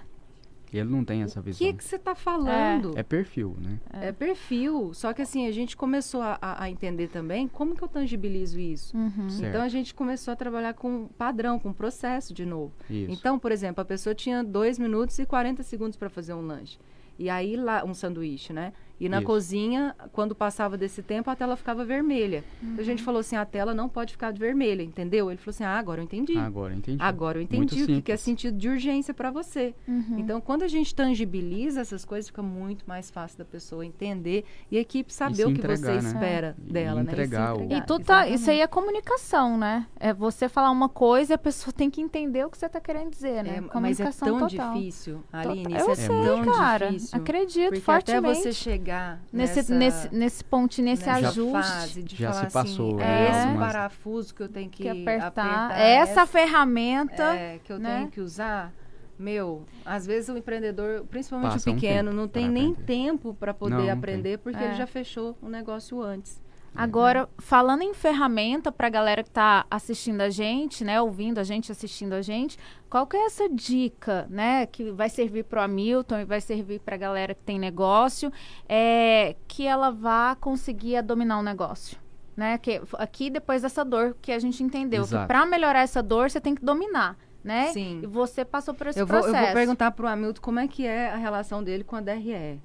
Ele 0.73 0.89
não 0.89 1.03
tem 1.03 1.21
essa 1.21 1.39
O 1.39 1.43
visão. 1.43 1.67
que, 1.67 1.73
que 1.73 1.83
você 1.83 1.99
tá 1.99 2.15
falando? 2.15 2.97
É 2.97 3.03
perfil, 3.03 3.57
né? 3.61 3.79
É. 3.91 4.11
perfil. 4.11 4.93
Só 4.93 5.11
que 5.13 5.21
assim, 5.21 5.47
a 5.47 5.51
gente 5.51 5.75
começou 5.75 6.21
a, 6.21 6.37
a- 6.41 6.69
entender 6.69 7.07
também 7.09 7.47
como 7.47 7.75
que 7.75 7.83
eu 7.83 7.87
tangibilizo 7.87 8.59
isso. 8.59 8.95
Uhum. 8.95 9.27
Então 9.41 9.61
a 9.61 9.67
gente 9.67 9.93
começou 9.93 10.31
a 10.31 10.35
trabalhar 10.35 10.73
com 10.73 11.07
padrão, 11.17 11.59
com 11.59 11.73
processo 11.73 12.33
de 12.33 12.45
novo. 12.45 12.71
Isso. 12.89 13.11
Então, 13.11 13.37
por 13.37 13.51
exemplo, 13.51 13.81
a 13.81 13.85
pessoa 13.85 14.15
tinha 14.15 14.43
2 14.43 14.79
minutos 14.79 15.19
e 15.19 15.25
40 15.25 15.61
segundos 15.63 15.97
para 15.97 16.09
fazer 16.09 16.33
um 16.33 16.41
lanche. 16.41 16.79
E 17.19 17.29
aí 17.29 17.55
lá, 17.55 17.83
um 17.85 17.93
sanduíche, 17.93 18.51
né? 18.53 18.73
E 19.01 19.09
na 19.09 19.17
Isso. 19.17 19.25
cozinha, 19.25 19.95
quando 20.11 20.35
passava 20.35 20.77
desse 20.77 21.01
tempo, 21.01 21.27
a 21.31 21.35
tela 21.35 21.55
ficava 21.55 21.83
vermelha. 21.83 22.43
Então 22.61 22.79
a 22.79 22.83
gente 22.83 23.01
falou 23.01 23.21
assim, 23.21 23.35
a 23.35 23.43
tela 23.43 23.73
não 23.73 23.89
pode 23.89 24.11
ficar 24.13 24.31
vermelha, 24.31 24.83
entendeu? 24.83 25.31
Ele 25.31 25.37
falou 25.39 25.49
assim, 25.49 25.63
ah, 25.63 25.79
agora 25.79 26.01
eu 26.01 26.03
entendi. 26.05 26.37
Agora 26.37 26.71
eu 26.71 26.77
entendi. 26.77 27.01
Agora 27.01 27.39
eu 27.39 27.47
Muito 27.51 27.55
entendi 27.73 27.83
o 27.83 27.87
que 27.87 28.01
que 28.03 28.11
é 28.11 28.17
sentido 28.17 28.55
de 28.55 28.69
urgência 28.69 29.11
para 29.11 29.31
você. 29.31 29.73
Uhum. 29.87 30.19
Então, 30.19 30.39
quando 30.39 30.61
a 30.61 30.67
gente 30.67 30.93
tangibiliza 30.93 31.81
essas 31.81 32.05
coisas, 32.05 32.27
fica 32.27 32.43
muito 32.43 32.85
mais 32.87 33.09
fácil 33.09 33.39
da 33.39 33.45
pessoa 33.45 33.83
entender 33.83 34.45
e 34.69 34.77
a 34.77 34.81
equipe 34.81 35.11
saber 35.11 35.45
o 35.45 35.47
que 35.47 35.57
entregar, 35.57 35.77
você 35.77 35.91
né? 35.93 35.97
espera 36.13 36.55
E 36.67 36.71
dela, 36.71 37.01
entregar 37.01 37.55
o- 37.55 37.61
né? 37.61 37.67
se 37.69 37.73
E 37.77 37.81
tu 37.81 37.97
tá, 37.99 38.27
isso 38.27 38.51
aí 38.51 38.61
é 38.61 38.67
comunicação, 38.67 39.57
né? 39.57 39.87
É 39.99 40.13
você 40.13 40.47
falar 40.47 40.69
uma 40.69 40.87
coisa 40.89 41.33
e 41.33 41.35
a 41.35 41.39
pessoa 41.39 41.73
tem 41.73 41.89
que 41.89 42.01
entender 42.01 42.45
o 42.45 42.51
que 42.51 42.57
você 42.59 42.69
tá 42.69 42.79
querendo 42.79 43.09
dizer, 43.09 43.43
né? 43.43 43.55
É, 43.57 43.61
mas 43.61 43.65
é 43.65 43.73
comunicação 43.73 44.27
tão 44.37 44.47
total. 44.47 44.73
difícil, 44.75 45.23
Total. 45.31 45.51
Aline, 45.51 45.73
Eu 45.73 45.79
isso 45.79 45.89
é 45.91 45.95
sei, 45.95 46.07
tão 46.21 46.45
cara. 46.45 46.87
difícil. 46.91 47.17
Acredito 47.17 47.81
fortemente. 47.81 48.11
até 48.27 48.35
você 48.35 48.53
chegar 48.53 48.90
nesse, 49.31 49.55
nessa, 49.57 49.75
nesse, 49.75 50.15
nesse 50.15 50.43
pontinho, 50.43 50.85
nesse 50.85 51.05
nessa 51.05 51.27
ajuste. 51.29 52.03
de 52.03 52.15
Já 52.15 52.31
falar 52.31 52.47
se 52.47 52.53
passou, 52.53 52.87
assim, 52.87 52.95
né, 52.97 53.25
é 53.27 53.29
esse 53.31 53.39
algumas- 53.47 53.67
parafuso 53.73 54.35
que 54.35 54.43
eu 54.43 54.49
tenho 54.49 54.69
que, 54.69 54.83
Que 54.83 54.89
apertar. 54.89 55.27
apertar, 55.27 55.79
Essa 55.79 56.25
ferramenta. 56.25 57.23
é, 57.35 57.59
que 57.63 57.71
eu 57.71 57.79
né? 57.79 57.97
tenho 57.97 58.07
que 58.11 58.21
usar. 58.21 58.71
Meu, 59.19 59.63
às 59.85 60.05
vezes 60.07 60.29
o 60.29 60.37
empreendedor, 60.37 61.05
principalmente 61.05 61.51
Passa 61.53 61.69
o 61.69 61.73
um 61.73 61.75
pequeno, 61.75 62.09
tempo 62.09 62.15
não 62.21 62.27
tem 62.27 62.43
pra 62.45 62.51
nem 62.53 62.71
aprender. 62.71 62.85
tempo 62.85 63.33
para 63.35 63.53
poder 63.53 63.75
Não, 63.75 63.85
não 63.85 63.93
aprender, 63.93 64.39
porque 64.39 64.57
É. 64.63 64.65
ele 64.67 64.75
já 64.75 64.87
fechou 64.87 65.37
o 65.41 65.47
negócio 65.47 66.01
antes. 66.01 66.41
Agora, 66.73 67.27
falando 67.37 67.81
em 67.81 67.93
ferramenta 67.93 68.71
pra 68.71 68.89
galera 68.89 69.23
que 69.23 69.29
tá 69.29 69.65
assistindo 69.69 70.21
a 70.21 70.29
gente, 70.29 70.83
né, 70.83 71.01
ouvindo 71.01 71.37
a 71.37 71.43
gente, 71.43 71.71
assistindo 71.71 72.13
a 72.13 72.21
gente, 72.21 72.57
qual 72.89 73.05
que 73.05 73.17
é 73.17 73.25
essa 73.25 73.49
dica, 73.49 74.25
né, 74.29 74.65
que 74.65 74.89
vai 74.91 75.09
servir 75.09 75.43
pro 75.43 75.61
Hamilton 75.61 76.19
e 76.19 76.25
vai 76.25 76.39
servir 76.39 76.79
pra 76.79 76.95
galera 76.95 77.35
que 77.35 77.43
tem 77.43 77.59
negócio, 77.59 78.31
é 78.67 79.35
que 79.47 79.67
ela 79.67 79.91
vá 79.91 80.35
conseguir 80.35 80.95
a 80.95 81.01
dominar 81.01 81.39
o 81.39 81.43
negócio? 81.43 81.97
Né, 82.37 82.57
que 82.57 82.81
aqui 82.93 83.29
depois 83.29 83.61
dessa 83.61 83.83
dor 83.83 84.15
que 84.21 84.31
a 84.31 84.39
gente 84.39 84.63
entendeu, 84.63 85.03
que 85.03 85.09
Exato. 85.09 85.27
pra 85.27 85.45
melhorar 85.45 85.81
essa 85.81 86.01
dor 86.01 86.31
você 86.31 86.39
tem 86.39 86.55
que 86.55 86.63
dominar, 86.63 87.17
né? 87.43 87.67
Sim. 87.73 87.99
E 88.01 88.07
você 88.07 88.45
passou 88.45 88.73
por 88.73 88.87
esse 88.87 88.97
Eu 88.99 89.05
vou, 89.05 89.17
eu 89.17 89.23
processo. 89.23 89.45
vou 89.45 89.53
perguntar 89.53 89.91
pro 89.91 90.07
Hamilton 90.07 90.41
como 90.41 90.59
é 90.59 90.67
que 90.67 90.87
é 90.87 91.11
a 91.11 91.17
relação 91.17 91.61
dele 91.61 91.83
com 91.83 91.97
a 91.97 92.01
DRE. 92.01 92.61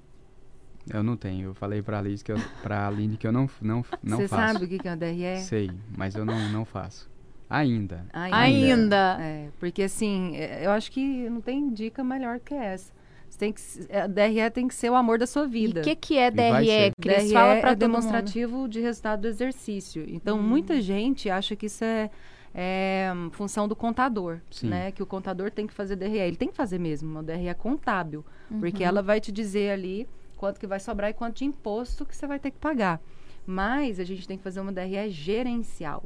Eu 0.93 1.03
não 1.03 1.17
tenho. 1.17 1.49
Eu 1.49 1.55
falei 1.55 1.83
pra 1.83 1.99
Alice 1.99 2.23
que 2.25 2.31
eu, 2.33 2.39
pra 2.63 2.87
Aline 2.87 3.17
que 3.17 3.27
eu 3.27 3.33
não, 3.33 3.49
não, 3.61 3.85
não 4.03 4.17
Você 4.19 4.29
faço. 4.29 4.53
sabe 4.53 4.65
o 4.65 4.69
que 4.69 4.79
que 4.79 4.89
é 4.89 4.93
a 4.93 4.95
DRE? 4.97 5.37
Sei, 5.41 5.71
mas 5.97 6.15
eu 6.15 6.25
não, 6.25 6.39
não 6.51 6.65
faço. 6.65 7.09
Ainda. 7.49 8.07
Ainda. 8.13 9.19
É, 9.21 9.49
porque 9.59 9.83
assim, 9.85 10.37
é, 10.37 10.67
eu 10.67 10.71
acho 10.71 10.91
que 10.91 11.29
não 11.29 11.41
tem 11.41 11.73
dica 11.73 12.03
melhor 12.05 12.39
que 12.41 12.55
essa. 12.55 12.93
Você 13.29 13.39
tem 13.39 13.53
que, 13.53 13.61
a 13.93 14.07
DRE 14.07 14.51
tem 14.53 14.69
que 14.69 14.75
ser 14.75 14.91
o 14.91 14.95
amor 14.95 15.19
da 15.19 15.27
sua 15.27 15.45
E 15.45 15.49
vida. 15.49 15.81
o 15.81 15.85
que, 15.85 15.95
que 15.97 16.17
é 16.19 16.29
E 16.29 16.31
DRE? 16.31 16.93
Cris? 17.01 17.25
DRE 17.25 17.33
Fala 17.33 17.61
pra 17.61 17.71
é 17.71 17.75
todo 17.75 17.83
mundo. 17.89 17.99
demonstrativo 18.01 18.69
de 18.69 18.81
resultado 18.81 19.23
do 19.23 19.29
exercício. 19.29 20.05
Então, 20.09 20.39
Hum. 20.39 20.43
muita 20.43 20.81
gente 20.81 21.29
acha 21.29 21.55
que 21.57 21.67
isso 21.67 21.85
é, 21.85 22.11
é, 22.55 23.13
função 23.33 23.67
do 23.69 23.75
contador, 23.77 24.39
Sim. 24.51 24.69
né? 24.69 24.93
Que 24.93 25.03
o 25.03 25.07
contador 25.07 25.51
tem 25.51 25.67
que 25.67 25.75
fazer 25.75 25.97
DRE. 25.97 26.19
Ele 26.19 26.37
tem 26.37 26.49
que 26.49 26.57
fazer 26.57 26.79
mesmo, 26.79 27.11
uma 27.11 27.23
DRE 27.23 27.53
contábil. 27.59 28.25
Porque 28.61 28.83
Uhum. 28.85 28.89
ela 28.89 29.03
vai 29.03 29.21
te 29.21 29.31
dizer 29.33 29.71
ali 29.73 30.09
quanto 30.37 30.61
que 30.61 30.67
vai 30.67 30.79
sobrar 30.79 31.11
e 31.11 31.15
quanto 31.15 31.39
de 31.39 31.45
imposto 31.45 32.05
que 32.05 32.17
você 32.17 32.27
vai 32.27 32.39
ter 32.39 32.51
que 32.51 32.59
pagar. 32.59 33.01
Mas 33.47 33.99
a 33.99 34.05
gente 34.05 34.27
tem 34.27 34.37
que 34.37 34.45
fazer 34.45 34.61
uma 34.61 34.73
DRE 34.73 35.11
gerencial. 35.11 36.05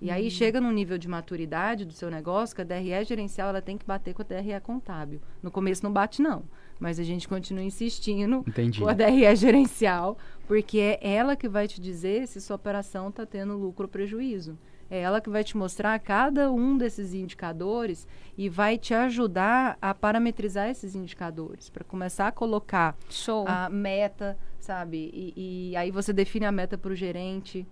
E 0.00 0.10
aí 0.10 0.30
chega 0.30 0.60
num 0.60 0.72
nível 0.72 0.96
de 0.96 1.06
maturidade 1.06 1.84
do 1.84 1.92
seu 1.92 2.10
negócio 2.10 2.56
que 2.56 2.62
a 2.62 2.64
DRE 2.64 3.04
gerencial 3.04 3.50
ela 3.50 3.60
tem 3.60 3.76
que 3.76 3.84
bater 3.84 4.14
com 4.14 4.22
a 4.22 4.24
DRE 4.24 4.58
contábil. 4.62 5.20
No 5.42 5.50
começo 5.50 5.84
não 5.84 5.92
bate 5.92 6.22
não, 6.22 6.44
mas 6.78 6.98
a 6.98 7.04
gente 7.04 7.28
continua 7.28 7.62
insistindo 7.62 8.42
Entendi. 8.48 8.80
com 8.80 8.88
a 8.88 8.94
DRE 8.94 9.36
gerencial, 9.36 10.16
porque 10.46 10.78
é 10.78 11.14
ela 11.14 11.36
que 11.36 11.48
vai 11.48 11.68
te 11.68 11.80
dizer 11.80 12.26
se 12.26 12.40
sua 12.40 12.56
operação 12.56 13.10
está 13.10 13.26
tendo 13.26 13.58
lucro 13.58 13.84
ou 13.84 13.88
prejuízo. 13.88 14.58
É 14.90 15.00
ela 15.00 15.20
que 15.20 15.30
vai 15.30 15.44
te 15.44 15.56
mostrar 15.56 15.98
cada 16.00 16.50
um 16.50 16.76
desses 16.76 17.14
indicadores 17.14 18.08
e 18.36 18.48
vai 18.48 18.76
te 18.76 18.92
ajudar 18.92 19.78
a 19.80 19.94
parametrizar 19.94 20.68
esses 20.68 20.96
indicadores, 20.96 21.70
para 21.70 21.84
começar 21.84 22.26
a 22.26 22.32
colocar 22.32 22.96
Show. 23.08 23.46
a 23.46 23.68
meta, 23.68 24.36
sabe? 24.58 25.10
E, 25.14 25.70
e 25.70 25.76
aí 25.76 25.92
você 25.92 26.12
define 26.12 26.46
a 26.46 26.52
meta 26.52 26.76
para 26.76 26.90
o 26.90 26.96
gerente. 26.96 27.66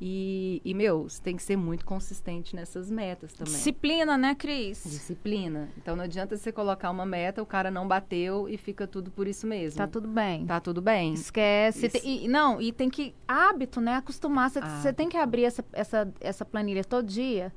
E, 0.00 0.60
e, 0.64 0.74
meu, 0.74 1.04
você 1.04 1.22
tem 1.22 1.36
que 1.36 1.42
ser 1.42 1.56
muito 1.56 1.84
consistente 1.84 2.56
nessas 2.56 2.90
metas 2.90 3.32
também. 3.32 3.52
Disciplina, 3.52 4.18
né, 4.18 4.34
Cris? 4.34 4.82
Disciplina. 4.84 5.68
Então 5.78 5.94
não 5.94 6.04
adianta 6.04 6.36
você 6.36 6.50
colocar 6.50 6.90
uma 6.90 7.06
meta, 7.06 7.42
o 7.42 7.46
cara 7.46 7.70
não 7.70 7.86
bateu 7.86 8.48
e 8.48 8.56
fica 8.56 8.86
tudo 8.86 9.10
por 9.10 9.28
isso 9.28 9.46
mesmo. 9.46 9.78
Tá 9.78 9.86
tudo 9.86 10.08
bem. 10.08 10.46
Tá 10.46 10.60
tudo 10.60 10.82
bem. 10.82 11.14
Esquece. 11.14 11.88
Tem, 11.88 12.24
e, 12.24 12.28
não, 12.28 12.60
e 12.60 12.72
tem 12.72 12.90
que. 12.90 13.14
Hábito, 13.26 13.80
né? 13.80 13.96
Acostumar. 13.96 14.50
Você 14.50 14.92
tem 14.92 15.08
que 15.08 15.16
abrir 15.16 15.44
essa, 15.44 15.64
essa, 15.72 16.12
essa 16.20 16.44
planilha 16.44 16.82
todo 16.84 17.06
dia. 17.06 17.52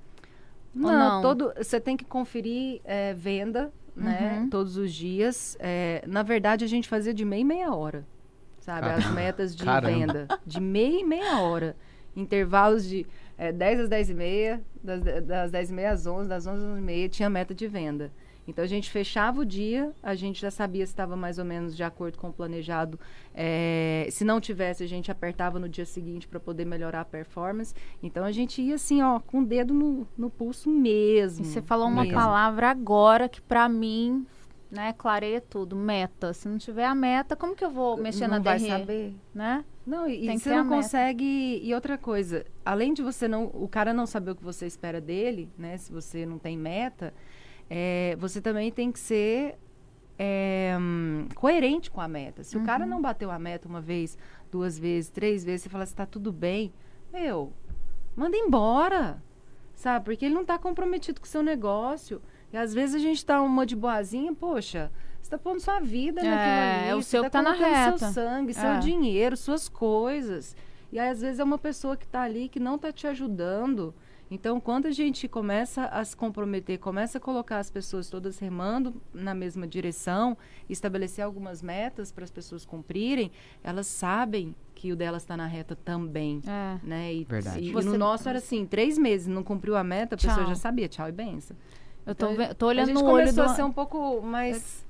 Não, 0.74 0.92
não? 0.92 1.22
todo. 1.22 1.54
Você 1.58 1.80
tem 1.80 1.98
que 1.98 2.06
conferir 2.06 2.82
é, 2.84 3.14
venda, 3.16 3.74
né? 3.96 4.42
Uhum. 4.42 4.50
Todos 4.50 4.78
os 4.78 4.94
dias. 4.94 5.58
É, 5.60 6.04
na 6.06 6.22
verdade, 6.22 6.64
a 6.64 6.68
gente 6.68 6.88
fazia 6.88 7.14
de 7.14 7.26
meia 7.26 7.42
e 7.42 7.46
meia 7.46 7.74
hora. 7.74 8.06
Sabe? 8.60 8.90
As 8.90 9.10
metas 9.12 9.56
de 9.56 9.64
Caramba. 9.64 9.88
venda. 9.88 10.28
De 10.46 10.62
meia 10.62 11.00
e 11.00 11.04
meia 11.04 11.40
hora 11.40 11.76
intervalos 12.18 12.88
de 12.88 13.06
é, 13.38 13.52
10 13.52 13.82
às 13.82 13.90
10 13.90 14.10
e 14.10 14.14
meia, 14.14 14.62
das, 14.84 15.02
das 15.24 15.52
10 15.52 15.70
e 15.70 15.74
meia 15.74 15.92
às 15.92 16.06
11, 16.06 16.28
das 16.28 16.48
11 16.48 16.58
às 16.58 16.72
11 16.72 16.80
e 16.80 16.84
meia, 16.84 17.08
tinha 17.10 17.30
meta 17.30 17.54
de 17.54 17.68
venda. 17.68 18.12
Então 18.48 18.64
a 18.64 18.68
gente 18.68 18.90
fechava 18.90 19.42
o 19.42 19.46
dia, 19.46 19.92
a 20.02 20.16
gente 20.16 20.40
já 20.40 20.50
sabia 20.50 20.86
se 20.86 20.94
estava 20.94 21.18
mais 21.18 21.38
ou 21.38 21.44
menos 21.44 21.76
de 21.76 21.84
acordo 21.84 22.18
com 22.18 22.30
o 22.30 22.34
planejado. 22.34 22.98
É, 23.36 24.08
se 24.10 24.24
não 24.24 24.40
tivesse, 24.40 24.84
a 24.84 24.88
gente 24.88 25.12
apertava 25.12 25.60
no 25.60 25.68
dia 25.68 25.86
seguinte 25.86 26.28
para 26.28 26.40
poder 26.40 26.64
melhorar 26.64 27.02
a 27.02 27.06
performance. 27.06 27.76
Então 28.02 28.24
a 28.24 28.32
gente 28.32 28.62
ia 28.62 28.76
assim, 28.76 29.02
ó, 29.02 29.20
com 29.20 29.42
o 29.42 29.46
dedo 29.46 29.74
no, 29.74 30.08
no 30.18 30.30
pulso 30.30 30.70
mesmo. 30.70 31.44
E 31.44 31.48
você 31.48 31.62
falou 31.62 31.88
uma 31.88 32.04
mesmo. 32.04 32.18
palavra 32.18 32.70
agora 32.70 33.28
que 33.28 33.42
para 33.42 33.68
mim 33.68 34.26
né? 34.70 34.94
Clareia 34.98 35.42
tudo, 35.42 35.76
meta. 35.76 36.34
Se 36.34 36.48
não 36.48 36.58
tiver 36.58 36.86
a 36.86 36.94
meta, 36.94 37.36
como 37.36 37.56
que 37.56 37.64
eu 37.64 37.72
vou 37.72 37.98
mexer 37.98 38.28
não 38.28 38.38
na 38.38 38.44
vai 38.44 38.60
saber, 38.60 39.16
né? 39.34 39.64
Não, 39.88 40.06
e, 40.06 40.28
e 40.28 40.38
você 40.38 40.54
não 40.54 40.68
consegue. 40.68 41.62
E 41.64 41.74
outra 41.74 41.98
coisa, 41.98 42.46
além 42.66 42.94
de 42.94 43.02
você 43.02 43.26
não, 43.26 43.46
o 43.46 43.70
cara 43.70 43.94
não 43.94 44.06
saber 44.06 44.32
o 44.32 44.36
que 44.36 44.44
você 44.44 44.66
espera 44.66 45.00
dele, 45.00 45.50
né? 45.58 45.78
Se 45.78 45.94
você 45.94 46.26
não 46.26 46.38
tem 46.38 46.58
meta, 46.58 47.14
é, 47.70 48.18
você 48.20 48.42
também 48.42 48.70
tem 48.70 48.92
que 48.92 49.00
ser 49.00 49.58
é, 50.20 50.76
coerente 51.36 51.90
com 51.90 52.02
a 52.02 52.08
meta. 52.08 52.44
Se 52.44 52.58
uhum. 52.58 52.64
o 52.64 52.66
cara 52.66 52.84
uhum. 52.84 52.90
não 52.90 53.02
bateu 53.02 53.32
a 53.32 53.40
meta 53.40 53.66
uma 53.66 53.80
vez, 53.80 54.18
duas 54.52 54.78
vezes, 54.78 55.10
três 55.10 55.46
vezes, 55.46 55.62
você 55.62 55.70
fala 55.70 55.86
assim, 55.86 55.96
tá 55.96 56.06
tudo 56.06 56.34
bem, 56.34 56.74
meu, 57.14 57.54
manda 58.14 58.36
embora, 58.36 59.24
sabe? 59.74 60.04
Porque 60.04 60.26
ele 60.26 60.36
não 60.36 60.42
está 60.42 60.60
comprometido 60.60 61.22
com 61.22 61.26
o 61.26 61.30
seu 61.30 61.42
negócio. 61.42 62.22
E 62.52 62.58
às 62.58 62.74
vezes 62.74 62.96
a 62.96 63.00
gente 63.00 63.26
tá 63.26 63.42
uma 63.42 63.66
de 63.66 63.76
boazinha, 63.76 64.34
poxa, 64.34 64.92
você 65.28 65.32
tá 65.32 65.38
pondo 65.38 65.60
sua 65.60 65.80
vida 65.80 66.22
é, 66.22 66.24
naquilo 66.24 66.80
ali. 66.80 66.90
É 66.90 66.96
o 66.96 67.02
seu 67.02 67.24
tá 67.24 67.30
que 67.30 67.34
tá 67.34 67.42
na 67.42 67.52
reta. 67.52 67.98
seu 67.98 68.14
sangue, 68.14 68.54
seu 68.54 68.72
é. 68.72 68.80
dinheiro, 68.80 69.36
suas 69.36 69.68
coisas. 69.68 70.56
E 70.92 70.98
aí, 70.98 71.10
às 71.10 71.22
vezes 71.22 71.40
é 71.40 71.44
uma 71.44 71.58
pessoa 71.58 71.98
que 71.98 72.06
está 72.06 72.22
ali 72.22 72.48
que 72.48 72.60
não 72.60 72.76
está 72.76 72.92
te 72.94 73.06
ajudando. 73.06 73.94
Então, 74.30 74.60
quando 74.60 74.88
a 74.88 74.92
gente 74.92 75.28
começa 75.28 75.86
a 75.86 76.04
se 76.04 76.16
comprometer, 76.16 76.80
começa 76.80 77.18
a 77.18 77.22
colocar 77.22 77.60
as 77.60 77.70
pessoas 77.70 78.10
todas 78.10 78.40
remando 78.40 79.02
na 79.14 79.34
mesma 79.34 79.66
direção, 79.66 80.38
estabelecer 80.70 81.24
algumas 81.24 81.62
metas 81.62 82.12
para 82.12 82.26
as 82.26 82.32
pessoas 82.32 82.66
cumprirem, 82.66 83.32
elas 83.64 83.88
sabem 83.88 84.54
que 84.76 84.92
o 84.92 84.96
delas 84.96 85.24
está 85.24 85.38
na 85.38 85.46
reta 85.46 85.76
também. 85.76 86.42
É. 86.46 86.80
Né? 86.86 87.14
E, 87.16 87.24
Verdade. 87.24 87.60
E, 87.60 87.70
e 87.70 87.74
no 87.74 87.98
nosso 87.98 88.28
era 88.28 88.38
assim, 88.38 88.66
três 88.66 88.98
meses, 88.98 89.28
não 89.28 89.44
cumpriu 89.44 89.76
a 89.78 89.84
meta, 89.84 90.16
a 90.16 90.18
tchau. 90.18 90.30
pessoa 90.30 90.48
já 90.48 90.56
sabia, 90.56 90.88
tchau 90.90 91.08
e 91.08 91.12
benção. 91.12 91.56
Eu 92.06 92.16
tô, 92.16 92.32
então, 92.32 92.54
tô 92.56 92.68
olhando 92.68 92.94
no 92.94 93.04
olho 93.04 93.24
A 93.24 93.26
gente 93.26 93.36
começou 93.36 93.52
a 93.52 93.56
ser 93.56 93.64
um 93.64 93.72
pouco 93.72 94.22
mais... 94.22 94.84
É, 94.84 94.87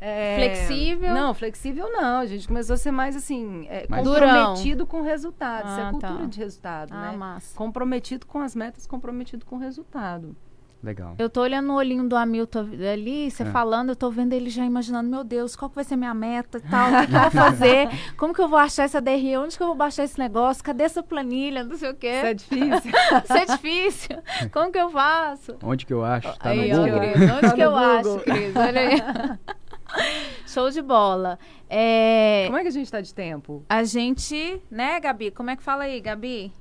flexível? 0.00 1.14
Não, 1.14 1.34
flexível 1.34 1.92
não. 1.92 2.20
A 2.20 2.26
gente 2.26 2.48
começou 2.48 2.74
a 2.74 2.76
ser 2.76 2.90
mais 2.90 3.14
assim, 3.14 3.66
é, 3.68 3.86
mais 3.88 4.06
comprometido 4.06 4.84
durão. 4.84 4.86
com 4.86 5.02
resultado. 5.02 5.66
Ah, 5.66 5.70
Isso 5.70 5.80
é 5.80 5.82
a 5.84 5.90
cultura 5.90 6.18
tá. 6.18 6.26
de 6.26 6.38
resultado, 6.38 6.92
ah, 6.92 7.10
né? 7.10 7.16
Massa. 7.16 7.56
Comprometido 7.56 8.26
com 8.26 8.40
as 8.40 8.54
metas, 8.54 8.86
comprometido 8.86 9.44
com 9.44 9.56
o 9.56 9.58
resultado. 9.58 10.34
Legal. 10.82 11.14
Eu 11.18 11.28
tô 11.28 11.42
olhando 11.42 11.70
o 11.72 11.74
olhinho 11.76 12.08
do 12.08 12.16
Hamilton 12.16 12.66
ali, 12.90 13.30
você 13.30 13.42
é. 13.42 13.46
falando, 13.46 13.90
eu 13.90 13.96
tô 13.96 14.10
vendo 14.10 14.32
ele 14.32 14.48
já 14.48 14.64
imaginando, 14.64 15.10
meu 15.10 15.22
Deus, 15.22 15.54
qual 15.54 15.68
que 15.68 15.74
vai 15.74 15.84
ser 15.84 15.94
minha 15.94 16.14
meta 16.14 16.56
e 16.56 16.62
tal, 16.62 16.88
o 16.90 17.00
que, 17.00 17.06
que 17.06 17.14
eu 17.14 17.20
vou 17.20 17.30
fazer, 17.30 17.88
como 18.16 18.32
que 18.32 18.40
eu 18.40 18.48
vou 18.48 18.58
achar 18.58 18.84
essa 18.84 18.98
DRE, 18.98 19.36
onde 19.36 19.58
que 19.58 19.62
eu 19.62 19.66
vou 19.66 19.76
baixar 19.76 20.04
esse 20.04 20.18
negócio, 20.18 20.64
cadê 20.64 20.84
essa 20.84 21.02
planilha, 21.02 21.64
não 21.64 21.76
sei 21.76 21.90
o 21.90 21.94
quê. 21.94 22.08
Isso 22.08 22.26
é 22.26 22.34
difícil. 22.34 22.92
Isso 23.24 23.32
é 23.32 23.44
difícil. 23.44 24.18
Como 24.50 24.72
que 24.72 24.78
eu 24.78 24.88
faço? 24.88 25.58
Onde 25.62 25.84
que 25.84 25.92
eu 25.92 26.02
acho? 26.02 26.32
Tá 26.38 26.48
aí, 26.48 26.72
no 26.72 26.78
Google. 26.78 26.96
Ó, 26.96 27.12
Cris, 27.12 27.30
onde 27.30 27.54
que 27.54 27.60
eu 27.60 27.76
acho, 27.76 28.18
Cris? 28.20 28.56
Olha 28.56 28.80
aí. 28.80 29.02
Show 30.46 30.70
de 30.70 30.82
bola. 30.82 31.38
É... 31.68 32.44
Como 32.46 32.58
é 32.58 32.62
que 32.62 32.68
a 32.68 32.72
gente 32.72 32.90
tá 32.90 33.00
de 33.00 33.14
tempo? 33.14 33.64
A 33.68 33.84
gente, 33.84 34.60
né, 34.70 34.98
Gabi? 35.00 35.30
Como 35.30 35.50
é 35.50 35.56
que 35.56 35.62
fala 35.62 35.84
aí, 35.84 36.00
Gabi? 36.00 36.52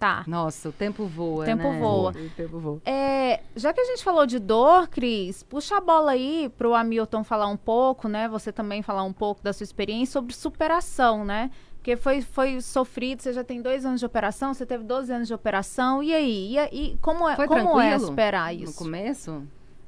Tá. 0.00 0.24
Nossa, 0.26 0.70
o 0.70 0.72
tempo 0.72 1.04
voa, 1.04 1.42
o 1.42 1.44
tempo 1.44 1.62
né? 1.62 1.78
voa. 1.78 2.10
O 2.12 2.30
tempo 2.30 2.58
voa. 2.58 2.80
É, 2.86 3.42
já 3.54 3.70
que 3.70 3.82
a 3.82 3.84
gente 3.84 4.02
falou 4.02 4.24
de 4.24 4.38
dor, 4.38 4.88
Cris, 4.88 5.42
puxa 5.42 5.76
a 5.76 5.80
bola 5.80 6.12
aí 6.12 6.50
pro 6.56 6.74
Hamilton 6.74 7.22
falar 7.22 7.48
um 7.48 7.56
pouco, 7.56 8.08
né? 8.08 8.26
Você 8.28 8.50
também 8.50 8.80
falar 8.80 9.02
um 9.02 9.12
pouco 9.12 9.42
da 9.42 9.52
sua 9.52 9.62
experiência 9.62 10.14
sobre 10.14 10.32
superação, 10.34 11.22
né? 11.22 11.50
Porque 11.80 11.96
foi, 11.96 12.20
foi 12.20 12.60
sofrido, 12.60 13.22
você 13.22 13.32
já 13.32 13.42
tem 13.42 13.62
dois 13.62 13.86
anos 13.86 14.00
de 14.00 14.06
operação, 14.06 14.52
você 14.52 14.66
teve 14.66 14.84
12 14.84 15.12
anos 15.12 15.26
de 15.26 15.32
operação, 15.32 16.02
e 16.02 16.12
aí? 16.12 16.58
E, 16.58 16.92
e 16.92 16.96
como, 16.98 17.26
é, 17.26 17.36
como 17.46 17.80
é 17.80 17.98
superar 17.98 18.54
isso? 18.54 18.66
No 18.66 18.72
começo? 18.74 19.42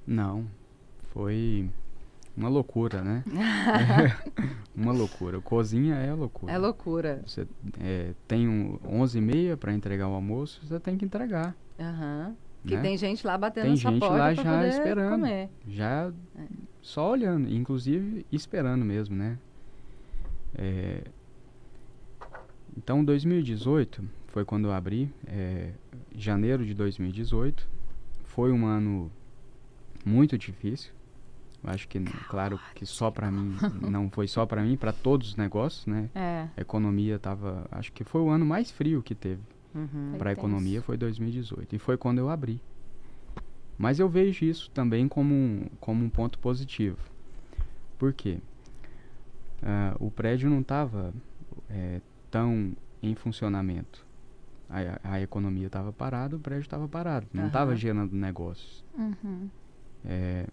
Não. 0.07 0.47
Foi 1.13 1.69
uma 2.35 2.49
loucura, 2.49 3.03
né? 3.03 3.23
uma 4.75 4.91
loucura. 4.91 5.39
Cozinha 5.43 5.97
é 5.97 6.15
loucura. 6.15 6.51
É 6.51 6.57
loucura. 6.57 7.23
Você 7.27 7.47
é, 7.79 8.15
tem 8.27 8.49
um 8.49 8.79
11 8.89 9.19
e 9.19 9.21
meia 9.21 9.57
para 9.59 9.75
entregar 9.75 10.09
o 10.09 10.15
almoço, 10.15 10.63
você 10.65 10.81
tem 10.81 10.97
que 10.97 11.05
entregar. 11.05 11.55
Uhum. 11.79 12.35
Que 12.67 12.77
né? 12.77 12.81
tem 12.81 12.97
gente 12.97 13.27
lá 13.27 13.37
batendo 13.37 13.65
tem 13.65 13.73
na 13.73 13.77
gente 13.77 14.01
porta 14.01 14.17
lá 14.17 14.33
já 14.33 14.67
esperando, 14.67 15.11
comer. 15.11 15.51
já 15.69 16.11
é. 16.39 16.47
só 16.81 17.11
olhando, 17.11 17.53
inclusive 17.53 18.25
esperando 18.33 18.83
mesmo, 18.83 19.15
né? 19.15 19.37
É, 20.55 21.03
então, 22.77 23.05
2018 23.05 24.03
foi 24.29 24.45
quando 24.45 24.67
eu 24.67 24.73
abri, 24.73 25.13
é, 25.27 25.73
janeiro 26.15 26.65
de 26.65 26.75
2018. 26.75 27.69
Foi 28.25 28.51
um 28.51 28.67
ano 28.67 29.11
muito 30.05 30.39
difícil. 30.39 30.91
Eu 31.63 31.71
acho 31.71 31.87
que, 31.87 32.01
claro, 32.29 32.59
que 32.75 32.85
só 32.85 33.11
para 33.11 33.31
mim, 33.31 33.57
não 33.89 34.11
foi 34.11 34.27
só 34.27 34.45
para 34.47 34.63
mim, 34.63 34.77
para 34.77 34.93
todos 34.93 35.29
os 35.29 35.37
negócios, 35.37 35.87
né? 35.87 36.11
É. 36.15 36.49
A 36.57 36.61
economia 36.61 37.19
tava, 37.19 37.67
acho 37.71 37.93
que 37.93 38.03
foi 38.05 38.21
o 38.21 38.31
ano 38.31 38.45
mais 38.45 38.71
frio 38.71 39.03
que 39.03 39.15
teve. 39.15 39.43
Uhum. 39.75 40.15
Para 40.19 40.31
a 40.31 40.33
economia 40.33 40.83
foi 40.83 40.97
2018 40.97 41.77
e 41.77 41.79
foi 41.79 41.97
quando 41.97 42.19
eu 42.19 42.29
abri. 42.29 42.61
Mas 43.79 43.99
eu 43.99 44.09
vejo 44.09 44.45
isso 44.45 44.71
também 44.71 45.09
como 45.09 45.35
um, 45.35 45.67
como 45.81 46.05
um 46.05 46.11
ponto 46.11 46.39
positivo. 46.39 46.99
Por 47.99 48.13
quê? 48.13 48.39
Uh, 49.63 50.07
o 50.07 50.11
prédio 50.11 50.51
não 50.51 50.61
estava 50.61 51.15
é, 51.71 52.01
tão 52.33 52.73
em 53.03 53.15
funcionamento. 53.15 54.05
A, 54.69 55.13
a 55.13 55.21
economia 55.21 55.67
estava 55.67 55.93
parada, 55.93 56.35
o 56.35 56.41
prédio 56.41 56.63
estava 56.63 56.89
parado. 56.89 57.27
Não 57.33 57.47
estava 57.47 57.73
uhum. 57.73 57.77
gerando 57.77 58.17
negócios. 58.17 58.83
Uhum. 58.99 59.49
É, 60.05 60.47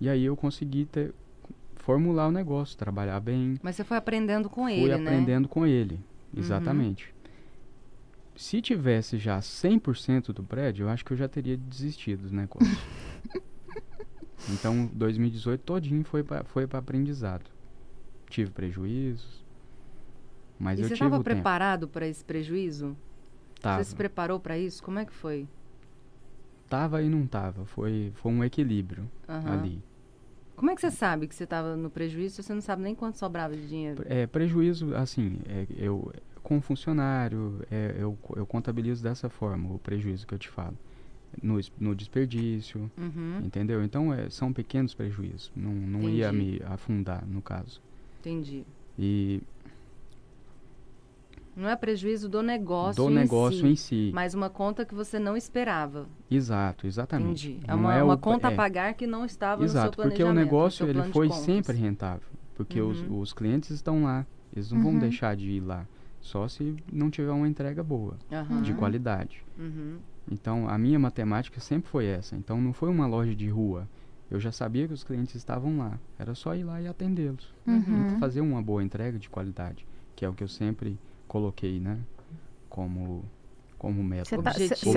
e 0.00 0.08
aí 0.08 0.24
eu 0.24 0.34
consegui 0.34 0.86
ter, 0.86 1.14
formular 1.76 2.26
o 2.26 2.32
negócio, 2.32 2.76
trabalhar 2.76 3.20
bem. 3.20 3.60
Mas 3.62 3.76
você 3.76 3.84
foi 3.84 3.98
aprendendo 3.98 4.48
com 4.48 4.66
ele, 4.66 4.88
né? 4.88 4.96
Fui 4.96 5.06
aprendendo 5.06 5.46
com 5.46 5.66
ele, 5.66 5.96
uhum. 6.32 6.40
exatamente. 6.40 7.06
Uhum. 7.06 7.14
Se 8.36 8.62
tivesse 8.62 9.18
já 9.18 9.38
100% 9.38 10.32
do 10.32 10.42
prédio, 10.42 10.84
eu 10.84 10.88
acho 10.88 11.04
que 11.04 11.12
eu 11.12 11.16
já 11.16 11.28
teria 11.28 11.56
desistido 11.56 12.22
dos 12.22 12.32
negócios. 12.32 12.78
então, 14.50 14.90
2018 14.92 15.60
todinho 15.60 16.02
foi 16.02 16.24
para 16.24 16.42
foi 16.44 16.66
aprendizado. 16.72 17.44
Tive 18.28 18.50
prejuízos, 18.50 19.43
mas 20.58 20.78
e 20.78 20.82
eu 20.82 20.88
você 20.88 20.94
estava 20.94 21.20
preparado 21.20 21.88
para 21.88 22.06
esse 22.06 22.24
prejuízo? 22.24 22.96
Tava. 23.60 23.82
Você 23.82 23.90
se 23.90 23.96
preparou 23.96 24.38
para 24.38 24.58
isso? 24.58 24.82
Como 24.82 24.98
é 24.98 25.04
que 25.04 25.12
foi? 25.12 25.48
Tava 26.68 27.02
e 27.02 27.08
não 27.08 27.26
tava. 27.26 27.64
Foi, 27.64 28.12
foi 28.16 28.32
um 28.32 28.44
equilíbrio 28.44 29.10
uhum. 29.28 29.52
ali. 29.52 29.82
Como 30.56 30.70
é 30.70 30.74
que 30.74 30.80
você 30.80 30.90
sabe 30.90 31.26
que 31.26 31.34
você 31.34 31.44
estava 31.44 31.76
no 31.76 31.90
prejuízo 31.90 32.36
se 32.36 32.42
você 32.42 32.54
não 32.54 32.60
sabe 32.60 32.82
nem 32.82 32.94
quanto 32.94 33.18
sobrava 33.18 33.56
de 33.56 33.66
dinheiro? 33.66 34.04
É, 34.06 34.26
prejuízo, 34.26 34.94
assim, 34.94 35.38
é, 35.48 35.66
eu 35.76 36.12
com 36.44 36.60
funcionário, 36.60 37.60
é, 37.70 37.96
eu, 37.98 38.16
eu 38.36 38.46
contabilizo 38.46 39.02
dessa 39.02 39.30
forma 39.30 39.74
o 39.74 39.78
prejuízo 39.78 40.26
que 40.26 40.34
eu 40.34 40.38
te 40.38 40.48
falo. 40.48 40.76
No, 41.42 41.58
no 41.80 41.96
desperdício, 41.96 42.88
uhum. 42.96 43.40
entendeu? 43.42 43.82
Então, 43.82 44.14
é, 44.14 44.30
são 44.30 44.52
pequenos 44.52 44.94
prejuízos. 44.94 45.50
Não, 45.56 45.72
não 45.72 46.08
ia 46.08 46.30
me 46.32 46.60
afundar, 46.64 47.26
no 47.26 47.42
caso. 47.42 47.82
Entendi. 48.20 48.64
E 48.96 49.42
não 51.56 51.68
é 51.68 51.76
prejuízo 51.76 52.28
do 52.28 52.42
negócio 52.42 53.02
do 53.04 53.10
em 53.10 53.14
negócio 53.14 53.60
si, 53.60 53.66
em 53.66 53.76
si. 53.76 54.10
Mas 54.14 54.34
uma 54.34 54.50
conta 54.50 54.84
que 54.84 54.94
você 54.94 55.18
não 55.18 55.36
esperava. 55.36 56.06
Exato, 56.30 56.86
exatamente. 56.86 57.50
Entendi. 57.52 57.64
É 57.66 57.74
uma, 57.74 57.94
é 57.94 58.02
uma 58.02 58.16
conta 58.16 58.48
a 58.48 58.52
pagar 58.52 58.94
que 58.94 59.06
não 59.06 59.24
estava 59.24 59.62
Exato, 59.64 59.86
no 59.86 59.92
seu 59.92 59.96
planejamento. 59.96 60.20
Exato, 60.20 60.24
porque 60.24 60.24
o 60.24 60.32
negócio 60.44 60.86
ele 60.88 61.02
foi 61.12 61.30
sempre 61.30 61.76
rentável. 61.76 62.28
Porque 62.54 62.80
os, 62.80 63.00
Uhum. 63.00 63.20
os 63.20 63.32
clientes 63.32 63.70
estão 63.70 64.04
lá. 64.04 64.26
Eles 64.54 64.70
não 64.70 64.78
Uhum. 64.78 64.84
vão 64.92 64.98
deixar 64.98 65.34
de 65.36 65.50
ir 65.50 65.60
lá. 65.60 65.86
Só 66.20 66.46
se 66.48 66.74
não 66.92 67.10
tiver 67.10 67.30
uma 67.32 67.46
entrega 67.48 67.82
boa, 67.82 68.16
Aham. 68.32 68.62
de 68.62 68.72
qualidade. 68.74 69.44
Uhum. 69.58 69.98
Então, 70.30 70.68
a 70.68 70.78
minha 70.78 70.98
matemática 70.98 71.60
sempre 71.60 71.90
foi 71.90 72.06
essa. 72.06 72.34
Então, 72.34 72.60
não 72.60 72.72
foi 72.72 72.88
uma 72.88 73.06
loja 73.06 73.34
de 73.34 73.48
rua. 73.48 73.86
Eu 74.30 74.40
já 74.40 74.50
sabia 74.50 74.86
que 74.88 74.94
os 74.94 75.04
clientes 75.04 75.34
estavam 75.34 75.76
lá. 75.76 75.98
Era 76.18 76.34
só 76.34 76.54
ir 76.54 76.64
lá 76.64 76.80
e 76.80 76.86
atendê-los. 76.86 77.52
Uhum. 77.66 78.16
E 78.16 78.18
fazer 78.18 78.40
uma 78.40 78.62
boa 78.62 78.82
entrega 78.82 79.18
de 79.18 79.28
qualidade, 79.28 79.86
que 80.16 80.24
é 80.24 80.28
o 80.28 80.32
que 80.32 80.42
eu 80.42 80.48
sempre 80.48 80.98
coloquei, 81.38 81.80
né? 81.80 81.98
Como, 82.68 83.24
como 83.76 84.04
meta. 84.04 84.24
Você 84.24 84.38
tá- 84.40 84.52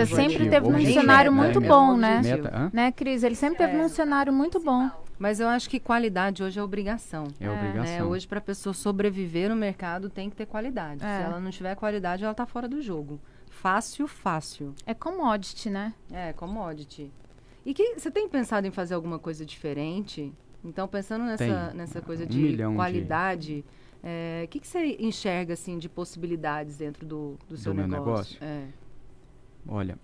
sempre 0.05 0.49
teve 0.49 0.67
um 0.67 0.69
objetivo, 0.69 0.93
funcionário 0.93 1.31
né? 1.31 1.37
muito 1.43 1.59
bom, 1.59 1.97
né? 1.97 2.21
Meta? 2.23 2.69
Né, 2.71 2.91
Cris? 2.91 3.23
Ele 3.23 3.33
sempre 3.33 3.57
teve 3.57 3.75
um 3.75 3.81
funcionário 3.89 4.31
muito 4.31 4.59
bom. 4.59 4.87
Mas 5.17 5.39
eu 5.39 5.47
acho 5.47 5.67
que 5.67 5.79
qualidade 5.79 6.43
hoje 6.43 6.59
é 6.59 6.63
obrigação. 6.63 7.23
É, 7.39 7.45
É, 7.45 7.47
né? 7.47 7.53
obrigação. 7.59 8.09
Hoje, 8.09 8.27
para 8.27 8.37
a 8.37 8.41
pessoa 8.41 8.71
sobreviver 8.71 9.49
no 9.49 9.55
mercado, 9.55 10.11
tem 10.11 10.29
que 10.29 10.35
ter 10.35 10.45
qualidade. 10.45 11.03
É. 11.03 11.17
Se 11.17 11.23
ela 11.23 11.39
não 11.39 11.49
tiver 11.49 11.73
qualidade, 11.75 12.23
ela 12.23 12.35
tá 12.35 12.45
fora 12.45 12.67
do 12.67 12.79
jogo. 12.83 13.19
Fácil, 13.49 14.07
fácil. 14.07 14.75
É 14.85 14.93
commodity, 14.93 15.71
né? 15.71 15.91
É, 16.11 16.33
commodity. 16.33 17.11
E 17.65 17.73
que 17.73 17.95
você 17.97 18.11
tem 18.11 18.29
pensado 18.29 18.67
em 18.67 18.71
fazer 18.71 18.93
alguma 18.93 19.17
coisa 19.17 19.43
diferente? 19.43 20.31
Então, 20.63 20.87
pensando 20.87 21.23
nessa, 21.25 21.73
nessa 21.73 21.99
coisa 21.99 22.25
Um 22.25 22.27
de 22.27 22.37
milhão 22.37 22.71
de- 22.73 22.77
é, 24.09 24.43
o 24.45 24.47
que, 24.47 24.59
que 24.61 24.67
você 24.67 24.95
enxerga 25.01 25.53
assim 25.53 25.77
de 25.77 25.89
possibilidades 25.89 26.77
dentro 26.77 27.05
do, 27.05 27.37
do 27.49 27.57
seu 27.57 27.73
meu 27.73 27.85
negócio? 27.85 28.37
negócio? 28.39 28.43
É. 28.43 28.67
Olha, 29.67 29.97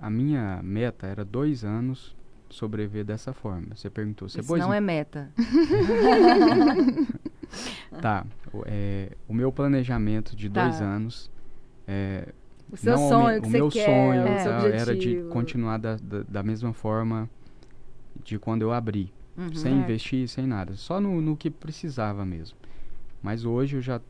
a 0.00 0.08
minha 0.08 0.62
meta 0.62 1.06
era 1.06 1.22
dois 1.22 1.64
anos 1.64 2.16
sobreviver 2.48 3.04
dessa 3.04 3.32
forma. 3.34 3.74
Você 3.76 3.90
perguntou, 3.90 4.26
você 4.28 4.40
Isso 4.40 4.56
não 4.56 4.72
em- 4.72 4.76
é 4.76 4.80
meta. 4.80 5.30
Tá, 8.00 8.26
o, 8.52 8.62
é, 8.66 9.12
o 9.28 9.34
meu 9.34 9.52
planejamento 9.52 10.34
de 10.34 10.48
Tá. 10.50 10.64
dois 10.64 10.80
anos... 10.80 11.30
É, 11.86 12.28
O 12.72 12.76
seu 12.76 12.92
não 12.96 13.08
sonho, 13.08 13.40
o 13.40 13.44
você 13.44 13.50
meu 13.50 13.68
quer, 13.68 13.84
sonho 13.84 14.22
o 14.22 14.24
tá, 14.24 14.66
era 14.68 14.96
de 14.96 15.22
continuar 15.30 15.78
da, 15.78 15.96
da, 15.96 16.22
da 16.22 16.42
mesma 16.42 16.72
forma 16.72 17.28
de 18.24 18.38
quando 18.38 18.62
eu 18.62 18.72
abri. 18.72 19.12
Uhum. 19.36 19.52
sem 19.52 19.74
investir, 19.80 20.28
sem 20.28 20.46
nada, 20.46 20.74
só 20.76 21.00
no, 21.00 21.20
no 21.20 21.36
que 21.36 21.50
precisava 21.50 22.24
mesmo. 22.24 22.56
Mas 23.24 23.46
hoje 23.46 23.76
eu 23.76 23.80
já 23.80 24.02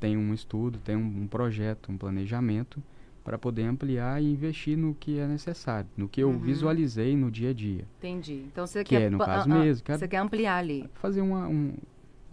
tenho 0.00 0.18
um 0.18 0.32
estudo, 0.32 0.78
tenho 0.78 0.98
um, 0.98 1.26
projeto, 1.26 1.92
um 1.92 1.98
planejamento 1.98 2.82
para 3.22 3.38
poder 3.38 3.64
ampliar 3.64 4.22
e 4.22 4.32
investir 4.32 4.74
no 4.74 4.94
que 4.94 5.18
é 5.18 5.26
necessário, 5.26 5.86
no 5.94 6.08
que 6.08 6.22
eu 6.22 6.30
Uhum. 6.30 6.38
visualizei 6.38 7.14
no 7.14 7.30
dia 7.30 7.50
a 7.50 7.52
dia. 7.52 7.84
Entendi. 7.98 8.46
Então 8.50 8.66
você 8.66 8.82
Que 8.82 8.96
quer 8.96 9.02
é, 9.02 9.10
no 9.10 9.18
caso 9.18 9.50
ah, 9.50 9.54
ah, 9.54 9.58
mesmo, 9.58 9.86
Você 9.86 10.08
quer 10.08 10.16
ampliar 10.16 10.56
ali. 10.56 10.88
Fazer 10.94 11.20
uma, 11.20 11.46
um, 11.46 11.74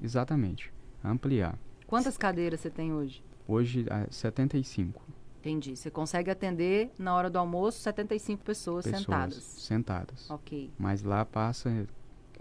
exatamente, 0.01 0.71
ampliar. 1.03 1.59
Quantas 1.85 2.17
cadeiras 2.17 2.61
você 2.61 2.69
tem 2.69 2.93
hoje? 2.93 3.21
Hoje, 3.45 3.85
ah, 3.89 4.07
75 4.09 5.03
Entendi. 5.39 5.75
Você 5.75 5.91
consegue 5.91 6.29
atender 6.31 6.91
na 6.97 7.13
hora 7.13 7.29
do 7.29 7.37
almoço 7.39 7.79
75 7.81 8.41
pessoas, 8.41 8.85
pessoas 8.85 9.01
sentadas. 9.03 9.43
sentadas. 9.43 10.29
Ok. 10.31 10.69
Mas 10.79 11.03
lá 11.03 11.25
passa 11.25 11.85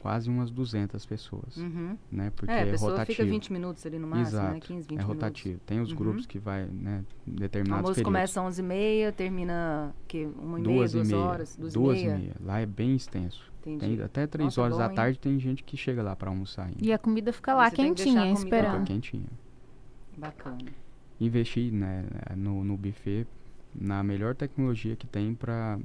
quase 0.00 0.28
umas 0.30 0.50
200 0.50 1.04
pessoas, 1.06 1.56
Uhum. 1.58 1.96
né? 2.10 2.32
Porque 2.34 2.50
é, 2.50 2.54
a 2.54 2.66
é, 2.66 2.70
pessoa 2.70 2.90
rotativo. 2.92 3.16
fica 3.16 3.28
20 3.30 3.52
minutos 3.52 3.84
ali 3.86 3.98
no 3.98 4.08
máximo, 4.08 4.38
né? 4.40 4.48
Exato, 4.48 4.66
15, 4.66 4.80
20 4.80 4.90
é 4.90 4.92
minutos. 4.94 5.06
rotativo. 5.14 5.60
Tem 5.66 5.80
os 5.80 5.90
Uhum. 5.90 5.96
grupos 5.98 6.26
que 6.26 6.38
vai, 6.38 6.64
né, 6.66 7.04
determinados 7.26 7.84
almoço 7.84 7.94
períodos. 7.94 8.02
começa 8.04 8.40
às 8.40 8.46
11h30, 8.58 9.12
termina 9.12 9.94
que 10.08 10.26
uma 10.38 10.58
e 10.58 10.62
meia, 10.62 10.74
duas 10.76 10.92
duas, 10.92 11.08
e 11.08 11.12
meia. 11.12 11.24
horas, 11.24 11.56
duas, 11.56 11.72
duas 11.74 12.00
e 12.00 12.06
meia. 12.06 12.34
Lá 12.40 12.60
é 12.60 12.66
bem 12.66 12.96
extenso. 12.96 13.50
Entendi. 13.60 13.78
Tem 13.96 14.02
até 14.02 14.26
três 14.26 14.46
Nossa, 14.46 14.62
horas 14.62 14.72
bom, 14.74 14.78
da 14.84 14.88
hein? 14.88 14.94
tarde 14.96 15.18
tem 15.18 15.38
gente 15.38 15.62
que 15.62 15.76
chega 15.76 16.02
lá 16.02 16.16
para 16.16 16.30
almoçar 16.30 16.64
ainda. 16.66 16.78
E 16.80 16.92
a 16.92 16.98
comida 16.98 17.30
fica 17.32 17.54
lá 17.54 17.68
Você 17.68 17.76
tem 17.76 17.92
que 17.94 18.02
deixar 18.02 18.20
quentinha, 18.20 18.20
a 18.20 18.34
comida 18.34 18.40
Fica 18.46 18.56
esperando. 18.56 18.86
quentinha. 18.86 19.26
Bacana. 20.16 20.58
Investir 21.20 21.70
né, 21.72 22.04
no, 22.36 22.64
no 22.64 22.76
buffet 22.76 23.26
na 23.74 24.02
melhor 24.02 24.34
tecnologia 24.34 24.96
que 24.96 25.06
tem 25.06 25.34
para 25.34 25.78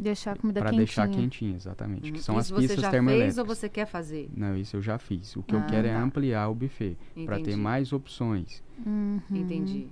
Deixar 0.00 0.32
a 0.32 0.36
comida 0.36 0.60
para 0.60 0.70
quentinha. 0.70 0.84
deixar 0.86 1.08
quentinha, 1.08 1.54
exatamente. 1.56 2.06
Uhum. 2.08 2.12
Que 2.14 2.22
são 2.22 2.34
Isso 2.38 2.40
as 2.40 2.48
você 2.50 2.60
pistas 2.68 2.76
já 2.76 2.82
fez 2.82 2.90
termoelétricas. 2.92 3.38
ou 3.38 3.44
você 3.44 3.68
quer 3.68 3.86
fazer? 3.86 4.30
Não, 4.34 4.56
isso 4.56 4.76
eu 4.76 4.82
já 4.82 4.98
fiz. 4.98 5.36
O 5.36 5.42
que 5.42 5.54
Ah, 5.54 5.58
eu 5.58 5.66
quero 5.66 5.86
é 5.88 5.92
tá. 5.92 6.02
ampliar 6.02 6.48
o 6.48 6.54
buffet 6.54 6.96
para 7.26 7.38
ter 7.40 7.56
mais 7.56 7.92
opções 7.92 8.62
Uhum. 8.86 9.20
Entendi. 9.30 9.88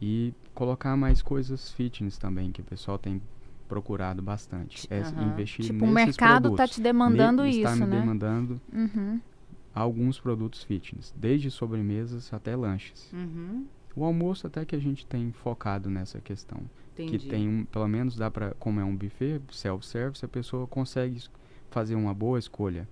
e 0.00 0.34
colocar 0.54 0.96
mais 0.96 1.22
coisas 1.22 1.70
fitness 1.72 2.18
também 2.18 2.50
que 2.52 2.60
o 2.60 2.64
pessoal 2.64 2.98
tem 2.98 3.20
procurado 3.68 4.22
bastante. 4.22 4.86
É 4.90 5.00
Aham. 5.00 5.32
investir 5.32 5.66
Tipo, 5.66 5.84
o 5.84 5.88
mercado 5.88 6.42
tá 6.44 6.50
produtos. 6.50 6.74
te 6.76 6.80
demandando 6.80 7.42
Ne- 7.42 7.50
isso, 7.50 7.58
está 7.60 7.74
me 7.74 7.86
né? 7.86 8.00
demandando 8.00 8.60
Uhum. 8.72 9.20
alguns 9.74 10.20
produtos 10.20 10.62
fitness, 10.62 11.12
desde 11.16 11.50
sobremesas 11.50 12.32
até 12.32 12.54
lanches. 12.56 13.10
Uhum. 13.12 13.66
O 13.94 14.04
almoço 14.04 14.46
até 14.46 14.64
que 14.64 14.76
a 14.76 14.78
gente 14.78 15.06
tem 15.06 15.32
focado 15.32 15.88
nessa 15.90 16.20
questão, 16.20 16.60
Entendi. 17.04 17.18
que 17.18 17.28
tem 17.28 17.48
um, 17.48 17.64
pelo 17.64 17.86
menos 17.86 18.16
dá 18.16 18.30
para, 18.30 18.52
como 18.58 18.80
é 18.80 18.84
um 18.84 18.96
buffet 18.96 19.40
self-service, 19.50 20.24
a 20.24 20.28
pessoa 20.28 20.66
consegue 20.66 21.22
fazer 21.70 21.94
uma 21.94 22.14
boa 22.14 22.38
escolha 22.38 22.88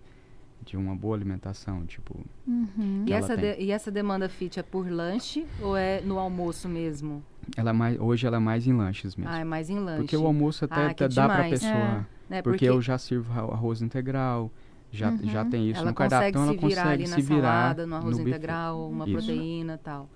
de 0.65 0.77
uma 0.77 0.95
boa 0.95 1.15
alimentação, 1.17 1.85
tipo, 1.87 2.19
Uhum. 2.47 3.05
E 3.07 3.13
essa, 3.13 3.37
de- 3.37 3.57
e 3.59 3.71
essa 3.71 3.91
demanda 3.91 4.29
fit 4.29 4.59
é 4.59 4.63
por 4.63 4.91
lanche 4.91 5.47
ou 5.61 5.77
é 5.77 6.01
no 6.03 6.19
almoço 6.19 6.69
mesmo? 6.69 7.23
ela 7.57 7.71
é 7.71 7.73
mais, 7.73 8.01
hoje 8.01 8.27
ela 8.27 8.37
é 8.37 8.41
mais 8.41 8.67
em 8.67 8.73
lanches 8.73 9.15
mesmo. 9.17 9.31
Ah, 9.33 9.39
é 9.41 9.45
mais 9.45 9.69
em 9.69 9.79
lanche. 9.79 9.99
porque 9.99 10.17
o 10.17 10.27
almoço 10.27 10.65
até, 10.65 10.75
Ah, 10.87 10.91
até 10.91 11.09
dá 11.09 11.29
para 11.29 11.49
pessoa, 11.49 12.07
né? 12.31 12.41
porque, 12.43 12.65
eu 12.67 12.81
já 12.81 12.97
sirvo 12.97 13.31
arro- 13.33 13.53
arroz 13.53 13.83
integral, 13.83 14.51
já, 14.91 15.11
Uhum. 15.11 15.19
já 15.25 15.45
tem 15.45 15.69
isso 15.71 15.81
ela 15.81 15.91
no 15.91 15.95
cardápio, 15.95 16.33
consegue 16.33 16.39
então 16.39 16.43
se 16.45 16.49
ela 16.49 16.69
virar 16.69 16.83
consegue 16.83 17.03
ali 17.03 17.11
na 17.11 17.17
se 17.17 17.23
virar 17.23 17.41
salada, 17.43 17.87
no 17.87 17.97
arroz 17.97 18.17
buffet. 18.17 18.29
integral, 18.31 18.89
uma 18.91 19.05
Isso. 19.05 19.13
proteína 19.27 19.79
tal. 19.83 20.09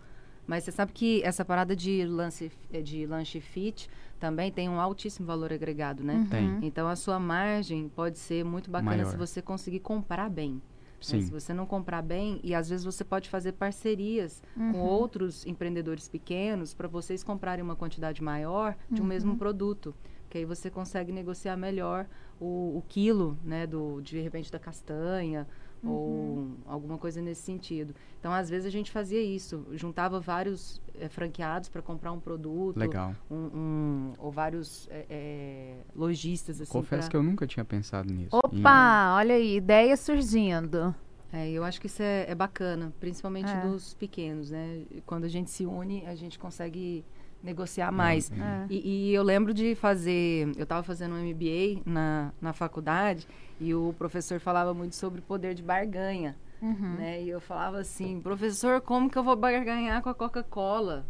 Mas 0.48 0.64
você 0.64 0.72
sabe 0.72 0.92
que 0.92 1.22
essa 1.22 1.44
parada 1.44 1.76
de, 1.76 2.04
lance, 2.06 2.50
eh, 2.72 2.80
de 2.80 3.04
lanche 3.06 3.38
fit 3.38 3.88
também 4.18 4.50
tem 4.50 4.66
um 4.68 4.80
altíssimo 4.80 5.26
valor 5.26 5.52
agregado, 5.52 6.02
né? 6.02 6.26
Tem. 6.30 6.46
Uhum. 6.48 6.58
Então 6.62 6.88
a 6.88 6.96
sua 6.96 7.20
margem 7.20 7.88
pode 7.88 8.18
ser 8.18 8.44
muito 8.46 8.70
bacana 8.70 8.96
Maior. 8.96 9.10
se 9.10 9.16
você 9.18 9.42
conseguir 9.42 9.80
comprar 9.80 10.30
bem. 10.30 10.54
né? 10.54 10.60
Sim, 11.00 11.20
Se 11.20 11.30
você 11.30 11.52
não 11.54 11.66
comprar 11.66 12.00
bem, 12.02 12.40
e 12.42 12.54
às 12.54 12.68
vezes 12.70 12.84
você 12.84 13.04
pode 13.04 13.28
fazer 13.28 13.52
parcerias 13.52 14.42
com 14.56 14.62
Uhum. 14.80 14.80
outros 14.80 15.46
empreendedores 15.46 16.08
pequenos 16.08 16.72
para 16.74 16.88
vocês 16.88 17.22
comprarem 17.22 17.62
uma 17.62 17.76
quantidade 17.76 18.20
maior 18.22 18.74
de 18.90 19.00
um 19.00 19.04
Uhum. 19.04 19.08
mesmo 19.08 19.36
produto. 19.36 19.94
Que 20.30 20.38
aí 20.38 20.44
você 20.44 20.70
consegue 20.70 21.12
negociar 21.12 21.56
melhor 21.56 22.06
o, 22.40 22.78
o 22.78 22.84
quilo, 22.88 23.38
né, 23.44 23.66
do, 23.66 24.00
de 24.00 24.18
repente 24.20 24.50
da 24.50 24.58
castanha 24.58 25.46
Uhum. 25.82 25.90
ou 25.90 26.48
alguma 26.66 26.98
coisa 26.98 27.20
nesse 27.22 27.42
sentido. 27.42 27.94
Então, 28.18 28.32
às 28.32 28.50
vezes 28.50 28.66
a 28.66 28.70
gente 28.70 28.90
fazia 28.90 29.20
isso, 29.22 29.64
juntava 29.72 30.18
vários 30.20 30.80
eh, 30.98 31.08
franqueados 31.08 31.68
para 31.68 31.80
comprar 31.80 32.10
um 32.12 32.18
produto, 32.20 32.76
legal. 32.76 33.14
um, 33.30 33.34
um- 33.36 34.12
ou 34.18 34.30
vários 34.32 34.88
eh, 34.90 35.06
eh, 35.08 35.74
lojistas 35.94 36.60
assim. 36.60 36.72
Confesso 36.72 37.02
pra- 37.02 37.10
que 37.10 37.16
eu 37.16 37.22
nunca 37.22 37.46
tinha 37.46 37.64
pensado 37.64 38.12
nisso. 38.12 38.34
em- 38.52 38.58
Opa, 38.60 39.14
olha 39.16 39.34
aí, 39.36 39.56
ideia 39.56 39.96
surgindo. 39.96 40.94
É, 41.32 41.50
eu 41.50 41.62
acho 41.62 41.80
que 41.80 41.86
isso 41.86 42.02
é, 42.02 42.24
é 42.28 42.34
bacana, 42.34 42.92
principalmente 42.98 43.50
É. 43.50 43.60
dos 43.60 43.92
pequenos, 43.94 44.50
né? 44.50 44.82
Quando 45.04 45.24
a 45.24 45.28
gente 45.28 45.50
se 45.50 45.66
une, 45.66 46.04
a 46.06 46.14
gente 46.14 46.38
consegue 46.38 47.04
negociar 47.42 47.92
mais. 47.92 48.30
Hum, 48.30 48.42
É. 48.42 48.66
E, 48.70 49.10
e 49.10 49.14
eu 49.14 49.22
lembro 49.22 49.52
de 49.54 49.74
fazer, 49.74 50.50
eu 50.56 50.62
estava 50.64 50.82
fazendo 50.82 51.14
um 51.14 51.18
MBA 51.22 51.82
na, 51.86 52.32
na 52.40 52.52
faculdade 52.52 53.28
e 53.60 53.74
o 53.74 53.94
professor 53.98 54.38
falava 54.40 54.72
muito 54.74 54.94
sobre 54.96 55.20
poder 55.20 55.54
de 55.54 55.62
barganha, 55.62 56.36
Uhum. 56.60 56.94
né? 56.98 57.22
E 57.22 57.28
eu 57.28 57.40
falava 57.40 57.78
assim, 57.78 58.20
professor, 58.20 58.80
como 58.80 59.08
que 59.08 59.16
eu 59.16 59.22
vou 59.22 59.36
barganhar 59.36 60.02
com 60.02 60.08
a 60.08 60.14
Coca-Cola? 60.14 61.06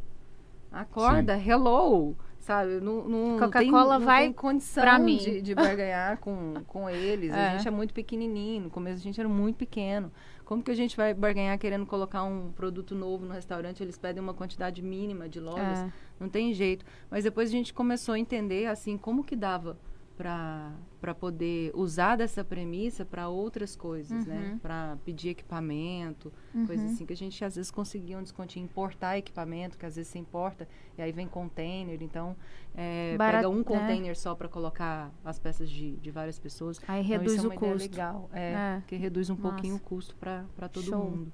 Acorda, 0.70 1.36
hello! 1.38 2.14
Sabe, 2.38 2.80
não, 2.80 3.06
não 3.06 3.38
Coca-Cola 3.38 3.98
vai 3.98 4.24
tem 4.24 4.32
condição 4.32 4.82
pra 4.82 4.98
mim. 4.98 5.18
De, 5.18 5.42
de 5.42 5.54
barganhar 5.54 6.18
com, 6.18 6.54
com 6.66 6.88
eles. 6.88 7.30
É. 7.32 7.48
A 7.48 7.56
gente 7.56 7.68
é 7.68 7.70
muito 7.70 7.92
pequenininho, 7.92 8.64
no 8.64 8.70
começo 8.70 8.96
a 8.96 9.02
gente 9.02 9.20
era 9.20 9.28
muito 9.28 9.56
pequeno. 9.56 10.10
Como 10.46 10.62
que 10.62 10.70
a 10.70 10.74
gente 10.74 10.96
vai 10.96 11.12
barganhar 11.12 11.58
querendo 11.58 11.84
colocar 11.84 12.22
um 12.24 12.50
produto 12.52 12.94
novo 12.94 13.26
no 13.26 13.34
restaurante? 13.34 13.82
Eles 13.82 13.98
pedem 13.98 14.22
uma 14.22 14.32
quantidade 14.32 14.80
mínima 14.80 15.28
de 15.28 15.40
lojas. 15.40 15.80
É. 15.80 15.92
Não 16.18 16.28
tem 16.28 16.54
jeito. 16.54 16.86
Mas 17.10 17.24
depois 17.24 17.50
a 17.50 17.52
gente 17.52 17.74
começou 17.74 18.14
a 18.14 18.18
entender, 18.18 18.64
assim, 18.66 18.96
como 18.96 19.22
que 19.22 19.36
dava 19.36 19.76
para 20.18 21.14
poder 21.14 21.70
usar 21.74 22.16
dessa 22.16 22.42
premissa 22.44 23.04
para 23.04 23.28
outras 23.28 23.76
coisas, 23.76 24.26
né? 24.26 24.50
Uhum. 24.52 24.58
Para 24.58 24.98
pedir 25.04 25.28
equipamento, 25.28 26.32
coisas 26.66 26.90
assim 26.92 27.06
que 27.06 27.12
a 27.12 27.16
gente 27.16 27.44
às 27.44 27.54
vezes 27.54 27.70
conseguia 27.70 28.18
um 28.18 28.22
descontinho, 28.22 28.64
importar 28.64 29.16
equipamento, 29.16 29.78
que 29.78 29.86
às 29.86 29.94
vezes 29.94 30.10
você 30.10 30.18
importa, 30.18 30.66
e 30.98 31.02
aí 31.02 31.12
vem 31.12 31.28
container, 31.28 32.02
então 32.02 32.34
é, 32.74 33.16
Barato, 33.16 33.36
pega 33.44 33.48
um 33.48 33.58
né? 33.58 33.64
container 33.64 34.18
só 34.18 34.34
para 34.34 34.48
colocar 34.48 35.12
as 35.24 35.38
peças 35.38 35.70
de, 35.70 35.92
de 35.98 36.10
várias 36.10 36.38
pessoas. 36.38 36.80
Aí 36.88 37.00
Então, 37.04 37.18
reduz 37.18 37.44
é 37.44 37.46
o 37.46 37.50
custo. 37.52 37.76
legal, 37.90 38.28
é, 38.32 38.52
É. 38.52 38.82
que 38.88 38.96
reduz 38.96 39.30
um 39.30 39.34
Massa. 39.36 39.48
pouquinho 39.48 39.76
o 39.76 39.80
custo 39.80 40.16
para 40.16 40.68
todo 40.68 40.84
Show. 40.84 41.04
mundo. 41.04 41.32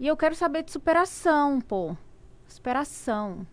E 0.00 0.06
eu 0.06 0.16
quero 0.16 0.34
saber 0.34 0.62
de 0.62 0.72
superação, 0.72 1.60
pô. 1.60 1.94
Superação. 2.46 3.46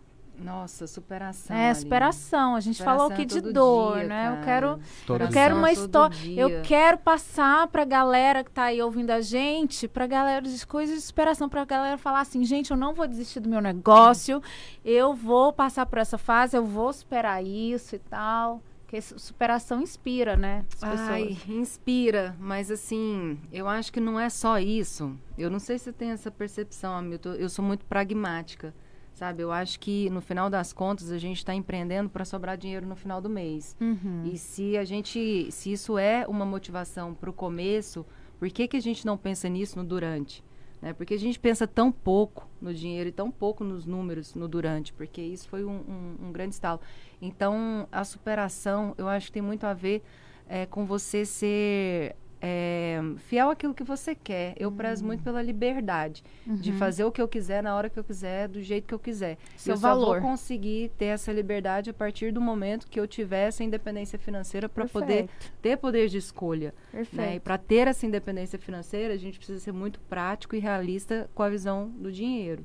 Nossa, 0.44 0.86
superação. 0.86 1.56
É, 1.56 1.72
superação. 1.74 2.54
A 2.56 2.60
gente 2.60 2.76
Superação 2.78 2.98
falou 2.98 3.12
aqui 3.12 3.22
é 3.22 3.24
de 3.24 3.40
dor, 3.52 3.98
dia, 3.98 4.08
né? 4.08 4.26
Eu 4.28 4.32
cara. 4.32 4.44
quero 4.44 4.80
Todo 5.06 5.20
Eu 5.22 5.28
quero 5.28 5.56
uma 5.56 5.68
Todo 5.68 5.82
história. 5.84 6.16
Eu 6.40 6.62
quero 6.62 6.98
passar 6.98 7.66
pra 7.68 7.84
galera 7.84 8.42
que 8.44 8.50
tá 8.50 8.64
aí 8.64 8.80
ouvindo 8.82 9.10
a 9.10 9.20
gente, 9.20 9.86
pra 9.88 10.06
galera 10.06 10.42
de 10.42 10.66
coisas 10.66 10.96
de 10.96 11.02
superação, 11.02 11.48
pra 11.48 11.64
galera 11.64 11.96
falar 11.98 12.20
assim, 12.20 12.44
gente, 12.44 12.70
eu 12.70 12.76
não 12.76 12.94
vou 12.94 13.06
desistir 13.06 13.40
do 13.40 13.48
meu 13.48 13.60
negócio, 13.60 14.42
eu 14.84 15.14
vou 15.14 15.52
passar 15.52 15.86
por 15.86 15.98
essa 15.98 16.18
fase, 16.18 16.56
eu 16.56 16.64
vou 16.64 16.92
superar 16.92 17.42
isso 17.44 17.94
e 17.96 17.98
tal. 17.98 18.60
Porque 18.82 19.00
su- 19.00 19.18
superação 19.18 19.80
inspira, 19.80 20.36
né? 20.36 20.66
As 20.74 20.80
pessoas. 20.80 21.00
Ai, 21.08 21.38
inspira, 21.48 22.36
mas 22.38 22.70
assim, 22.70 23.38
eu 23.50 23.66
acho 23.66 23.90
que 23.90 23.98
não 23.98 24.20
é 24.20 24.28
só 24.28 24.58
isso. 24.58 25.16
Eu 25.38 25.48
não 25.50 25.58
sei 25.58 25.78
se 25.78 25.84
você 25.84 25.92
tem 25.94 26.10
essa 26.10 26.30
percepção, 26.30 26.94
Hamilton. 26.94 27.30
Eu 27.32 27.48
sou 27.48 27.64
muito 27.64 27.86
pragmática, 27.86 28.74
sabe? 29.22 29.40
Eu 29.40 29.52
acho 29.52 29.78
que 29.78 30.10
no 30.10 30.20
final 30.20 30.50
das 30.50 30.72
contas 30.72 31.12
a 31.12 31.16
gente 31.18 31.36
está 31.36 31.54
empreendendo 31.54 32.10
para 32.10 32.24
sobrar 32.24 32.56
dinheiro 32.58 32.84
no 32.84 32.96
final 32.96 33.20
do 33.20 33.28
mês. 33.30 33.76
Uhum. 33.80 34.24
E 34.24 34.36
se 34.36 34.76
a 34.76 34.84
gente, 34.84 35.46
se 35.52 35.70
isso 35.70 35.96
é 35.96 36.26
uma 36.26 36.44
motivação 36.44 37.14
para 37.14 37.30
o 37.30 37.32
começo, 37.32 38.04
por 38.40 38.50
que, 38.50 38.66
que 38.66 38.76
a 38.76 38.80
gente 38.80 39.06
não 39.06 39.16
pensa 39.16 39.48
nisso 39.48 39.78
no 39.78 39.84
durante? 39.84 40.42
Né? 40.80 40.92
Porque 40.92 41.14
a 41.14 41.18
gente 41.18 41.38
pensa 41.38 41.68
tão 41.68 41.92
pouco 41.92 42.48
no 42.60 42.74
dinheiro 42.74 43.10
e 43.10 43.12
tão 43.12 43.30
pouco 43.30 43.62
nos 43.62 43.86
números 43.86 44.34
no 44.34 44.48
durante, 44.48 44.92
porque 44.92 45.22
isso 45.22 45.48
foi 45.48 45.64
um, 45.64 45.70
um- 45.88 46.26
um 46.26 46.32
grande 46.32 46.54
estalo. 46.54 46.80
Então, 47.20 47.86
a 47.92 48.02
superação, 48.02 48.92
eu 48.98 49.06
acho 49.08 49.26
que 49.28 49.32
tem 49.34 49.42
muito 49.42 49.62
a 49.64 49.72
ver 49.72 50.02
eh, 50.48 50.66
com 50.66 50.84
você 50.84 51.24
ser 51.24 52.16
eh, 52.44 53.00
fiel 53.28 53.48
àquilo 53.50 53.72
que 53.72 53.84
você 53.84 54.14
quer. 54.16 54.54
Eu 54.58 54.70
prezo 54.72 55.04
muito 55.04 55.22
pela 55.22 55.40
liberdade 55.40 56.24
de 56.44 56.72
Uhum. 56.72 56.76
fazer 56.76 57.04
o 57.04 57.12
que 57.12 57.22
eu 57.22 57.28
quiser 57.28 57.62
na 57.62 57.76
hora 57.76 57.88
que 57.88 57.96
eu 57.98 58.02
quiser, 58.04 58.48
do 58.48 58.60
jeito 58.60 58.86
que 58.88 58.92
eu 58.94 58.98
quiser. 58.98 59.38
Seu 59.56 59.74
eu 59.74 59.76
só 59.78 59.88
valor. 59.90 60.20
vou 60.20 60.30
conseguir 60.30 60.90
ter 60.98 61.06
essa 61.06 61.32
liberdade 61.32 61.88
a 61.90 61.94
partir 61.94 62.32
do 62.32 62.40
momento 62.40 62.88
que 62.88 62.98
eu 62.98 63.06
tiver 63.06 63.46
essa 63.48 63.62
independência 63.62 64.18
financeira 64.18 64.68
para 64.68 64.86
poder 64.86 65.28
Perfeito, 65.28 65.52
ter 65.62 65.76
poder 65.76 66.08
de 66.08 66.18
escolha. 66.18 66.74
Né? 66.92 67.02
E 67.02 67.06
Perfeito. 67.06 67.42
para 67.42 67.56
ter 67.58 67.86
essa 67.86 68.04
independência 68.04 68.58
financeira, 68.58 69.14
a 69.14 69.16
gente 69.16 69.38
precisa 69.38 69.60
ser 69.60 69.72
muito 69.72 70.00
prático 70.00 70.56
e 70.56 70.58
realista 70.58 71.30
com 71.34 71.42
a 71.44 71.48
visão 71.48 71.88
do 71.88 72.10
dinheiro. 72.10 72.64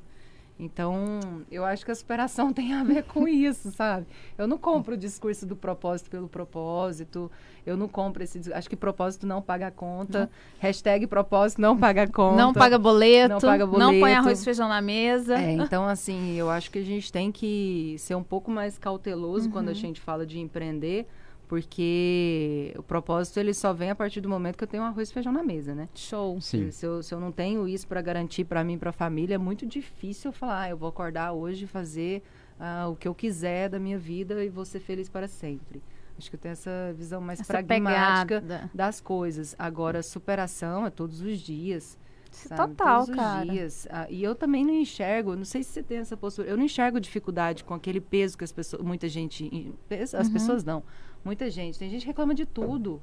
Então, 0.58 1.20
eu 1.50 1.64
acho 1.64 1.84
que 1.84 1.90
a 1.90 1.94
superação 1.94 2.52
tem 2.52 2.72
a 2.74 2.82
ver 2.82 3.04
com 3.04 3.28
isso, 3.28 3.70
sabe? 3.70 4.06
Eu 4.36 4.46
não 4.48 4.58
compro 4.58 4.94
o 4.94 4.96
discurso 4.96 5.46
do 5.46 5.54
propósito 5.54 6.10
pelo 6.10 6.28
propósito. 6.28 7.30
Eu 7.64 7.76
não 7.76 7.86
compro 7.86 8.22
esse. 8.22 8.52
Acho 8.52 8.68
que 8.68 8.74
propósito 8.76 9.26
não 9.26 9.40
paga 9.40 9.68
a 9.68 9.70
conta. 9.70 10.28
Hashtag 10.58 11.06
propósito 11.06 11.60
não 11.60 11.76
paga 11.78 12.02
a 12.04 12.06
conta. 12.08 12.36
Não 12.36 12.52
paga 12.52 12.78
boleto, 12.78 13.34
Não 13.34 13.40
paga 13.40 13.66
não 13.66 13.72
põe 13.90 14.00
boleto. 14.00 14.18
arroz 14.20 14.40
e 14.40 14.44
feijão 14.44 14.68
na 14.68 14.80
mesa. 14.80 15.38
É, 15.38 15.52
então, 15.52 15.86
assim, 15.86 16.34
eu 16.34 16.50
acho 16.50 16.70
que 16.70 16.78
a 16.78 16.84
gente 16.84 17.12
tem 17.12 17.30
que 17.30 17.94
ser 17.98 18.14
um 18.14 18.22
pouco 18.22 18.50
mais 18.50 18.78
cauteloso 18.78 19.46
Uhum. 19.46 19.52
quando 19.52 19.68
a 19.68 19.74
gente 19.74 20.00
fala 20.00 20.24
de 20.26 20.40
empreender, 20.40 21.06
porque 21.48 22.74
o 22.78 22.82
propósito 22.82 23.38
ele 23.40 23.52
só 23.54 23.72
vem 23.72 23.90
a 23.90 23.94
partir 23.94 24.20
do 24.20 24.28
momento 24.28 24.56
que 24.56 24.64
eu 24.64 24.68
tenho 24.68 24.82
um 24.82 24.86
arroz 24.86 25.10
e 25.10 25.12
feijão 25.12 25.32
na 25.32 25.42
mesa, 25.42 25.74
né? 25.74 25.88
Show. 25.94 26.40
Sim. 26.40 26.70
Se 26.70 26.86
eu, 26.86 27.02
se 27.02 27.14
eu 27.14 27.20
não 27.20 27.32
tenho 27.32 27.66
isso 27.66 27.86
para 27.86 28.00
garantir 28.00 28.44
para 28.44 28.62
mim 28.62 28.74
e 28.74 28.78
para 28.78 28.90
a 28.90 28.92
família, 28.92 29.34
é 29.34 29.38
muito 29.38 29.66
difícil 29.66 30.28
eu 30.28 30.32
falar, 30.32 30.62
ah, 30.62 30.70
eu 30.70 30.76
vou 30.76 30.88
acordar 30.88 31.32
hoje 31.32 31.64
e 31.64 31.66
fazer 31.66 32.22
ah, 32.60 32.88
o 32.88 32.96
que 32.96 33.08
eu 33.08 33.14
quiser 33.14 33.68
da 33.68 33.78
minha 33.78 33.98
vida 33.98 34.44
e 34.44 34.48
vou 34.48 34.64
ser 34.64 34.80
feliz 34.80 35.08
para 35.08 35.26
sempre. 35.28 35.82
Acho 36.16 36.30
que 36.30 36.36
eu 36.36 36.40
tenho 36.40 36.52
essa 36.52 36.92
visão 36.96 37.20
mais 37.20 37.40
Essa 37.40 37.52
pragmática 37.52 38.40
pegada. 38.40 38.70
das 38.74 39.00
coisas. 39.00 39.54
Agora, 39.58 40.02
superação 40.02 40.84
é 40.84 40.90
todos 40.90 41.20
os 41.20 41.38
dias. 41.38 41.96
sabe? 42.32 42.72
Total, 42.74 43.04
Todos 43.06 43.14
cara. 43.14 43.46
Os 43.46 43.52
dias. 43.52 43.86
Ah, 43.88 44.06
e 44.10 44.22
eu 44.24 44.34
também 44.34 44.64
não 44.64 44.74
enxergo, 44.74 45.36
não 45.36 45.44
sei 45.44 45.62
se 45.62 45.70
você 45.70 45.82
tem 45.82 45.98
essa 45.98 46.16
postura, 46.16 46.48
eu 46.48 46.56
não 46.56 46.64
enxergo 46.64 46.98
dificuldade 47.00 47.62
com 47.62 47.72
aquele 47.72 48.00
peso 48.00 48.36
que 48.36 48.42
as 48.44 48.50
pessoas, 48.52 48.82
muita 48.82 49.08
gente, 49.08 49.72
as 50.18 50.26
Uhum. 50.26 50.32
pessoas 50.32 50.64
não, 50.64 50.82
muita 51.24 51.50
gente, 51.50 51.78
tem 51.78 51.90
gente 51.90 52.02
que 52.02 52.06
reclama 52.08 52.34
de 52.34 52.46
tudo. 52.46 53.00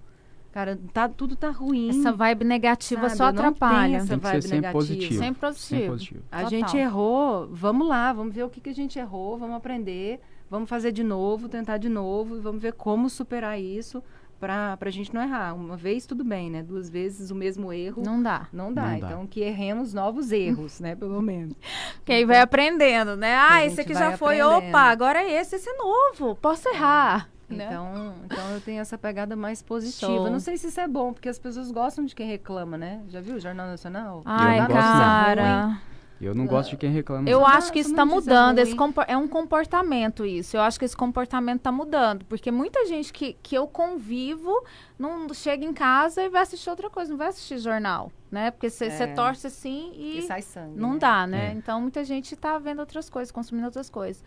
Cara, 0.52 0.80
tá, 0.94 1.10
tudo 1.10 1.36
tá 1.36 1.50
ruim. 1.50 1.90
Essa 1.90 2.14
vibe 2.14 2.46
negativa 2.46 3.10
sabe? 3.10 3.18
só 3.18 3.24
atrapalha. 3.26 3.98
essa 3.98 4.08
Tem 4.08 4.20
que 4.20 4.26
ser 4.26 4.32
vibe 4.32 4.42
sempre 4.42 4.56
negativa. 4.56 4.80
positivo. 4.80 5.20
Sempre 5.20 5.54
Sempre 5.54 5.88
positivo. 5.88 6.24
A 6.32 6.36
Total. 6.44 6.50
gente 6.50 6.78
errou, 6.78 7.50
vamos 7.52 7.88
lá, 7.88 8.14
vamos 8.14 8.34
ver 8.34 8.44
o 8.44 8.50
que, 8.50 8.62
que 8.62 8.70
a 8.70 8.74
gente 8.74 8.98
errou, 8.98 9.38
vamos 9.38 9.58
aprender, 9.58 10.22
vamos 10.50 10.70
fazer 10.70 10.94
de 10.94 11.04
novo, 11.04 11.50
tentar 11.50 11.78
de 11.78 11.90
novo 11.90 12.38
e 12.38 12.40
vamos 12.40 12.62
ver 12.62 12.72
como 12.72 13.10
superar 13.10 13.60
isso 13.60 14.02
pra, 14.40 14.78
pra 14.78 14.90
gente 14.90 15.14
não 15.14 15.22
errar. 15.22 15.54
Uma 15.54 15.76
vez 15.76 16.06
tudo 16.06 16.24
bem, 16.24 16.50
né? 16.50 16.64
Duas 16.64 16.90
vezes 16.90 17.32
o 17.32 17.36
mesmo 17.36 17.74
erro. 17.74 18.02
Não 18.06 18.24
dá. 18.24 18.48
Não 18.54 18.74
dá. 18.74 18.92
Não 18.92 19.00
dá. 19.00 19.08
Então, 19.08 19.28
que 19.28 19.42
erremos 19.42 19.94
novos 19.94 20.32
erros, 20.32 20.80
né? 20.80 20.96
Pelo 20.96 21.22
menos. 21.22 21.54
Porque 22.00 22.14
aí 22.14 22.24
vai 22.24 22.40
aprendendo, 22.40 23.18
né? 23.18 23.36
Ah, 23.36 23.56
a 23.56 23.66
esse 23.66 23.82
aqui 23.82 23.94
já 23.94 24.18
foi, 24.18 24.40
aprendendo. 24.40 24.70
opa, 24.70 24.82
agora 24.84 25.20
é 25.22 25.42
esse, 25.42 25.58
esse 25.58 25.70
é 25.70 25.76
novo. 25.76 26.36
Posso 26.36 26.70
errar. 26.70 27.30
Né? 27.50 27.66
Então, 27.66 28.14
então, 28.26 28.50
eu 28.52 28.62
tenho 28.62 28.82
essa 28.82 28.98
pegada 28.98 29.36
mais 29.36 29.62
positiva. 29.62 30.12
Show. 30.12 30.30
Não 30.30 30.40
sei 30.40 30.58
se 30.58 30.68
isso 30.68 30.80
é 30.80 30.88
bom, 30.88 31.14
porque 31.14 31.30
as 31.30 31.38
pessoas 31.40 31.72
gostam 31.72 32.06
de 32.06 32.16
quem 32.16 32.28
reclama, 32.28 32.78
né? 32.78 33.02
Já 33.08 33.22
viu 33.22 33.36
o 33.36 33.40
Jornal 33.40 33.68
Nacional? 33.68 34.22
Ai, 34.26 34.60
não. 34.60 34.68
cara. 34.68 35.82
Eu 36.20 36.34
não 36.34 36.48
gosto 36.48 36.72
de 36.72 36.78
quem 36.78 36.90
reclama. 36.92 37.30
Eu 37.30 37.42
não. 37.42 37.46
acho 37.48 37.72
que 37.74 37.80
isso 37.80 37.94
tá 37.94 38.04
diz 38.04 38.12
é 38.12 38.16
mudando. 38.16 38.60
Esse 38.60 38.76
é 39.08 39.18
um 39.18 39.28
comportamento 39.28 40.26
isso. 40.26 40.56
Eu 40.56 40.62
acho 40.62 40.80
que 40.80 40.86
esse 40.86 40.96
comportamento 40.96 41.62
tá 41.62 41.72
mudando. 41.74 42.24
Porque 42.26 42.50
muita 42.52 42.86
gente 42.86 43.12
que, 43.12 43.34
que 43.44 43.54
eu 43.56 43.68
convivo 43.68 44.50
não 44.98 45.32
chega 45.34 45.66
em 45.66 45.74
casa 45.74 46.24
e 46.24 46.30
vai 46.30 46.42
assistir 46.44 46.70
outra 46.70 46.90
coisa, 46.90 47.12
não 47.12 47.18
vai 47.18 47.28
assistir 47.28 47.58
jornal, 47.58 48.12
né? 48.32 48.50
Porque 48.50 48.70
você 48.70 48.86
É. 48.86 49.08
torce 49.08 49.48
assim 49.48 49.92
E 49.94 50.20
e 50.20 50.22
sai 50.22 50.42
sangue. 50.42 50.80
não 50.80 50.94
né? 50.94 51.00
dá, 51.00 51.28
né? 51.28 51.50
É. 51.50 51.52
Então 51.52 51.82
muita 51.82 52.04
gente 52.06 52.34
tá 52.36 52.58
vendo 52.58 52.80
outras 52.80 53.10
coisas, 53.10 53.30
consumindo 53.32 53.66
outras 53.66 53.90
coisas. 53.90 54.24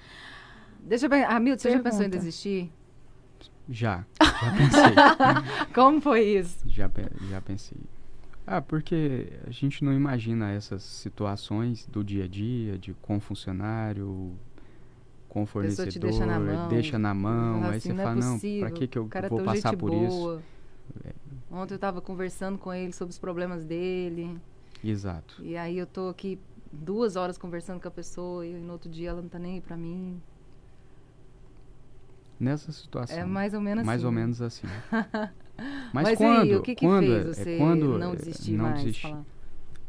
Deixa 0.81 1.07
eu 1.07 1.11
pensar. 1.11 1.31
Hamilton, 1.35 1.63
você 1.63 1.71
já 1.73 1.81
pensou 1.81 2.03
em 2.05 2.11
desistir? 2.11 2.73
Já. 3.69 4.05
Já 4.21 4.57
pensei. 4.57 5.67
Como 5.75 6.01
foi 6.01 6.23
isso? 6.25 6.59
já, 6.67 6.91
já 7.29 7.41
pensei. 7.41 7.79
Ah, 8.47 8.63
porque 8.63 9.31
a 9.47 9.51
gente 9.51 9.85
não 9.85 9.93
imagina 9.93 10.51
essas 10.51 10.83
situações 10.83 11.87
do 11.87 12.03
dia 12.03 12.25
a 12.25 12.29
dia, 12.29 12.79
de 12.79 12.95
com 12.95 13.21
funcionário, 13.21 14.33
com 15.29 15.45
fornecedor, 15.45 16.11
deixa 16.11 16.25
na 16.25 16.41
mão. 16.41 16.69
deixa 16.69 16.99
na 16.99 17.15
mão, 17.15 17.61
Fala 17.61 17.73
aí 17.73 17.77
assim, 17.77 17.89
você 17.89 17.93
não 17.93 18.01
é 18.01 18.05
fala, 18.05 18.17
não, 18.17 18.35
possível, 18.35 18.61
pra 18.61 18.71
que, 18.71 18.87
que 18.87 18.99
eu 18.99 19.09
é 19.13 19.29
vou 19.29 19.45
passar 19.45 19.77
por 19.77 19.93
isso? 19.93 20.17
boa. 20.17 20.43
Ontem 21.51 21.75
eu 21.75 21.79
tava 21.79 22.01
conversando 22.01 22.59
com 22.59 22.73
ele 22.73 22.93
sobre 22.93 23.13
os 23.13 23.19
problemas 23.19 23.67
dele. 23.67 24.39
Exato. 24.83 25.43
E 25.43 25.57
aí 25.57 25.77
eu 25.77 25.87
tô 25.87 26.09
aqui 26.09 26.39
duas 26.73 27.17
horas 27.17 27.37
conversando 27.37 27.81
com 27.81 27.89
a 27.89 27.91
pessoa 27.91 28.47
e 28.47 28.55
no 28.55 28.73
outro 28.73 28.91
dia 28.91 29.11
ela 29.11 29.21
não 29.21 29.29
tá 29.29 29.39
nem 29.39 29.55
aí 29.55 29.61
pra 29.61 29.77
mim. 29.77 30.21
Nessa 32.39 32.71
situação. 32.73 33.19
É 33.19 33.25
mais 33.25 33.53
ou 33.55 33.61
menos 33.61 33.85
mais 33.85 34.01
assim. 34.01 34.07
ou 34.07 34.13
menos 34.13 34.43
assim. 34.43 34.67
Mas, 35.93 36.11
Mas, 36.11 36.19
quando, 36.19 36.43
aí, 36.43 36.55
o 36.55 36.63
que 36.63 36.75
que 36.75 36.87
quando, 36.87 37.05
fez 37.05 37.27
é- 37.27 37.35
você 37.35 37.51
é 37.51 37.59
quando 37.59 37.99
não 37.99 38.13
é, 38.13 38.17
desistir 38.17 38.53
não 38.53 38.65
mais? 38.67 38.83
desistir? 38.85 39.17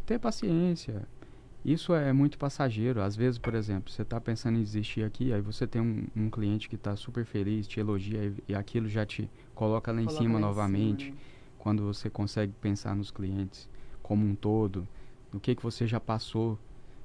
ter 0.05 0.17
paciência. 0.19 1.07
Isso 1.63 1.93
é 1.93 2.11
muito 2.11 2.37
passageiro. 2.37 3.01
Às 3.01 3.15
vezes, 3.15 3.37
por 3.37 3.53
exemplo, 3.53 3.91
você 3.91 4.01
está 4.01 4.19
pensando 4.19 4.57
em 4.57 4.63
desistir 4.63 5.03
aqui, 5.03 5.31
aí 5.31 5.41
você 5.41 5.67
tem 5.67 5.81
um, 5.81 6.07
um 6.15 6.29
cliente 6.29 6.67
que 6.69 6.75
está 6.75 6.95
super 6.95 7.25
feliz, 7.25 7.67
te 7.67 7.79
elogia 7.79 8.25
e, 8.25 8.51
e 8.51 8.55
aquilo 8.55 8.87
já 8.87 9.05
te 9.05 9.29
coloca 9.53 9.91
lá 9.91 10.01
em 10.01 10.05
Coloca 10.05 10.23
cima 10.23 10.33
lá 10.35 10.39
em 10.39 10.41
novamente. 10.41 11.03
cima, 11.05 11.15
né? 11.15 11.21
Quando 11.59 11.83
você 11.83 12.09
consegue 12.09 12.53
pensar 12.53 12.95
nos 12.95 13.11
clientes 13.11 13.69
como 14.01 14.25
um 14.25 14.33
todo, 14.33 14.87
no 15.31 15.39
que 15.39 15.53
que 15.53 15.61
você 15.61 15.85
já 15.85 15.99
passou, 15.99 16.57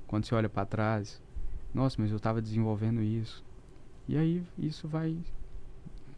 quando 0.07 0.25
você 0.25 0.35
olha 0.35 0.49
para 0.49 0.65
trás, 0.65 1.21
nossa, 1.75 2.01
mas 2.01 2.11
eu 2.11 2.17
estava 2.17 2.41
desenvolvendo 2.41 3.03
isso. 3.03 3.45
E 4.09 4.17
aí 4.17 4.43
isso 4.59 4.87
vai 4.87 5.17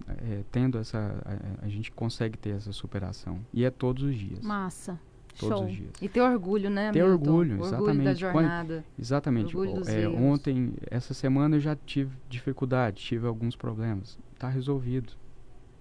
é, 0.09 0.43
tendo 0.51 0.78
essa, 0.78 1.20
a- 1.24 1.64
a, 1.64 1.68
gente 1.68 1.91
consegue 1.93 2.37
ter 2.39 2.51
essa 2.51 2.72
superação. 2.72 3.41
E 3.53 3.64
é 3.64 3.70
todos 3.70 4.03
os 4.05 4.14
dias. 4.16 4.41
Massa. 4.45 4.99
todos 5.39 5.59
Show. 5.59 5.66
os 5.68 5.74
dias. 5.76 5.91
E 6.01 6.09
ter 6.09 6.20
orgulho, 6.20 6.70
né, 6.70 6.91
Ter 6.93 7.03
orgulho, 7.03 7.55
Orgulho 7.55 7.59
da 7.59 7.66
exatamente. 7.66 8.05
Quando- 8.09 8.18
jornada. 8.18 8.84
Exatamente. 8.99 9.57
Orgulho 9.57 9.80
dos 9.80 9.89
é, 9.89 10.09
ontem, 10.09 10.74
essa 10.91 11.12
semana 11.12 11.57
eu 11.57 11.61
já 11.61 11.76
tive 11.76 12.16
dificuldade, 12.28 13.03
tive 13.03 13.26
alguns 13.26 13.55
problemas. 13.57 14.18
Tá 14.39 14.49
resolvido. 14.49 15.12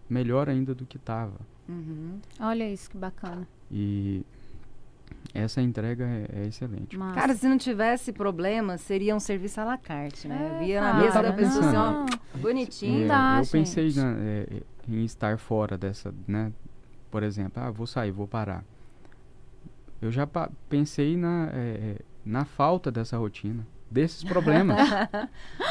Melhor 0.09 0.49
ainda 0.49 0.75
do 0.75 0.85
que 0.85 0.97
estava. 0.97 1.39
Uhum. 1.67 2.19
Olha 2.39 2.71
isso, 2.71 2.89
que 2.89 2.97
bacana. 2.97 3.47
E 3.71 4.23
essa 5.33 5.61
entrega 5.61 6.05
é, 6.05 6.43
é 6.43 6.47
excelente. 6.47 6.97
Massa. 6.97 7.19
Cara, 7.19 7.33
se 7.35 7.47
não 7.47 7.57
tivesse 7.57 8.11
problema, 8.13 8.77
seria 8.77 9.15
um 9.15 9.19
serviço 9.19 9.59
à 9.59 9.65
la 9.65 9.77
carte, 9.77 10.27
né? 10.27 10.57
É, 10.61 10.63
Via 10.65 10.81
na 10.81 10.93
mesa 10.93 11.21
da 11.21 11.33
pessoa 11.33 11.65
assim, 11.67 11.77
ó, 12.33 12.37
bonitinho. 12.37 13.03
É, 13.03 13.07
dá, 13.07 13.37
eu 13.41 13.47
pensei 13.47 13.89
gente. 13.89 14.03
na- 14.03 14.15
é, 14.19 14.47
em 14.87 15.03
estar 15.03 15.37
fora 15.37 15.77
dessa, 15.77 16.13
né? 16.27 16.51
Por 17.11 17.21
exemplo, 17.23 17.61
ah, 17.63 17.69
vou 17.71 17.85
sair, 17.87 18.11
vou 18.11 18.27
parar. 18.27 18.63
Eu 20.01 20.11
já 20.11 20.27
pa- 20.27 20.49
pensei 20.69 21.17
na, 21.17 21.49
é, 21.53 21.57
é, 21.57 21.95
na 22.25 22.45
falta 22.45 22.91
dessa 22.91 23.17
rotina, 23.17 23.65
desses 23.89 24.23
problemas. 24.25 24.77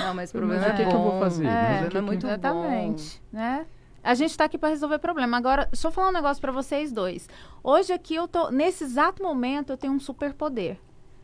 Não, 0.01 0.15
mas 0.15 0.31
o 0.31 0.33
Mas 0.33 0.33
problema 0.33 0.67
o 0.67 0.69
é 0.69 0.73
que 0.73 0.87
que 0.87 0.95
eu 0.95 1.01
vou 1.03 1.19
fazer? 1.19 1.47
O 1.47 1.51
Mas 1.51 1.55
o 1.55 1.61
problema 1.61 1.91
que 1.91 1.97
é 1.97 2.01
que- 2.01 2.07
muito 2.07 2.27
Exatamente, 2.27 3.23
né? 3.33 3.67
A 4.05 4.15
gente 4.15 4.37
tá 4.37 4.45
aqui 4.45 4.59
para 4.59 4.69
resolver 4.69 4.99
problema. 4.99 5.39
Agora, 5.39 5.65
deixa 5.73 5.89
eu 5.89 5.93
falar 5.93 6.11
um 6.11 6.13
negócio 6.13 6.39
para 6.39 6.53
vocês 6.53 6.93
dois. 6.93 7.27
Hoje 7.63 7.91
aqui 7.91 8.15
eu 8.15 8.29
tô 8.29 8.51
nesse 8.51 8.85
exato 8.85 9.23
momento 9.23 9.71
eu 9.71 9.79
tenho 9.79 9.95
um 9.95 9.99
superpoder. 9.99 10.79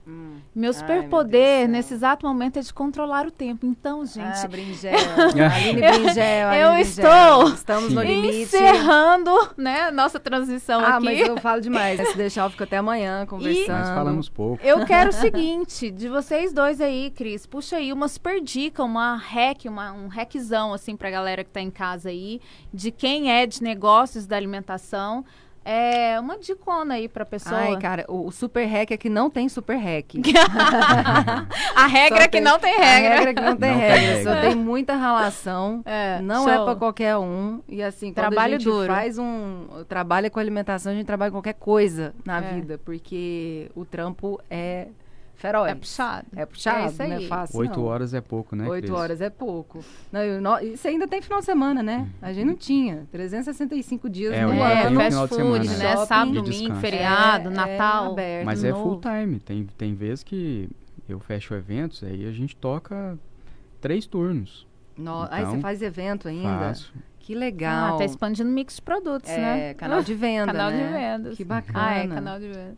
Hum. 0.07 0.39
Meu 0.55 0.73
superpoder 0.73 1.69
nesse 1.69 1.95
exato 1.95 2.27
momento 2.27 2.59
é 2.59 2.63
de 2.63 2.73
controlar 2.75 3.27
o 3.27 3.31
tempo. 3.31 3.65
Então, 3.67 4.05
gente, 4.05 4.45
Ah, 4.45 4.49
Bringel. 4.49 4.93
Aline 5.55 5.81
Bringel. 5.81 6.49
Aline 6.49 6.63
eu 6.63 6.73
Bringel. 6.73 6.81
estou 6.81 7.49
Estamos 7.55 7.93
no 7.93 8.03
limite. 8.03 8.39
encerrando, 8.39 9.31
né, 9.57 9.91
nossa 9.91 10.19
transição 10.19 10.81
Ah, 10.81 10.97
aqui. 10.97 11.05
mas 11.05 11.21
eu 11.21 11.37
falo 11.39 11.61
demais. 11.61 12.01
Se 12.09 12.17
deixar, 12.17 12.45
eu 12.47 12.51
fico 12.51 12.65
até 12.65 12.79
amanhã 12.79 13.25
conversando. 13.29 13.79
Nós 13.79 13.89
falamos 13.91 14.29
pouco. 14.29 14.65
Eu 14.65 14.85
quero 14.87 15.11
o 15.11 15.13
seguinte, 15.15 15.91
de 15.91 16.09
vocês 16.09 16.53
dois 16.53 16.81
aí, 16.81 17.11
Cris, 17.15 17.47
puxa 17.47 17.77
aí 17.77 17.93
uma 17.93 18.09
super 18.09 18.41
dica, 18.41 18.83
uma 18.83 19.17
hack, 19.17 19.65
uma, 19.67 19.93
um 19.93 20.09
hackzão, 20.09 20.73
assim, 20.73 20.97
pra 20.97 21.11
galera 21.11 21.45
que 21.45 21.51
tá 21.51 21.61
em 21.61 21.71
casa 21.71 22.09
aí, 22.09 22.41
de 22.73 22.91
quem 22.91 23.31
é 23.31 23.47
de 23.47 23.63
negócios 23.63 24.27
da 24.27 24.37
alimentação. 24.37 25.25
É 25.65 26.19
uma 26.19 26.39
dicona 26.39 26.95
aí 26.95 27.07
pra 27.09 27.25
pessoa. 27.27 27.57
Ai, 27.61 27.77
cara, 27.79 28.05
o, 28.09 28.27
o 28.27 28.33
super 28.33 28.67
hack 28.67 28.91
é 28.93 28.97
que 28.97 29.09
não 29.11 29.29
tem 29.29 29.49
super 29.49 29.77
hack. 29.77 30.15
A 31.77 31.87
regra 31.87 32.25
é 32.25 32.29
que 32.29 32.41
não 32.41 32.59
tem 32.59 32.77
regra. 32.79 33.15
A 33.15 33.17
regra 33.19 33.31
é 33.31 33.35
que 33.35 33.41
não 33.41 33.57
tem 33.57 33.71
Não 33.71 33.79
tem 33.79 33.89
regra. 33.89 34.01
regra. 34.17 34.35
Só 34.35 34.41
tem 34.41 34.55
muita 34.55 34.97
relação. 34.97 35.83
É, 35.85 36.21
Não 36.21 36.45
show. 36.45 36.53
é 36.53 36.65
pra 36.65 36.75
qualquer 36.77 37.17
um. 37.17 37.61
E 37.69 37.83
assim, 37.83 38.09
quando 38.13 38.15
Trabalho 38.17 38.55
a 38.55 38.59
gente 38.59 38.65
duro. 38.65 38.87
faz 38.87 39.19
um. 39.19 39.67
Trabalha 39.89 40.31
com 40.31 40.41
alimentação, 40.41 40.93
a 40.93 40.95
gente 40.95 41.07
trabalha 41.07 41.31
com 41.31 41.37
qualquer 41.37 41.55
coisa 41.55 42.15
na 42.25 42.39
É. 42.39 42.55
vida. 42.55 42.79
Porque 42.79 43.71
o 43.75 43.85
trampo 43.85 44.41
é 44.51 44.89
feroz. 45.41 45.71
É 45.71 45.75
puxado. 45.75 46.27
É 46.37 46.47
puxado, 46.47 46.79
É 46.79 46.87
isso 46.87 46.99
não 47.03 47.07
é 47.13 47.17
aí. 47.17 47.27
fácil. 47.29 47.59
Oito 47.59 47.81
não. 47.81 47.87
horas 47.87 48.15
é 48.15 48.21
pouco, 48.21 48.55
né, 48.55 48.69
Oito 48.69 48.85
Cris? 48.87 48.97
horas 48.97 49.21
é 49.21 49.31
pouco. 49.31 49.85
Não, 50.13 50.21
eu 50.21 50.41
não- 50.41 50.61
isso 50.61 50.87
ainda 50.87 51.09
tem 51.09 51.21
final 51.23 51.41
de 51.41 51.47
semana, 51.47 51.83
né? 51.83 52.09
A 52.21 52.33
gente 52.33 52.47
não 52.47 52.55
tinha. 52.57 53.07
365 53.11 54.09
dias 54.09 54.33
É, 54.33 54.45
no 54.45 54.53
É, 54.53 54.83
ano. 54.87 54.97
o 54.97 55.01
fast 55.01 55.11
final 55.11 55.27
de 55.27 55.35
food, 55.35 55.43
semana, 55.43 55.65
né? 55.79 55.93
Shopping. 55.93 56.07
Sábado, 56.07 56.43
De 56.43 56.51
domingo, 56.51 56.75
feriado, 56.77 57.49
É, 57.49 57.53
Natal. 57.53 58.05
É 58.07 58.13
aberto. 58.13 58.47
Mas 58.47 58.65
é 58.65 58.71
novo. 58.71 58.83
full 58.83 59.01
time. 59.01 59.41
Tem, 59.41 59.65
tem 59.79 59.95
vezes 59.95 60.23
que 60.23 60.69
eu 61.09 61.19
fecho 61.19 61.55
eventos, 61.55 62.05
aí 62.05 62.27
a 62.29 62.33
gente 62.33 62.55
toca 62.57 63.19
três 63.81 64.07
turnos. 64.07 64.67
No- 64.97 65.23
Aí 65.31 65.43
você 65.45 65.49
Então, 65.53 65.61
faz 65.61 65.81
evento 65.81 66.29
ainda? 66.29 66.59
Faço. 66.59 66.93
Que 67.21 67.35
legal. 67.35 67.95
Ah, 67.95 67.99
tá 67.99 68.05
expandindo 68.05 68.49
o 68.49 68.53
mix 68.53 68.77
de 68.77 68.83
produtos, 68.83 69.31
É, 69.31 69.39
né? 69.39 69.75
canal 69.75 70.03
de 70.03 70.15
venda, 70.15 70.53
Canal 70.53 70.71
né? 70.71 70.77
de 70.87 70.93
vendas. 70.93 71.37
Que 71.37 71.45
bacana. 71.45 71.79
Ah, 71.87 71.95
é, 71.95 72.07
canal 72.09 72.39
de 72.41 72.49
vendas. 72.49 72.75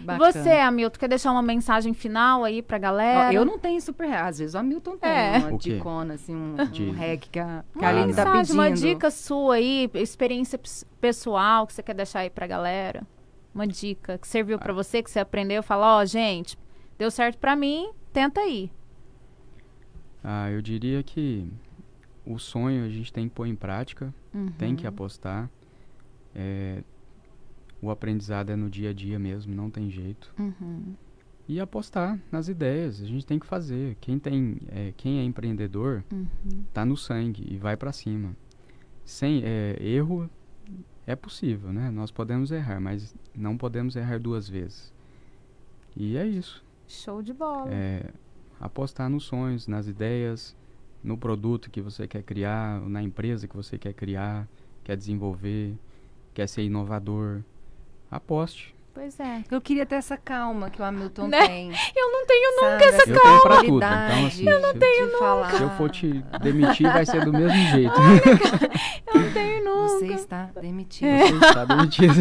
Bacana. 0.00 0.32
você, 0.32 0.50
Hamilton, 0.50 0.98
quer 0.98 1.08
deixar 1.08 1.32
uma 1.32 1.42
mensagem 1.42 1.92
final 1.92 2.44
aí 2.44 2.62
pra 2.62 2.76
Ó, 2.76 2.80
galera? 2.80 3.32
eu 3.34 3.44
não 3.44 3.58
tenho 3.58 3.80
super 3.80 4.08
hack. 4.08 4.24
Às 4.28 4.38
vezes 4.38 4.54
o 4.54 4.58
Hamilton 4.58 4.96
tem 4.96 5.10
É. 5.10 5.38
uma 5.38 5.58
dicona, 5.58 6.14
assim, 6.14 6.34
um, 6.34 6.54
De- 6.70 6.84
um 6.90 6.92
hack 6.92 7.20
que 7.30 7.38
a, 7.38 7.64
que 7.72 7.78
Uma 7.78 7.86
a 7.86 7.90
Aline 7.90 8.14
tá 8.14 8.24
mensagem, 8.24 8.40
pedindo. 8.42 8.54
uma 8.58 8.70
dica 8.70 9.10
sua 9.10 9.54
aí, 9.56 9.90
experiência 9.94 10.58
pessoal 11.00 11.66
que 11.66 11.72
você 11.72 11.82
quer 11.82 11.94
deixar 11.94 12.20
aí 12.20 12.30
pra 12.30 12.46
galera. 12.46 13.02
Uma 13.54 13.66
dica 13.66 14.16
que 14.18 14.26
serviu 14.26 14.58
pra 14.58 14.72
você, 14.72 15.02
que 15.02 15.10
você 15.10 15.20
aprendeu. 15.20 15.62
Fala, 15.62 15.98
ó, 15.98 16.04
gente, 16.06 16.56
deu 16.98 17.10
certo 17.10 17.38
pra 17.38 17.54
mim, 17.54 17.90
tenta 18.12 18.40
aí. 18.40 18.70
Ah, 20.24 20.50
eu 20.50 20.62
diria 20.62 21.02
que 21.02 21.46
o 22.24 22.38
sonho 22.38 22.84
a 22.84 22.88
gente 22.88 23.12
tem 23.12 23.28
que 23.28 23.34
pôr 23.34 23.46
em 23.46 23.56
prática, 23.56 24.14
tem 24.56 24.70
Uhum. 24.70 24.76
que 24.76 24.86
apostar. 24.86 25.50
É, 26.34 26.82
o 27.82 27.90
aprendizado 27.90 28.50
é 28.50 28.56
no 28.56 28.70
dia 28.70 28.90
a 28.90 28.92
dia 28.92 29.18
mesmo, 29.18 29.52
não 29.54 29.68
tem 29.68 29.90
jeito. 29.90 30.32
Uhum. 30.38 30.94
E 31.48 31.58
apostar 31.60 32.18
nas 32.30 32.46
ideias, 32.48 33.02
a 33.02 33.04
gente 33.04 33.26
tem 33.26 33.38
que 33.38 33.46
fazer. 33.46 33.96
Quem 34.00 34.18
tem, 34.18 34.58
é, 34.68 34.94
quem 34.96 35.18
é 35.18 35.24
empreendedor, 35.24 36.04
Uhum. 36.12 36.64
tá 36.72 36.84
no 36.84 36.96
sangue 36.96 37.44
e 37.50 37.58
vai 37.58 37.76
para 37.76 37.90
cima. 37.92 38.36
Sem 39.04 39.42
é, 39.44 39.76
erro 39.80 40.30
é 41.04 41.16
possível, 41.16 41.72
né? 41.72 41.90
Nós 41.90 42.12
podemos 42.12 42.52
errar, 42.52 42.80
mas 42.80 43.12
não 43.34 43.58
podemos 43.58 43.96
errar 43.96 44.20
duas 44.20 44.48
vezes. 44.48 44.92
E 45.96 46.16
é 46.16 46.24
isso. 46.24 46.64
Show 46.86 47.20
de 47.20 47.32
bola. 47.32 47.68
É, 47.74 48.10
apostar 48.60 49.10
nos 49.10 49.24
sonhos, 49.24 49.66
nas 49.66 49.88
ideias, 49.88 50.56
no 51.02 51.18
produto 51.18 51.68
que 51.68 51.80
você 51.80 52.06
quer 52.06 52.22
criar, 52.22 52.80
na 52.82 53.02
empresa 53.02 53.48
que 53.48 53.56
você 53.56 53.76
quer 53.76 53.92
criar, 53.92 54.48
quer 54.84 54.96
desenvolver, 54.96 55.74
quer 56.32 56.46
ser 56.48 56.62
inovador. 56.62 57.42
Aposte. 58.12 58.72
Pois 58.94 59.18
é. 59.18 59.42
Eu 59.50 59.58
queria 59.58 59.86
ter 59.86 59.94
essa 59.94 60.18
calma 60.18 60.68
que 60.68 60.82
o 60.82 60.84
Hamilton 60.84 61.26
Né? 61.28 61.46
tem. 61.48 61.72
Eu 61.96 62.12
não 62.12 62.26
tenho 62.26 62.60
sabe? 62.60 62.84
essa 62.84 63.10
Eu 63.10 63.20
tenho 63.20 63.40
pra 63.40 63.56
tudo, 63.56 63.76
então 63.78 64.26
assim, 64.26 64.46
eu 64.48 64.60
não 64.60 64.74
tenho 64.74 65.18
falar. 65.18 65.50
Se 65.52 65.62
eu 65.62 65.70
for 65.70 65.90
te 65.90 66.22
demitir, 66.42 66.92
vai 66.92 67.06
ser 67.06 67.24
do 67.24 67.32
mesmo 67.32 67.56
jeito. 67.68 67.94
Eu 69.14 69.20
não 69.20 69.32
tenho 69.32 69.61
nunca. 69.64 69.98
Você 70.06 70.12
está 70.14 70.50
demitido. 70.60 71.08
Você 71.38 71.46
está 71.46 71.64
demitido. 71.64 72.14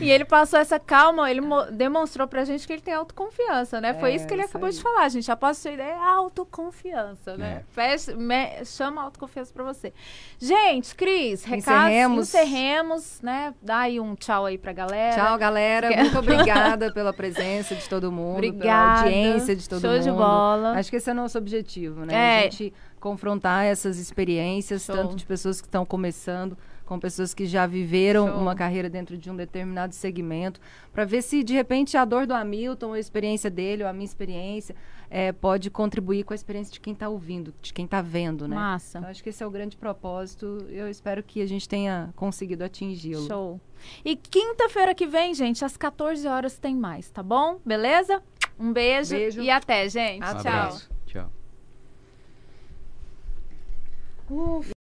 E 0.00 0.10
ele 0.10 0.24
passou 0.24 0.58
essa 0.58 0.78
calma, 0.78 1.30
ele 1.30 1.40
mo- 1.40 1.66
demonstrou 1.70 2.26
pra 2.26 2.44
gente 2.44 2.66
que 2.66 2.72
ele 2.72 2.82
tem 2.82 2.94
autoconfiança, 2.94 3.80
né? 3.80 3.94
Foi 3.94 4.12
É, 4.12 4.14
isso 4.16 4.26
que 4.26 4.34
ele 4.34 4.42
isso 4.42 4.50
acabou 4.50 4.66
aí. 4.68 4.72
de 4.74 4.82
falar, 4.82 5.08
gente. 5.08 5.30
Após 5.30 5.58
sua 5.58 5.70
ideia, 5.72 5.92
é 5.92 5.98
autoconfiança, 6.08 7.36
né? 7.36 7.62
É. 7.62 7.72
Fecha- 7.72 8.14
me- 8.16 8.64
chama 8.64 9.02
autoconfiança 9.02 9.52
pra 9.52 9.64
você. 9.64 9.92
Gente, 10.38 10.94
Cris, 10.94 11.44
recados, 11.44 11.82
Encerremos. 11.90 12.28
encerremos, 12.28 13.20
né? 13.22 13.54
Dá 13.62 13.78
aí 13.80 14.00
um 14.00 14.14
tchau 14.14 14.46
aí 14.46 14.58
pra 14.58 14.72
galera. 14.72 15.16
Tchau, 15.22 15.38
galera. 15.38 15.88
Quer- 15.88 16.02
Muito 16.02 16.18
obrigada 16.18 16.92
pela 16.94 17.12
presença 17.12 17.74
de 17.74 17.88
todo 17.88 18.10
mundo, 18.12 18.40
pela 18.40 18.48
Obrigada. 18.48 19.00
audiência 19.02 19.56
de 19.56 19.68
todo 19.68 19.80
Show 19.80 19.90
mundo. 19.92 20.02
de 20.02 20.10
bola. 20.10 20.72
Acho 20.72 20.90
que 20.90 20.96
esse 20.96 21.08
é 21.08 21.12
o 21.12 21.16
nosso 21.16 21.36
objetivo, 21.38 22.04
né? 22.04 22.14
É. 22.14 22.38
A 22.38 22.42
gente 22.42 22.72
confrontar 23.06 23.64
essas 23.64 23.98
experiências, 23.98 24.82
Show. 24.82 24.96
tanto 24.96 25.14
de 25.14 25.24
pessoas 25.24 25.60
que 25.60 25.68
estão 25.68 25.86
começando, 25.86 26.58
com 26.84 26.98
pessoas 26.98 27.32
que 27.32 27.46
já 27.46 27.64
viveram 27.64 28.26
Show. 28.26 28.36
uma 28.40 28.52
carreira 28.52 28.90
dentro 28.90 29.16
de 29.16 29.30
um 29.30 29.36
determinado 29.36 29.94
segmento, 29.94 30.60
para 30.92 31.04
ver 31.04 31.22
se 31.22 31.44
de 31.44 31.54
repente 31.54 31.96
a 31.96 32.04
dor 32.04 32.26
do 32.26 32.34
Hamilton, 32.34 32.94
a 32.94 32.98
experiência 32.98 33.48
dele, 33.48 33.84
ou 33.84 33.88
a 33.88 33.92
minha 33.92 34.04
experiência, 34.04 34.74
eh, 35.08 35.30
pode 35.30 35.70
contribuir 35.70 36.24
com 36.24 36.32
a 36.32 36.34
experiência 36.34 36.72
de 36.72 36.80
quem 36.80 36.94
está 36.94 37.08
ouvindo, 37.08 37.54
de 37.62 37.72
quem 37.72 37.84
está 37.84 38.02
vendo, 38.02 38.48
né? 38.48 38.56
Massa. 38.56 38.98
Então, 38.98 39.08
acho 39.08 39.22
que 39.22 39.28
esse 39.28 39.40
é 39.40 39.46
o 39.46 39.50
grande 39.52 39.76
propósito. 39.76 40.66
Eu 40.68 40.88
espero 40.88 41.22
que 41.22 41.40
a 41.40 41.46
gente 41.46 41.68
tenha 41.68 42.12
conseguido 42.16 42.64
atingi-lo. 42.64 43.24
Show. 43.28 43.60
E 44.04 44.16
quinta-feira 44.16 44.96
que 44.96 45.06
vem, 45.06 45.32
gente, 45.32 45.64
às 45.64 45.76
14 45.76 46.26
horas 46.26 46.58
tem 46.58 46.74
mais, 46.74 47.08
tá 47.08 47.22
bom? 47.22 47.60
Beleza? 47.64 48.20
Um 48.58 48.72
beijo, 48.72 49.14
Beijo. 49.14 49.42
e 49.42 49.48
até, 49.48 49.88
gente. 49.88 50.24
Um 50.24 50.26
Tchau. 50.26 50.38
abraço. 50.40 50.95
Tchau. 54.28 54.75